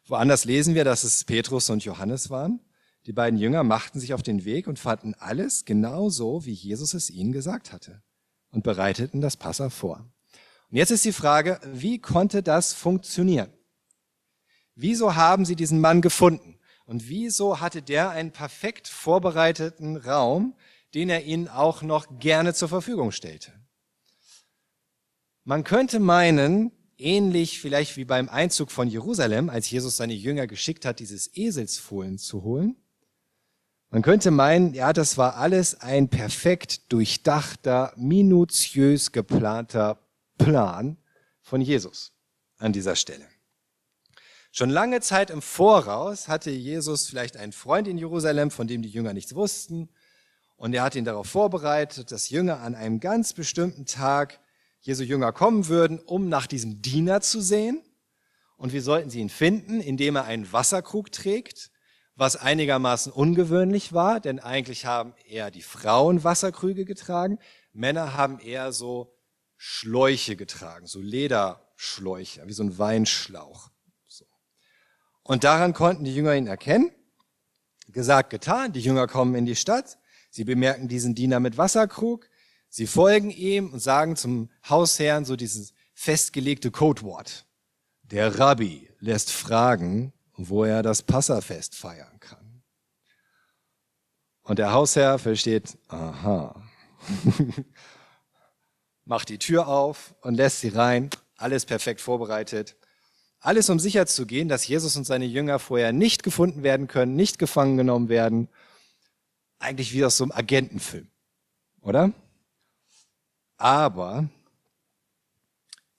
woanders 0.05 0.45
lesen 0.45 0.75
wir, 0.75 0.83
dass 0.83 1.03
es 1.03 1.23
Petrus 1.23 1.69
und 1.69 1.83
Johannes 1.83 2.29
waren. 2.29 2.61
Die 3.05 3.13
beiden 3.13 3.39
Jünger 3.39 3.63
machten 3.63 3.99
sich 3.99 4.13
auf 4.13 4.23
den 4.23 4.43
Weg 4.45 4.67
und 4.67 4.79
fanden 4.79 5.13
alles 5.15 5.65
genau 5.65 6.09
so, 6.09 6.45
wie 6.45 6.53
Jesus 6.53 6.93
es 6.93 7.09
ihnen 7.09 7.31
gesagt 7.31 7.71
hatte 7.71 8.01
und 8.57 8.63
bereiteten 8.63 9.21
das 9.21 9.37
Passa 9.37 9.69
vor. 9.69 9.97
Und 10.71 10.77
jetzt 10.77 10.89
ist 10.89 11.05
die 11.05 11.13
Frage, 11.13 11.59
wie 11.63 11.99
konnte 11.99 12.41
das 12.41 12.73
funktionieren? 12.73 13.53
Wieso 14.73 15.15
haben 15.15 15.45
sie 15.45 15.55
diesen 15.55 15.79
Mann 15.79 16.01
gefunden? 16.01 16.59
Und 16.87 17.07
wieso 17.07 17.59
hatte 17.59 17.83
der 17.83 18.09
einen 18.09 18.31
perfekt 18.31 18.87
vorbereiteten 18.87 19.95
Raum, 19.95 20.55
den 20.95 21.07
er 21.11 21.23
ihnen 21.23 21.47
auch 21.47 21.83
noch 21.83 22.17
gerne 22.17 22.55
zur 22.55 22.67
Verfügung 22.67 23.11
stellte? 23.11 23.53
Man 25.43 25.63
könnte 25.63 25.99
meinen, 25.99 26.71
ähnlich 26.97 27.61
vielleicht 27.61 27.95
wie 27.95 28.05
beim 28.05 28.27
Einzug 28.27 28.71
von 28.71 28.87
Jerusalem, 28.87 29.51
als 29.51 29.69
Jesus 29.69 29.97
seine 29.97 30.15
Jünger 30.15 30.47
geschickt 30.47 30.83
hat, 30.83 30.99
dieses 30.99 31.29
Eselsfohlen 31.37 32.17
zu 32.17 32.41
holen. 32.41 32.75
Man 33.89 34.01
könnte 34.01 34.31
meinen, 34.31 34.73
ja, 34.73 34.91
das 34.91 35.17
war 35.17 35.37
alles 35.37 35.79
ein 35.79 36.09
perfekt 36.09 36.91
durchdachter, 36.91 37.93
minutiös 37.95 39.13
geplanter 39.13 39.99
Plan 40.37 40.97
von 41.41 41.61
Jesus 41.61 42.11
an 42.57 42.73
dieser 42.73 42.97
Stelle. 42.97 43.25
Schon 44.51 44.69
lange 44.69 44.99
Zeit 44.99 45.29
im 45.29 45.41
Voraus 45.41 46.27
hatte 46.27 46.51
Jesus 46.51 47.07
vielleicht 47.07 47.37
einen 47.37 47.53
Freund 47.53 47.87
in 47.87 47.97
Jerusalem, 47.97 48.51
von 48.51 48.67
dem 48.67 48.81
die 48.81 48.89
Jünger 48.89 49.13
nichts 49.13 49.35
wussten. 49.35 49.89
Und 50.57 50.73
er 50.73 50.83
hat 50.83 50.95
ihn 50.95 51.05
darauf 51.05 51.27
vorbereitet, 51.27 52.11
dass 52.11 52.29
Jünger 52.29 52.59
an 52.61 52.75
einem 52.75 52.99
ganz 52.99 53.33
bestimmten 53.33 53.85
Tag 53.85 54.39
Jesu 54.81 55.03
Jünger 55.03 55.31
kommen 55.31 55.67
würden, 55.67 55.99
um 55.99 56.27
nach 56.27 56.47
diesem 56.47 56.81
Diener 56.81 57.21
zu 57.21 57.39
sehen. 57.39 57.81
Und 58.57 58.73
wie 58.73 58.79
sollten 58.79 59.09
sie 59.09 59.19
ihn 59.19 59.29
finden? 59.29 59.79
Indem 59.79 60.15
er 60.15 60.25
einen 60.25 60.51
Wasserkrug 60.51 61.11
trägt, 61.11 61.69
was 62.17 62.35
einigermaßen 62.35 63.11
ungewöhnlich 63.11 63.93
war, 63.93 64.19
denn 64.19 64.39
eigentlich 64.39 64.85
haben 64.85 65.13
eher 65.29 65.51
die 65.51 65.61
Frauen 65.61 66.23
Wasserkrüge 66.23 66.83
getragen. 66.83 67.37
Männer 67.73 68.17
haben 68.17 68.39
eher 68.39 68.71
so 68.71 69.15
Schläuche 69.55 70.35
getragen, 70.35 70.87
so 70.87 70.99
Lederschläuche, 70.99 72.41
wie 72.47 72.53
so 72.53 72.63
ein 72.63 72.77
Weinschlauch. 72.79 73.69
Und 75.21 75.43
daran 75.43 75.73
konnten 75.73 76.05
die 76.05 76.15
Jünger 76.15 76.35
ihn 76.35 76.47
erkennen. 76.47 76.89
Gesagt, 77.89 78.31
getan. 78.31 78.73
Die 78.73 78.79
Jünger 78.79 79.07
kommen 79.07 79.35
in 79.35 79.45
die 79.45 79.55
Stadt. 79.55 79.97
Sie 80.29 80.43
bemerken 80.43 80.87
diesen 80.87 81.15
Diener 81.15 81.39
mit 81.39 81.57
Wasserkrug. 81.57 82.27
Sie 82.69 82.87
folgen 82.87 83.29
ihm 83.29 83.71
und 83.73 83.79
sagen 83.79 84.15
zum 84.15 84.49
Hausherrn 84.67 85.25
so 85.25 85.35
dieses 85.35 85.73
festgelegte 85.93 86.71
Codewort. 86.71 87.45
Der 88.03 88.39
Rabbi 88.39 88.89
lässt 88.99 89.31
fragen, 89.31 90.13
wo 90.37 90.63
er 90.63 90.83
das 90.83 91.01
Passafest 91.01 91.75
feiern 91.75 92.19
kann. 92.19 92.63
Und 94.43 94.59
der 94.59 94.71
Hausherr 94.71 95.19
versteht, 95.19 95.77
aha, 95.89 96.63
macht 99.05 99.29
die 99.29 99.39
Tür 99.39 99.67
auf 99.67 100.15
und 100.21 100.35
lässt 100.35 100.61
sie 100.61 100.69
rein, 100.69 101.09
alles 101.35 101.65
perfekt 101.65 101.99
vorbereitet. 102.01 102.77
Alles, 103.39 103.69
um 103.69 103.79
sicher 103.79 104.07
zu 104.07 104.25
gehen, 104.25 104.47
dass 104.47 104.67
Jesus 104.67 104.95
und 104.95 105.05
seine 105.05 105.25
Jünger 105.25 105.59
vorher 105.59 105.91
nicht 105.91 106.23
gefunden 106.23 106.63
werden 106.63 106.87
können, 106.87 107.15
nicht 107.15 107.39
gefangen 107.39 107.77
genommen 107.77 108.09
werden. 108.09 108.49
Eigentlich 109.59 109.93
wie 109.93 110.05
aus 110.05 110.17
so 110.17 110.23
einem 110.23 110.31
Agentenfilm, 110.31 111.09
oder? 111.81 112.13
Aber 113.57 114.29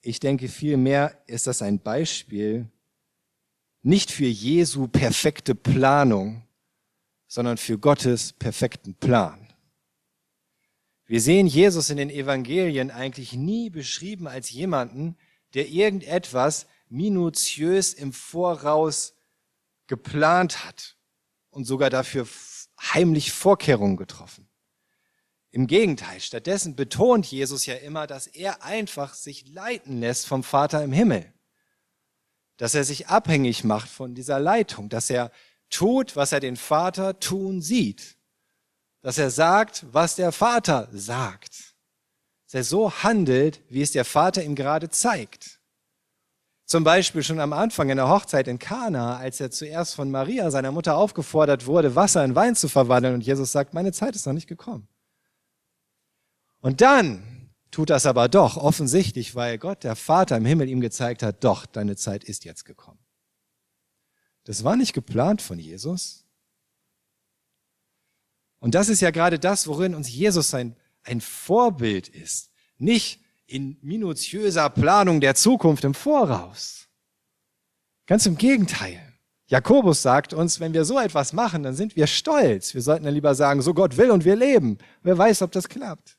ich 0.01 0.19
denke 0.19 0.47
vielmehr 0.47 1.17
ist 1.27 1.47
das 1.47 1.61
ein 1.61 1.79
Beispiel 1.79 2.69
nicht 3.81 4.11
für 4.11 4.25
Jesu 4.25 4.87
perfekte 4.87 5.55
Planung, 5.55 6.43
sondern 7.27 7.57
für 7.57 7.77
Gottes 7.77 8.33
perfekten 8.33 8.95
Plan. 8.95 9.47
Wir 11.05 11.21
sehen 11.21 11.47
Jesus 11.47 11.89
in 11.89 11.97
den 11.97 12.09
Evangelien 12.09 12.91
eigentlich 12.91 13.33
nie 13.33 13.69
beschrieben 13.69 14.27
als 14.27 14.51
jemanden, 14.51 15.17
der 15.53 15.67
irgendetwas 15.69 16.67
minutiös 16.89 17.93
im 17.93 18.13
Voraus 18.13 19.15
geplant 19.87 20.65
hat 20.65 20.97
und 21.49 21.65
sogar 21.65 21.89
dafür 21.89 22.27
heimlich 22.79 23.31
Vorkehrungen 23.31 23.97
getroffen. 23.97 24.47
Im 25.51 25.65
Gegenteil, 25.65 26.19
stattdessen 26.19 26.75
betont 26.75 27.25
Jesus 27.25 27.65
ja 27.65 27.73
immer, 27.75 28.05
dass 28.05 28.27
er 28.27 28.63
einfach 28.63 29.15
sich 29.15 29.47
leiten 29.47 29.99
lässt 29.99 30.27
vom 30.27 30.43
Vater 30.43 30.83
im 30.83 30.91
Himmel. 30.91 31.33
Dass 32.59 32.75
er 32.75 32.83
sich 32.83 33.07
abhängig 33.07 33.63
macht 33.63 33.89
von 33.89 34.13
dieser 34.13 34.39
Leitung, 34.39 34.89
dass 34.89 35.09
er 35.09 35.31
tut, 35.69 36.15
was 36.15 36.33
er 36.33 36.41
den 36.41 36.57
Vater 36.57 37.19
tun 37.19 37.61
sieht. 37.61 38.17
Dass 39.01 39.17
er 39.17 39.31
sagt, 39.31 39.85
was 39.91 40.15
der 40.15 40.33
Vater 40.33 40.89
sagt. 40.91 41.73
Dass 42.45 42.53
er 42.53 42.63
so 42.65 42.91
handelt, 42.91 43.61
wie 43.69 43.81
es 43.81 43.93
der 43.93 44.03
Vater 44.03 44.43
ihm 44.43 44.55
gerade 44.55 44.89
zeigt. 44.89 45.59
Zum 46.65 46.83
Beispiel 46.83 47.23
schon 47.23 47.39
am 47.39 47.53
Anfang 47.53 47.89
in 47.89 47.95
der 47.95 48.09
Hochzeit 48.09 48.49
in 48.49 48.59
Kana, 48.59 49.17
als 49.17 49.39
er 49.39 49.51
zuerst 49.51 49.95
von 49.95 50.11
Maria, 50.11 50.51
seiner 50.51 50.73
Mutter, 50.73 50.97
aufgefordert 50.97 51.65
wurde, 51.65 51.95
Wasser 51.95 52.25
in 52.25 52.35
Wein 52.35 52.55
zu 52.55 52.67
verwandeln 52.67 53.15
und 53.15 53.21
Jesus 53.21 53.53
sagt, 53.53 53.73
meine 53.73 53.93
Zeit 53.93 54.15
ist 54.15 54.27
noch 54.27 54.33
nicht 54.33 54.47
gekommen. 54.47 54.87
Und 56.59 56.81
dann 56.81 57.23
tut 57.71 57.89
das 57.89 58.05
aber 58.05 58.27
doch 58.29 58.57
offensichtlich, 58.57 59.35
weil 59.35 59.57
Gott, 59.57 59.83
der 59.83 59.95
Vater 59.95 60.37
im 60.37 60.45
Himmel 60.45 60.69
ihm 60.69 60.81
gezeigt 60.81 61.23
hat, 61.23 61.43
doch, 61.43 61.65
deine 61.65 61.95
Zeit 61.95 62.23
ist 62.23 62.45
jetzt 62.45 62.65
gekommen. 62.65 62.99
Das 64.43 64.63
war 64.63 64.75
nicht 64.75 64.93
geplant 64.93 65.41
von 65.41 65.59
Jesus. 65.59 66.25
Und 68.59 68.75
das 68.75 68.89
ist 68.89 69.01
ja 69.01 69.11
gerade 69.11 69.39
das, 69.39 69.67
worin 69.67 69.95
uns 69.95 70.09
Jesus 70.09 70.53
ein, 70.53 70.75
ein 71.03 71.21
Vorbild 71.21 72.07
ist. 72.07 72.51
Nicht 72.77 73.21
in 73.45 73.77
minutiöser 73.81 74.69
Planung 74.69 75.21
der 75.21 75.35
Zukunft 75.35 75.83
im 75.83 75.93
Voraus. 75.93 76.87
Ganz 78.05 78.25
im 78.25 78.37
Gegenteil. 78.37 79.01
Jakobus 79.47 80.03
sagt 80.03 80.33
uns, 80.33 80.59
wenn 80.59 80.73
wir 80.73 80.85
so 80.85 80.99
etwas 80.99 81.33
machen, 81.33 81.63
dann 81.63 81.75
sind 81.75 81.95
wir 81.95 82.05
stolz. 82.05 82.75
Wir 82.75 82.83
sollten 82.83 83.05
dann 83.05 83.15
lieber 83.15 83.33
sagen, 83.33 83.61
so 83.61 83.73
Gott 83.73 83.97
will 83.97 84.11
und 84.11 84.23
wir 84.23 84.35
leben. 84.35 84.77
Wer 85.01 85.17
weiß, 85.17 85.41
ob 85.41 85.51
das 85.51 85.67
klappt. 85.67 86.18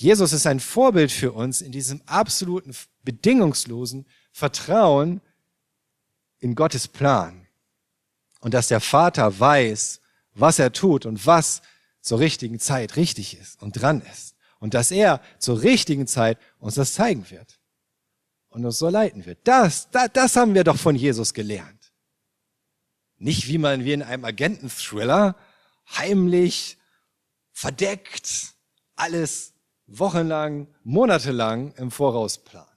Jesus 0.00 0.32
ist 0.32 0.46
ein 0.46 0.60
Vorbild 0.60 1.10
für 1.10 1.32
uns 1.32 1.60
in 1.60 1.72
diesem 1.72 2.00
absoluten, 2.06 2.72
bedingungslosen 3.02 4.06
Vertrauen 4.30 5.20
in 6.38 6.54
Gottes 6.54 6.86
Plan. 6.86 7.48
Und 8.38 8.54
dass 8.54 8.68
der 8.68 8.80
Vater 8.80 9.40
weiß, 9.40 10.00
was 10.34 10.60
er 10.60 10.72
tut 10.72 11.04
und 11.04 11.26
was 11.26 11.62
zur 12.00 12.20
richtigen 12.20 12.60
Zeit 12.60 12.94
richtig 12.94 13.36
ist 13.40 13.60
und 13.60 13.72
dran 13.72 14.00
ist. 14.02 14.36
Und 14.60 14.74
dass 14.74 14.92
er 14.92 15.20
zur 15.40 15.62
richtigen 15.62 16.06
Zeit 16.06 16.38
uns 16.60 16.76
das 16.76 16.92
zeigen 16.92 17.28
wird 17.30 17.58
und 18.50 18.64
uns 18.64 18.78
so 18.78 18.88
leiten 18.88 19.26
wird. 19.26 19.40
Das, 19.42 19.90
das, 19.90 20.10
das 20.12 20.36
haben 20.36 20.54
wir 20.54 20.62
doch 20.62 20.78
von 20.78 20.94
Jesus 20.94 21.34
gelernt. 21.34 21.92
Nicht 23.16 23.48
wie 23.48 23.58
man 23.58 23.84
wie 23.84 23.94
in 23.94 24.04
einem 24.04 24.24
Agenten-Thriller 24.24 25.34
heimlich, 25.96 26.78
verdeckt, 27.50 28.54
alles 28.94 29.54
wochenlang, 29.88 30.68
monatelang 30.84 31.72
im 31.72 31.90
Voraus 31.90 32.38
plant. 32.38 32.68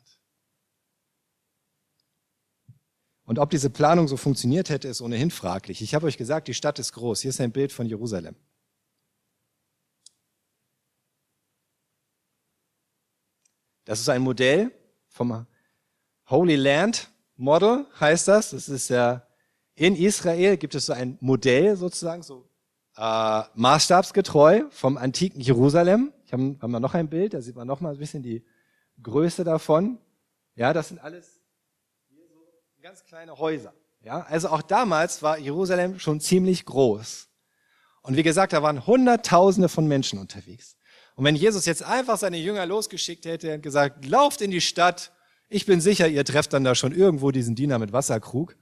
Und 3.26 3.40
ob 3.40 3.50
diese 3.50 3.70
Planung 3.70 4.08
so 4.08 4.18
funktioniert 4.18 4.70
hätte, 4.70 4.88
ist 4.88 5.02
ohnehin 5.02 5.32
fraglich. 5.32 5.82
Ich 5.82 5.94
habe 5.94 6.08
euch 6.08 6.18
gesagt, 6.18 6.48
die 6.48 6.54
Stadt 6.54 6.80
ist 6.80 6.94
groß. 6.94 7.22
Hier 7.22 7.30
ist 7.30 7.40
ein 7.40 7.52
Bild 7.52 7.72
von 7.72 7.86
Jerusalem. 7.86 8.36
Das 13.86 14.00
ist 14.00 14.10
ein 14.10 14.22
Modell 14.22 14.72
vom 15.08 15.46
Holy 16.30 16.56
Land 16.56 17.10
Model, 17.36 17.86
heißt 18.00 18.28
das. 18.28 18.52
Das 18.52 18.70
ist 18.70 18.90
ja 18.90 19.26
in 19.76 19.96
Israel 19.96 20.58
gibt 20.58 20.76
es 20.76 20.86
so 20.86 20.94
ein 20.94 21.18
Modell 21.22 21.76
sozusagen, 21.76 22.24
so 22.24 22.48
äh, 22.98 23.42
maßstabsgetreu 23.56 24.66
vom 24.70 24.98
antiken 24.98 25.42
Jerusalem. 25.42 26.14
Ich 26.32 26.34
habe 26.34 26.56
hab 26.62 26.70
mal 26.70 26.80
noch 26.80 26.94
ein 26.94 27.10
Bild, 27.10 27.34
da 27.34 27.42
sieht 27.42 27.58
man 27.58 27.68
noch 27.68 27.82
mal 27.82 27.92
ein 27.92 27.98
bisschen 27.98 28.24
die 28.24 28.46
Größe 29.04 29.44
davon. 29.44 29.98
Ja, 30.56 30.72
das 30.72 30.88
sind 30.88 31.00
alles 31.00 31.42
so 32.10 32.16
ganz 32.82 33.04
kleine 33.04 33.38
Häuser. 33.38 33.74
Ja, 34.02 34.22
also 34.22 34.48
auch 34.48 34.62
damals 34.62 35.22
war 35.22 35.38
Jerusalem 35.38 36.00
schon 36.00 36.22
ziemlich 36.22 36.64
groß. 36.64 37.28
Und 38.04 38.16
wie 38.16 38.24
gesagt, 38.24 38.54
da 38.54 38.64
waren 38.64 38.88
Hunderttausende 38.88 39.68
von 39.68 39.88
Menschen 39.88 40.20
unterwegs. 40.20 40.78
Und 41.16 41.26
wenn 41.26 41.36
Jesus 41.36 41.66
jetzt 41.66 41.84
einfach 41.84 42.18
seine 42.18 42.38
Jünger 42.38 42.66
losgeschickt 42.66 43.26
hätte 43.26 43.54
und 43.54 43.62
gesagt, 43.62 44.06
lauft 44.06 44.40
in 44.40 44.52
die 44.52 44.62
Stadt, 44.62 45.12
ich 45.50 45.66
bin 45.66 45.82
sicher, 45.82 46.08
ihr 46.08 46.24
trefft 46.24 46.54
dann 46.54 46.64
da 46.64 46.76
schon 46.76 46.94
irgendwo 46.94 47.32
diesen 47.32 47.56
Diener 47.56 47.78
mit 47.78 47.92
Wasserkrug. 47.92 48.56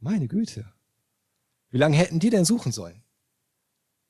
Meine 0.00 0.26
Güte. 0.26 0.72
Wie 1.70 1.78
lange 1.78 1.96
hätten 1.96 2.18
die 2.18 2.30
denn 2.30 2.44
suchen 2.44 2.72
sollen? 2.72 3.04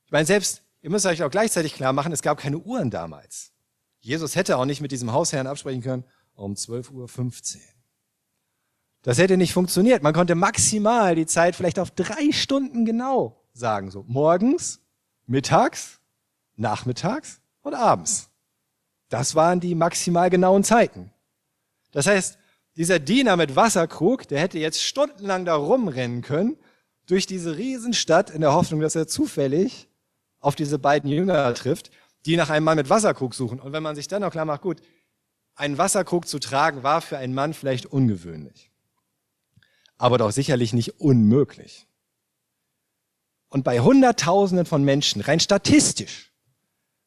Ich 0.05 0.11
meine, 0.11 0.25
selbst 0.25 0.63
Ihr 0.81 0.89
müsst 0.89 1.05
euch 1.05 1.23
auch 1.23 1.31
gleichzeitig 1.31 1.73
klar 1.73 1.93
machen, 1.93 2.11
es 2.11 2.21
gab 2.21 2.37
keine 2.37 2.57
Uhren 2.57 2.89
damals. 2.89 3.51
Jesus 3.99 4.35
hätte 4.35 4.57
auch 4.57 4.65
nicht 4.65 4.81
mit 4.81 4.91
diesem 4.91 5.11
Hausherrn 5.11 5.47
absprechen 5.47 5.81
können, 5.81 6.05
um 6.35 6.53
12.15 6.53 7.55
Uhr. 7.55 7.61
Das 9.01 9.17
hätte 9.17 9.37
nicht 9.37 9.53
funktioniert. 9.53 10.03
Man 10.03 10.13
konnte 10.13 10.35
maximal 10.35 11.15
die 11.15 11.25
Zeit 11.25 11.55
vielleicht 11.55 11.79
auf 11.79 11.91
drei 11.91 12.31
Stunden 12.31 12.85
genau 12.85 13.41
sagen. 13.53 13.91
So 13.91 14.03
morgens, 14.07 14.81
mittags, 15.25 15.99
nachmittags 16.55 17.41
und 17.61 17.73
abends. 17.73 18.29
Das 19.09 19.35
waren 19.35 19.59
die 19.59 19.75
maximal 19.75 20.29
genauen 20.29 20.63
Zeiten. 20.63 21.11
Das 21.91 22.07
heißt, 22.07 22.37
dieser 22.75 22.99
Diener 22.99 23.35
mit 23.35 23.55
Wasserkrug, 23.55 24.27
der 24.27 24.39
hätte 24.39 24.59
jetzt 24.59 24.83
stundenlang 24.83 25.45
da 25.45 25.55
rumrennen 25.55 26.21
können 26.21 26.57
durch 27.07 27.25
diese 27.25 27.57
Riesenstadt 27.57 28.29
in 28.29 28.41
der 28.41 28.53
Hoffnung, 28.53 28.79
dass 28.79 28.95
er 28.95 29.07
zufällig 29.07 29.88
auf 30.39 30.55
diese 30.55 30.79
beiden 30.79 31.09
Jünger 31.09 31.53
trifft, 31.53 31.91
die 32.25 32.35
nach 32.35 32.49
einem 32.49 32.65
Mann 32.65 32.77
mit 32.77 32.89
Wasserkrug 32.89 33.33
suchen. 33.33 33.59
Und 33.59 33.73
wenn 33.73 33.83
man 33.83 33.95
sich 33.95 34.07
dann 34.07 34.21
noch 34.21 34.31
klar 34.31 34.45
macht, 34.45 34.61
gut, 34.61 34.81
einen 35.55 35.77
Wasserkrug 35.77 36.27
zu 36.27 36.39
tragen 36.39 36.83
war 36.83 37.01
für 37.01 37.17
einen 37.17 37.33
Mann 37.33 37.53
vielleicht 37.53 37.85
ungewöhnlich, 37.85 38.71
aber 39.97 40.17
doch 40.17 40.31
sicherlich 40.31 40.73
nicht 40.73 41.01
unmöglich. 41.01 41.87
Und 43.49 43.63
bei 43.63 43.79
Hunderttausenden 43.79 44.65
von 44.65 44.83
Menschen, 44.83 45.21
rein 45.21 45.39
statistisch, 45.39 46.31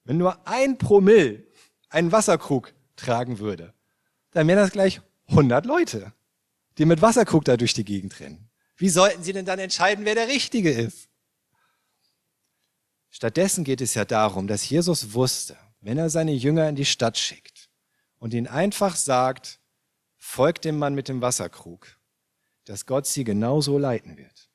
wenn 0.05 0.19
nur 0.19 0.47
ein 0.47 0.77
Promille 0.77 1.45
einen 1.89 2.13
Wasserkrug 2.13 2.75
tragen 2.97 3.39
würde, 3.39 3.73
dann 4.33 4.49
wären 4.49 4.59
das 4.59 4.73
gleich 4.73 5.01
100 5.29 5.65
Leute, 5.65 6.13
die 6.79 6.85
mit 6.85 7.01
Wasserkrug 7.01 7.45
da 7.45 7.57
durch 7.57 7.75
die 7.75 7.85
Gegend 7.85 8.19
rennen. 8.21 8.51
Wie 8.77 8.89
sollten 8.89 9.23
sie 9.23 9.33
denn 9.33 9.45
dann 9.45 9.59
entscheiden, 9.59 10.05
wer 10.05 10.15
der 10.15 10.29
Richtige 10.29 10.73
ist? 10.73 11.09
Stattdessen 13.15 13.63
geht 13.63 13.83
es 13.83 13.93
ja 13.93 14.07
darum, 14.07 14.49
dass 14.49 14.69
Jesus 14.69 15.13
wusste, 15.13 15.57
wenn 15.83 15.99
er 15.99 16.09
seine 16.09 16.33
Jünger 16.33 16.69
in 16.69 16.77
die 16.77 16.87
Stadt 16.87 17.19
schickt 17.19 17.69
und 18.19 18.33
ihnen 18.33 18.47
einfach 18.47 18.97
sagt, 18.97 19.61
folgt 20.17 20.65
dem 20.65 20.79
Mann 20.79 20.95
mit 20.95 21.09
dem 21.09 21.21
Wasserkrug, 21.21 21.87
dass 22.65 22.87
Gott 22.87 23.07
sie 23.07 23.23
genauso 23.23 23.77
leiten 23.77 24.17
wird. 24.17 24.49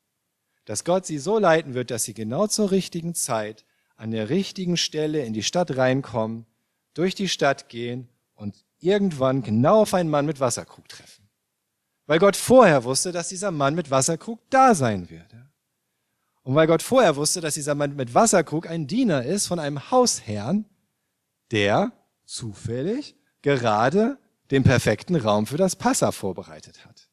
Dass 0.66 0.84
Gott 0.84 1.06
sie 1.06 1.20
so 1.20 1.38
leiten 1.38 1.76
wird, 1.76 1.92
dass 1.92 2.04
sie 2.04 2.16
genau 2.16 2.48
zur 2.48 2.72
richtigen 2.72 3.14
Zeit 3.14 3.64
an 3.96 4.10
der 4.10 4.30
richtigen 4.30 4.76
Stelle 4.76 5.24
in 5.24 5.34
die 5.34 5.44
Stadt 5.44 5.78
reinkommen, 5.78 6.48
durch 6.96 7.14
die 7.14 7.30
Stadt 7.30 7.70
gehen 7.70 8.10
und 8.34 8.66
irgendwann 8.80 9.44
genau 9.44 9.84
auf 9.84 9.94
einen 9.94 10.10
Mann 10.10 10.26
mit 10.26 10.40
Wasserkrug 10.40 10.90
treffen. 10.90 11.30
Weil 12.08 12.18
Gott 12.18 12.36
vorher 12.36 12.84
wusste, 12.86 13.12
dass 13.12 13.30
dieser 13.30 13.52
Mann 13.52 13.76
mit 13.76 13.92
Wasserkrug 13.92 14.40
da 14.50 14.74
sein 14.74 15.12
würde. 15.12 15.47
Und 16.48 16.56
weil 16.56 16.68
Gott 16.68 16.82
vorher 16.82 17.18
wusste, 17.18 17.42
dass 17.42 17.56
dieser 17.56 17.76
Mann 17.76 17.98
mit 17.98 18.14
Wasserkrug 18.14 18.70
ein 18.70 18.88
Diener 18.88 19.26
ist 19.26 19.48
von 19.48 19.60
einem 19.60 19.92
Hausherrn, 19.92 20.64
der 21.52 21.92
zufällig 22.24 23.18
gerade 23.42 24.18
den 24.50 24.64
perfekten 24.64 25.18
Raum 25.18 25.46
für 25.46 25.58
das 25.58 25.76
Passa 25.76 26.14
vorbereitet 26.14 26.86
hat. 26.86 27.10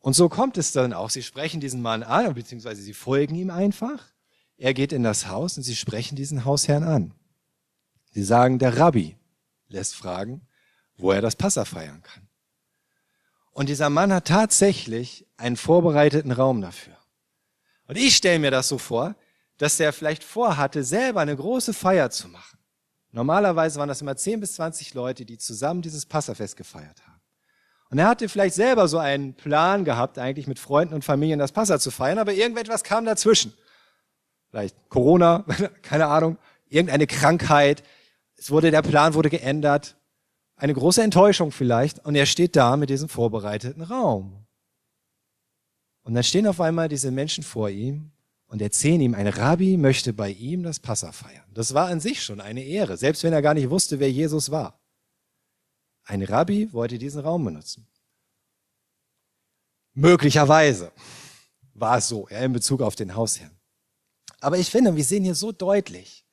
Und 0.00 0.14
so 0.14 0.28
kommt 0.28 0.58
es 0.58 0.72
dann 0.72 0.92
auch. 0.92 1.10
Sie 1.10 1.22
sprechen 1.22 1.60
diesen 1.60 1.80
Mann 1.80 2.02
an, 2.02 2.34
beziehungsweise 2.34 2.82
sie 2.82 2.92
folgen 2.92 3.36
ihm 3.36 3.50
einfach. 3.50 4.12
Er 4.56 4.74
geht 4.74 4.92
in 4.92 5.04
das 5.04 5.28
Haus 5.28 5.56
und 5.56 5.62
sie 5.62 5.76
sprechen 5.76 6.16
diesen 6.16 6.44
Hausherrn 6.44 6.82
an. 6.82 7.14
Sie 8.10 8.24
sagen, 8.24 8.58
der 8.58 8.78
Rabbi 8.78 9.16
lässt 9.68 9.94
fragen, 9.94 10.44
wo 10.96 11.12
er 11.12 11.20
das 11.20 11.36
Passa 11.36 11.64
feiern 11.66 12.02
kann. 12.02 12.23
Und 13.54 13.68
dieser 13.68 13.88
Mann 13.88 14.12
hat 14.12 14.26
tatsächlich 14.26 15.26
einen 15.36 15.56
vorbereiteten 15.56 16.32
Raum 16.32 16.60
dafür. 16.60 16.96
Und 17.86 17.96
ich 17.96 18.16
stelle 18.16 18.40
mir 18.40 18.50
das 18.50 18.68
so 18.68 18.78
vor, 18.78 19.14
dass 19.58 19.76
der 19.76 19.92
vielleicht 19.92 20.24
vorhatte, 20.24 20.84
selber 20.84 21.20
eine 21.20 21.36
große 21.36 21.72
Feier 21.72 22.10
zu 22.10 22.28
machen. 22.28 22.58
Normalerweise 23.12 23.78
waren 23.78 23.88
das 23.88 24.02
immer 24.02 24.16
10 24.16 24.40
bis 24.40 24.54
20 24.54 24.94
Leute, 24.94 25.24
die 25.24 25.38
zusammen 25.38 25.82
dieses 25.82 26.04
Passafest 26.04 26.56
gefeiert 26.56 27.00
haben. 27.06 27.20
Und 27.90 27.98
er 27.98 28.08
hatte 28.08 28.28
vielleicht 28.28 28.56
selber 28.56 28.88
so 28.88 28.98
einen 28.98 29.34
Plan 29.34 29.84
gehabt, 29.84 30.18
eigentlich 30.18 30.48
mit 30.48 30.58
Freunden 30.58 30.94
und 30.94 31.04
Familien 31.04 31.38
das 31.38 31.52
Passa 31.52 31.78
zu 31.78 31.92
feiern, 31.92 32.18
aber 32.18 32.32
irgendetwas 32.32 32.82
kam 32.82 33.04
dazwischen. 33.04 33.54
Vielleicht 34.50 34.76
Corona, 34.88 35.44
keine 35.82 36.06
Ahnung, 36.06 36.38
irgendeine 36.68 37.06
Krankheit, 37.06 37.84
es 38.36 38.50
wurde, 38.50 38.72
der 38.72 38.82
Plan 38.82 39.14
wurde 39.14 39.30
geändert. 39.30 39.96
Eine 40.56 40.74
große 40.74 41.02
Enttäuschung 41.02 41.50
vielleicht. 41.52 42.04
Und 42.04 42.14
er 42.14 42.26
steht 42.26 42.56
da 42.56 42.76
mit 42.76 42.90
diesem 42.90 43.08
vorbereiteten 43.08 43.82
Raum. 43.82 44.46
Und 46.02 46.14
dann 46.14 46.24
stehen 46.24 46.46
auf 46.46 46.60
einmal 46.60 46.88
diese 46.88 47.10
Menschen 47.10 47.42
vor 47.42 47.70
ihm 47.70 48.12
und 48.46 48.60
erzählen 48.60 49.00
ihm, 49.00 49.14
ein 49.14 49.26
Rabbi 49.26 49.76
möchte 49.76 50.12
bei 50.12 50.30
ihm 50.30 50.62
das 50.62 50.78
Passa 50.78 51.12
feiern. 51.12 51.44
Das 51.54 51.72
war 51.74 51.88
an 51.88 52.00
sich 52.00 52.22
schon 52.22 52.40
eine 52.40 52.62
Ehre, 52.62 52.96
selbst 52.96 53.24
wenn 53.24 53.32
er 53.32 53.42
gar 53.42 53.54
nicht 53.54 53.70
wusste, 53.70 53.98
wer 54.00 54.12
Jesus 54.12 54.50
war. 54.50 54.80
Ein 56.04 56.22
Rabbi 56.22 56.72
wollte 56.72 56.98
diesen 56.98 57.22
Raum 57.22 57.44
benutzen. 57.44 57.88
Möglicherweise 59.94 60.92
war 61.72 61.98
es 61.98 62.08
so, 62.08 62.28
ja, 62.28 62.38
in 62.40 62.52
Bezug 62.52 62.82
auf 62.82 62.94
den 62.94 63.14
Hausherrn. 63.14 63.58
Aber 64.40 64.58
ich 64.58 64.70
finde, 64.70 64.94
wir 64.94 65.04
sehen 65.04 65.24
hier 65.24 65.34
so 65.34 65.52
deutlich, 65.52 66.23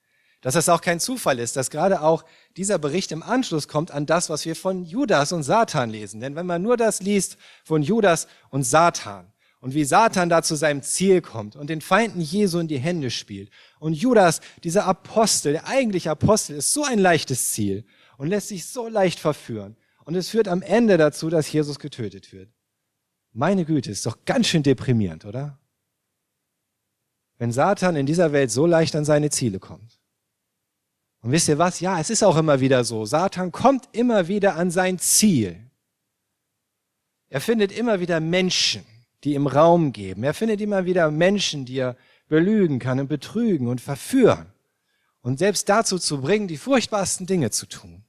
dass 0.42 0.56
es 0.56 0.70
auch 0.70 0.82
kein 0.82 1.00
Zufall 1.00 1.40
ist, 1.40 1.56
dass 1.56 1.70
gerade 1.70 2.02
auch 2.02 2.26
dieser 2.58 2.80
Bericht 2.80 3.12
im 3.12 3.24
Anschluss 3.24 3.68
kommt 3.68 3.92
an 3.92 4.08
das, 4.08 4.30
was 4.30 4.46
wir 4.46 4.56
von 4.56 4.84
Judas 4.84 5.32
und 5.32 5.44
Satan 5.44 5.92
lesen. 5.92 6.20
Denn 6.20 6.36
wenn 6.36 6.48
man 6.48 6.62
nur 6.62 6.78
das 6.78 7.02
liest 7.02 7.38
von 7.64 7.84
Judas 7.84 8.28
und 8.50 8.64
Satan 8.64 9.32
und 9.60 9.76
wie 9.76 9.86
Satan 9.86 10.30
da 10.30 10.42
zu 10.42 10.56
seinem 10.56 10.82
Ziel 10.82 11.22
kommt 11.22 11.56
und 11.56 11.70
den 11.70 11.82
Feinden 11.82 12.20
Jesu 12.20 12.58
in 12.58 12.68
die 12.68 12.80
Hände 12.80 13.12
spielt 13.12 13.52
und 13.80 13.94
Judas, 13.94 14.42
dieser 14.64 14.86
Apostel, 14.86 15.54
der 15.54 15.68
eigentliche 15.68 16.10
Apostel, 16.10 16.56
ist 16.58 16.74
so 16.74 16.84
ein 16.84 17.00
leichtes 17.00 17.52
Ziel 17.52 17.86
und 18.18 18.28
lässt 18.28 18.48
sich 18.48 18.66
so 18.66 18.88
leicht 18.88 19.20
verführen. 19.20 19.78
Und 20.06 20.16
es 20.16 20.30
führt 20.30 20.48
am 20.48 20.64
Ende 20.64 20.98
dazu, 20.98 21.30
dass 21.30 21.52
Jesus 21.52 21.78
getötet 21.78 22.34
wird. 22.34 22.50
Meine 23.34 23.64
Güte, 23.64 23.92
ist 23.92 24.06
doch 24.08 24.26
ganz 24.26 24.48
schön 24.48 24.64
deprimierend, 24.64 25.24
oder? 25.26 25.60
Wenn 27.38 27.52
Satan 27.52 27.96
in 27.96 28.08
dieser 28.08 28.34
Welt 28.34 28.52
so 28.52 28.66
leicht 28.66 28.96
an 28.96 29.06
seine 29.06 29.30
Ziele 29.30 29.60
kommt. 29.60 30.01
Und 31.22 31.32
wisst 31.32 31.48
ihr 31.48 31.58
was? 31.58 31.80
Ja, 31.80 32.00
es 32.00 32.10
ist 32.10 32.24
auch 32.24 32.38
immer 32.38 32.60
wieder 32.60 32.84
so. 32.84 33.06
Satan 33.06 33.52
kommt 33.52 33.88
immer 33.92 34.28
wieder 34.28 34.56
an 34.56 34.72
sein 34.72 34.98
Ziel. 34.98 35.70
Er 37.30 37.42
findet 37.42 37.72
immer 37.72 38.00
wieder 38.00 38.20
Menschen, 38.20 38.84
die 39.24 39.36
ihm 39.36 39.48
Raum 39.48 39.94
geben. 39.94 40.24
Er 40.24 40.34
findet 40.34 40.60
immer 40.62 40.86
wieder 40.86 41.12
Menschen, 41.12 41.66
die 41.66 41.78
er 41.78 41.96
belügen 42.28 42.80
kann 42.80 43.00
und 43.00 43.08
betrügen 43.08 43.68
und 43.68 43.80
verführen. 43.80 44.52
Und 45.22 45.38
selbst 45.38 45.70
dazu 45.70 46.00
zu 46.00 46.22
bringen, 46.22 46.48
die 46.48 46.58
furchtbarsten 46.58 47.28
Dinge 47.28 47.52
zu 47.52 47.68
tun. 47.68 48.04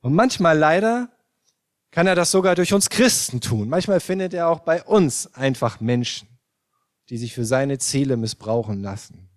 Und 0.00 0.14
manchmal 0.14 0.56
leider 0.56 1.10
kann 1.90 2.06
er 2.06 2.14
das 2.14 2.30
sogar 2.30 2.54
durch 2.54 2.72
uns 2.72 2.88
Christen 2.88 3.40
tun. 3.40 3.68
Manchmal 3.68 4.00
findet 4.00 4.32
er 4.34 4.48
auch 4.48 4.60
bei 4.60 4.82
uns 4.82 5.32
einfach 5.34 5.80
Menschen, 5.80 6.28
die 7.10 7.18
sich 7.18 7.34
für 7.34 7.44
seine 7.44 7.78
Ziele 7.78 8.16
missbrauchen 8.16 8.82
lassen. 8.82 9.28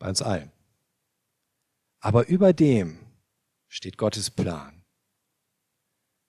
Bei 0.00 0.08
uns 0.08 0.22
allen. 0.22 0.50
Aber 2.00 2.26
über 2.26 2.52
dem 2.52 2.98
steht 3.68 3.96
Gottes 3.96 4.30
Plan. 4.30 4.84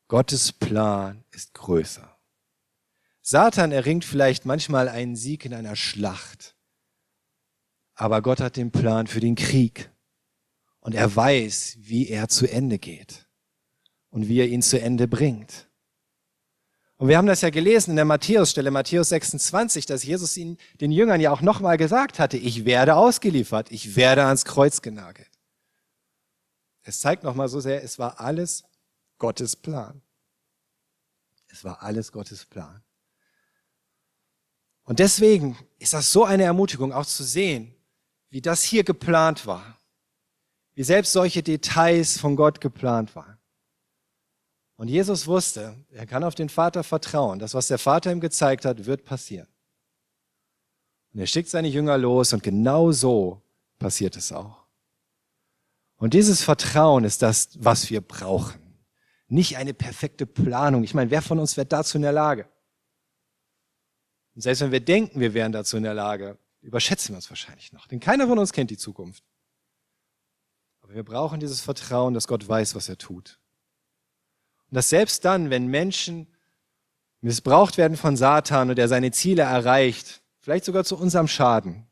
Gottes 0.07 0.51
Plan 0.51 1.23
ist 1.31 1.55
größer. 1.55 2.15
Satan 3.23 3.71
erringt 3.71 4.05
vielleicht 4.05 4.45
manchmal 4.45 4.89
einen 4.89 5.15
Sieg 5.15 5.45
in 5.45 5.53
einer 5.53 5.75
Schlacht, 5.75 6.55
aber 7.95 8.21
Gott 8.21 8.41
hat 8.41 8.57
den 8.57 8.71
Plan 8.71 9.07
für 9.07 9.19
den 9.19 9.35
Krieg 9.35 9.89
und 10.79 10.93
er 10.93 11.15
weiß, 11.15 11.77
wie 11.79 12.09
er 12.09 12.27
zu 12.27 12.51
Ende 12.51 12.77
geht 12.77 13.29
und 14.09 14.27
wie 14.27 14.39
er 14.39 14.47
ihn 14.47 14.61
zu 14.61 14.81
Ende 14.81 15.07
bringt. 15.07 15.70
Und 17.01 17.07
wir 17.07 17.17
haben 17.17 17.25
das 17.25 17.41
ja 17.41 17.49
gelesen 17.49 17.89
in 17.89 17.95
der 17.95 18.05
Matthäus-Stelle, 18.05 18.69
Matthäus 18.69 19.09
26, 19.09 19.87
dass 19.87 20.03
Jesus 20.03 20.37
ihnen, 20.37 20.59
den 20.81 20.91
Jüngern 20.91 21.19
ja 21.19 21.31
auch 21.31 21.41
nochmal 21.41 21.75
gesagt 21.77 22.19
hatte, 22.19 22.37
ich 22.37 22.63
werde 22.63 22.95
ausgeliefert, 22.95 23.71
ich 23.71 23.95
werde 23.95 24.25
ans 24.25 24.45
Kreuz 24.45 24.83
genagelt. 24.83 25.31
Es 26.83 26.99
zeigt 26.99 27.23
nochmal 27.23 27.47
so 27.47 27.59
sehr, 27.59 27.83
es 27.83 27.97
war 27.97 28.19
alles 28.19 28.63
Gottes 29.17 29.55
Plan. 29.55 30.03
Es 31.47 31.63
war 31.63 31.81
alles 31.81 32.11
Gottes 32.11 32.45
Plan. 32.45 32.83
Und 34.83 34.99
deswegen 34.99 35.57
ist 35.79 35.93
das 35.93 36.11
so 36.11 36.23
eine 36.23 36.43
Ermutigung, 36.43 36.93
auch 36.93 37.07
zu 37.07 37.23
sehen, 37.23 37.73
wie 38.29 38.41
das 38.41 38.61
hier 38.61 38.83
geplant 38.83 39.47
war. 39.47 39.79
Wie 40.75 40.83
selbst 40.83 41.13
solche 41.13 41.41
Details 41.41 42.19
von 42.19 42.35
Gott 42.35 42.61
geplant 42.61 43.15
waren. 43.15 43.40
Und 44.81 44.87
Jesus 44.87 45.27
wusste, 45.27 45.75
er 45.91 46.07
kann 46.07 46.23
auf 46.23 46.33
den 46.33 46.49
Vater 46.49 46.83
vertrauen. 46.83 47.37
Das, 47.37 47.53
was 47.53 47.67
der 47.67 47.77
Vater 47.77 48.11
ihm 48.11 48.19
gezeigt 48.19 48.65
hat, 48.65 48.87
wird 48.87 49.05
passieren. 49.05 49.47
Und 51.13 51.19
er 51.19 51.27
schickt 51.27 51.49
seine 51.49 51.67
Jünger 51.67 51.99
los 51.99 52.33
und 52.33 52.41
genau 52.41 52.91
so 52.91 53.43
passiert 53.77 54.17
es 54.17 54.31
auch. 54.31 54.65
Und 55.97 56.15
dieses 56.15 56.41
Vertrauen 56.41 57.03
ist 57.03 57.21
das, 57.21 57.49
was 57.59 57.91
wir 57.91 58.01
brauchen. 58.01 58.59
Nicht 59.27 59.55
eine 59.55 59.75
perfekte 59.75 60.25
Planung. 60.25 60.83
Ich 60.83 60.95
meine, 60.95 61.11
wer 61.11 61.21
von 61.21 61.37
uns 61.37 61.57
wäre 61.57 61.67
dazu 61.67 61.99
in 61.99 62.01
der 62.01 62.11
Lage? 62.11 62.49
Und 64.33 64.41
selbst 64.41 64.61
wenn 64.61 64.71
wir 64.71 64.83
denken, 64.83 65.19
wir 65.19 65.35
wären 65.35 65.51
dazu 65.51 65.77
in 65.77 65.83
der 65.83 65.93
Lage, 65.93 66.39
überschätzen 66.61 67.13
wir 67.13 67.17
uns 67.17 67.29
wahrscheinlich 67.29 67.71
noch. 67.71 67.85
Denn 67.85 67.99
keiner 67.99 68.25
von 68.25 68.39
uns 68.39 68.51
kennt 68.51 68.71
die 68.71 68.77
Zukunft. 68.77 69.23
Aber 70.81 70.95
wir 70.95 71.03
brauchen 71.03 71.39
dieses 71.39 71.61
Vertrauen, 71.61 72.15
dass 72.15 72.27
Gott 72.27 72.49
weiß, 72.49 72.73
was 72.73 72.89
er 72.89 72.97
tut. 72.97 73.40
Und 74.71 74.75
dass 74.75 74.89
selbst 74.89 75.25
dann, 75.25 75.49
wenn 75.49 75.67
Menschen 75.67 76.27
missbraucht 77.19 77.77
werden 77.77 77.97
von 77.97 78.15
Satan 78.15 78.69
und 78.69 78.79
er 78.79 78.87
seine 78.87 79.11
Ziele 79.11 79.43
erreicht, 79.43 80.21
vielleicht 80.39 80.65
sogar 80.65 80.85
zu 80.85 80.97
unserem 80.97 81.27
Schaden. 81.27 81.85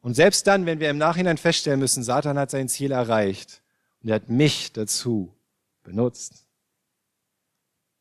Und 0.00 0.14
selbst 0.14 0.46
dann, 0.46 0.66
wenn 0.66 0.80
wir 0.80 0.90
im 0.90 0.98
Nachhinein 0.98 1.38
feststellen 1.38 1.80
müssen, 1.80 2.02
Satan 2.02 2.38
hat 2.38 2.50
sein 2.50 2.68
Ziel 2.68 2.90
erreicht 2.90 3.62
und 4.02 4.08
er 4.08 4.16
hat 4.16 4.28
mich 4.28 4.72
dazu 4.72 5.34
benutzt, 5.82 6.46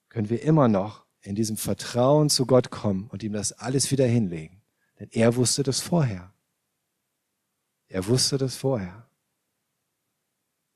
können 0.10 0.30
wir 0.30 0.42
immer 0.42 0.68
noch 0.68 1.06
in 1.22 1.36
diesem 1.36 1.58
Vertrauen 1.58 2.30
zu 2.30 2.46
Gott 2.46 2.72
kommen 2.72 3.08
und 3.12 3.22
ihm 3.22 3.34
das 3.34 3.52
alles 3.54 3.92
wieder 3.92 4.06
hinlegen. 4.06 4.62
Denn 5.00 5.10
er 5.12 5.36
wusste 5.36 5.62
das 5.64 5.80
vorher. 5.80 6.34
Er 7.88 8.08
wusste 8.08 8.38
das 8.38 8.56
vorher. 8.56 9.07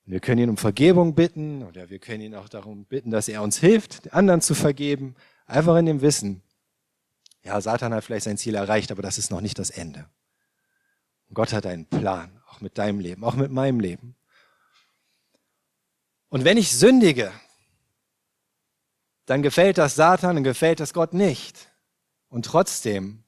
Wir 0.05 0.19
können 0.19 0.41
ihn 0.41 0.49
um 0.49 0.57
Vergebung 0.57 1.15
bitten 1.15 1.63
oder 1.63 1.89
wir 1.89 1.99
können 1.99 2.21
ihn 2.21 2.35
auch 2.35 2.49
darum 2.49 2.85
bitten, 2.85 3.11
dass 3.11 3.27
er 3.27 3.41
uns 3.41 3.59
hilft, 3.59 4.13
anderen 4.13 4.41
zu 4.41 4.55
vergeben. 4.55 5.15
Einfach 5.45 5.75
in 5.77 5.85
dem 5.85 6.01
Wissen, 6.01 6.41
ja, 7.43 7.59
Satan 7.61 7.93
hat 7.93 8.03
vielleicht 8.03 8.25
sein 8.25 8.37
Ziel 8.37 8.55
erreicht, 8.55 8.91
aber 8.91 9.01
das 9.01 9.17
ist 9.17 9.31
noch 9.31 9.41
nicht 9.41 9.57
das 9.57 9.69
Ende. 9.69 10.05
Und 11.27 11.35
Gott 11.35 11.53
hat 11.53 11.65
einen 11.65 11.85
Plan, 11.85 12.41
auch 12.47 12.61
mit 12.61 12.77
deinem 12.77 12.99
Leben, 12.99 13.23
auch 13.23 13.35
mit 13.35 13.51
meinem 13.51 13.79
Leben. 13.79 14.15
Und 16.29 16.45
wenn 16.45 16.57
ich 16.57 16.75
sündige, 16.75 17.31
dann 19.25 19.41
gefällt 19.41 19.77
das 19.77 19.95
Satan 19.95 20.37
und 20.37 20.43
gefällt 20.43 20.79
das 20.79 20.93
Gott 20.93 21.13
nicht. 21.13 21.69
Und 22.29 22.45
trotzdem 22.45 23.23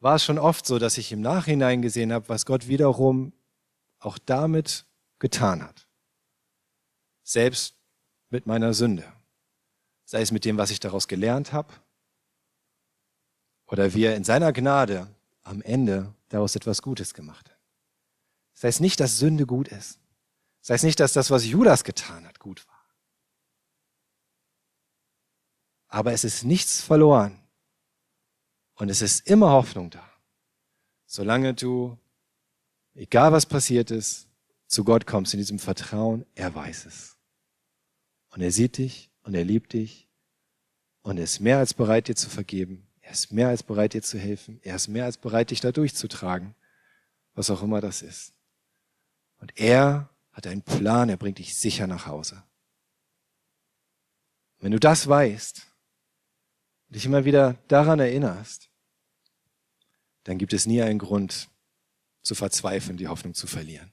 war 0.00 0.16
es 0.16 0.24
schon 0.24 0.38
oft 0.38 0.66
so, 0.66 0.78
dass 0.78 0.98
ich 0.98 1.12
im 1.12 1.20
Nachhinein 1.20 1.82
gesehen 1.82 2.12
habe, 2.12 2.28
was 2.28 2.46
Gott 2.46 2.66
wiederum 2.66 3.32
auch 3.98 4.18
damit 4.18 4.84
getan 5.22 5.62
hat. 5.62 5.88
Selbst 7.22 7.76
mit 8.28 8.46
meiner 8.46 8.74
Sünde. 8.74 9.10
Sei 10.04 10.20
es 10.20 10.32
mit 10.32 10.44
dem, 10.44 10.58
was 10.58 10.72
ich 10.72 10.80
daraus 10.80 11.06
gelernt 11.06 11.52
habe, 11.52 11.72
oder 13.66 13.94
wie 13.94 14.04
er 14.04 14.16
in 14.16 14.24
seiner 14.24 14.52
Gnade 14.52 15.08
am 15.44 15.62
Ende 15.62 16.12
daraus 16.28 16.56
etwas 16.56 16.82
Gutes 16.82 17.14
gemacht 17.14 17.48
hat. 17.48 17.58
Das 18.54 18.64
heißt 18.64 18.80
nicht, 18.80 18.98
dass 18.98 19.18
Sünde 19.18 19.46
gut 19.46 19.68
ist. 19.68 20.00
Das 20.60 20.70
heißt 20.70 20.84
nicht, 20.84 20.98
dass 20.98 21.12
das, 21.12 21.30
was 21.30 21.46
Judas 21.46 21.84
getan 21.84 22.26
hat, 22.26 22.40
gut 22.40 22.66
war. 22.66 22.84
Aber 25.86 26.12
es 26.12 26.24
ist 26.24 26.42
nichts 26.42 26.82
verloren. 26.82 27.40
Und 28.74 28.88
es 28.88 29.02
ist 29.02 29.26
immer 29.28 29.50
Hoffnung 29.50 29.88
da. 29.88 30.06
Solange 31.06 31.54
du, 31.54 31.96
egal 32.94 33.30
was 33.32 33.46
passiert 33.46 33.90
ist, 33.90 34.26
zu 34.72 34.84
Gott 34.84 35.06
kommst 35.06 35.34
in 35.34 35.38
diesem 35.38 35.58
Vertrauen, 35.58 36.24
er 36.34 36.54
weiß 36.54 36.86
es. 36.86 37.18
Und 38.30 38.40
er 38.40 38.50
sieht 38.50 38.78
dich 38.78 39.10
und 39.22 39.34
er 39.34 39.44
liebt 39.44 39.74
dich 39.74 40.08
und 41.02 41.18
er 41.18 41.24
ist 41.24 41.40
mehr 41.40 41.58
als 41.58 41.74
bereit, 41.74 42.08
dir 42.08 42.16
zu 42.16 42.30
vergeben. 42.30 42.88
Er 43.02 43.12
ist 43.12 43.32
mehr 43.32 43.48
als 43.48 43.62
bereit, 43.62 43.92
dir 43.92 44.00
zu 44.00 44.18
helfen. 44.18 44.60
Er 44.62 44.74
ist 44.74 44.88
mehr 44.88 45.04
als 45.04 45.18
bereit, 45.18 45.50
dich 45.50 45.60
da 45.60 45.72
durchzutragen, 45.72 46.54
was 47.34 47.50
auch 47.50 47.62
immer 47.62 47.82
das 47.82 48.00
ist. 48.00 48.32
Und 49.40 49.52
er 49.60 50.08
hat 50.32 50.46
einen 50.46 50.62
Plan, 50.62 51.10
er 51.10 51.18
bringt 51.18 51.36
dich 51.36 51.54
sicher 51.54 51.86
nach 51.86 52.06
Hause. 52.06 52.42
Wenn 54.58 54.72
du 54.72 54.80
das 54.80 55.06
weißt 55.06 55.66
und 56.88 56.96
dich 56.96 57.04
immer 57.04 57.26
wieder 57.26 57.58
daran 57.68 58.00
erinnerst, 58.00 58.70
dann 60.24 60.38
gibt 60.38 60.54
es 60.54 60.64
nie 60.64 60.80
einen 60.80 60.98
Grund 60.98 61.50
zu 62.22 62.34
verzweifeln, 62.34 62.96
die 62.96 63.08
Hoffnung 63.08 63.34
zu 63.34 63.46
verlieren. 63.46 63.92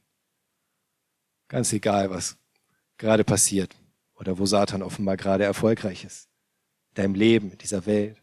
Ganz 1.50 1.74
egal, 1.74 2.10
was 2.12 2.38
gerade 2.98 3.24
passiert 3.24 3.76
oder 4.14 4.38
wo 4.38 4.46
Satan 4.46 4.84
offenbar 4.84 5.18
gerade 5.18 5.44
erfolgreich 5.44 6.06
ist. 6.06 6.30
In 6.90 6.96
deinem 6.96 7.16
Leben, 7.16 7.52
in 7.52 7.58
dieser 7.58 7.86
Welt. 7.86 8.22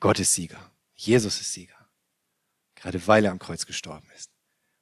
Gott 0.00 0.18
ist 0.18 0.32
Sieger. 0.32 0.70
Jesus 0.94 1.40
ist 1.40 1.52
Sieger. 1.52 1.88
Gerade 2.74 3.06
weil 3.06 3.24
er 3.24 3.32
am 3.32 3.38
Kreuz 3.38 3.66
gestorben 3.66 4.08
ist. 4.14 4.30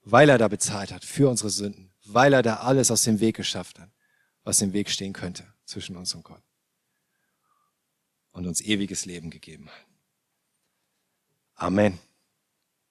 Weil 0.03 0.28
er 0.28 0.38
da 0.38 0.49
bezahlt 0.49 0.93
hat 0.93 1.05
für 1.05 1.28
unsere 1.28 1.51
Sünden. 1.51 1.93
Weil 2.05 2.32
er 2.32 2.43
da 2.43 2.57
alles 2.57 2.90
aus 2.90 3.05
dem 3.05 3.20
Weg 3.20 3.36
geschafft 3.36 3.78
hat, 3.78 3.90
was 4.43 4.61
im 4.61 4.72
Weg 4.72 4.90
stehen 4.90 5.12
könnte 5.12 5.47
zwischen 5.64 5.97
uns 5.97 6.14
und 6.14 6.24
Gott. 6.24 6.43
Und 8.32 8.47
uns 8.47 8.61
ewiges 8.61 9.05
Leben 9.05 9.30
gegeben 9.30 9.68
hat. 9.68 9.86
Amen. 11.55 11.99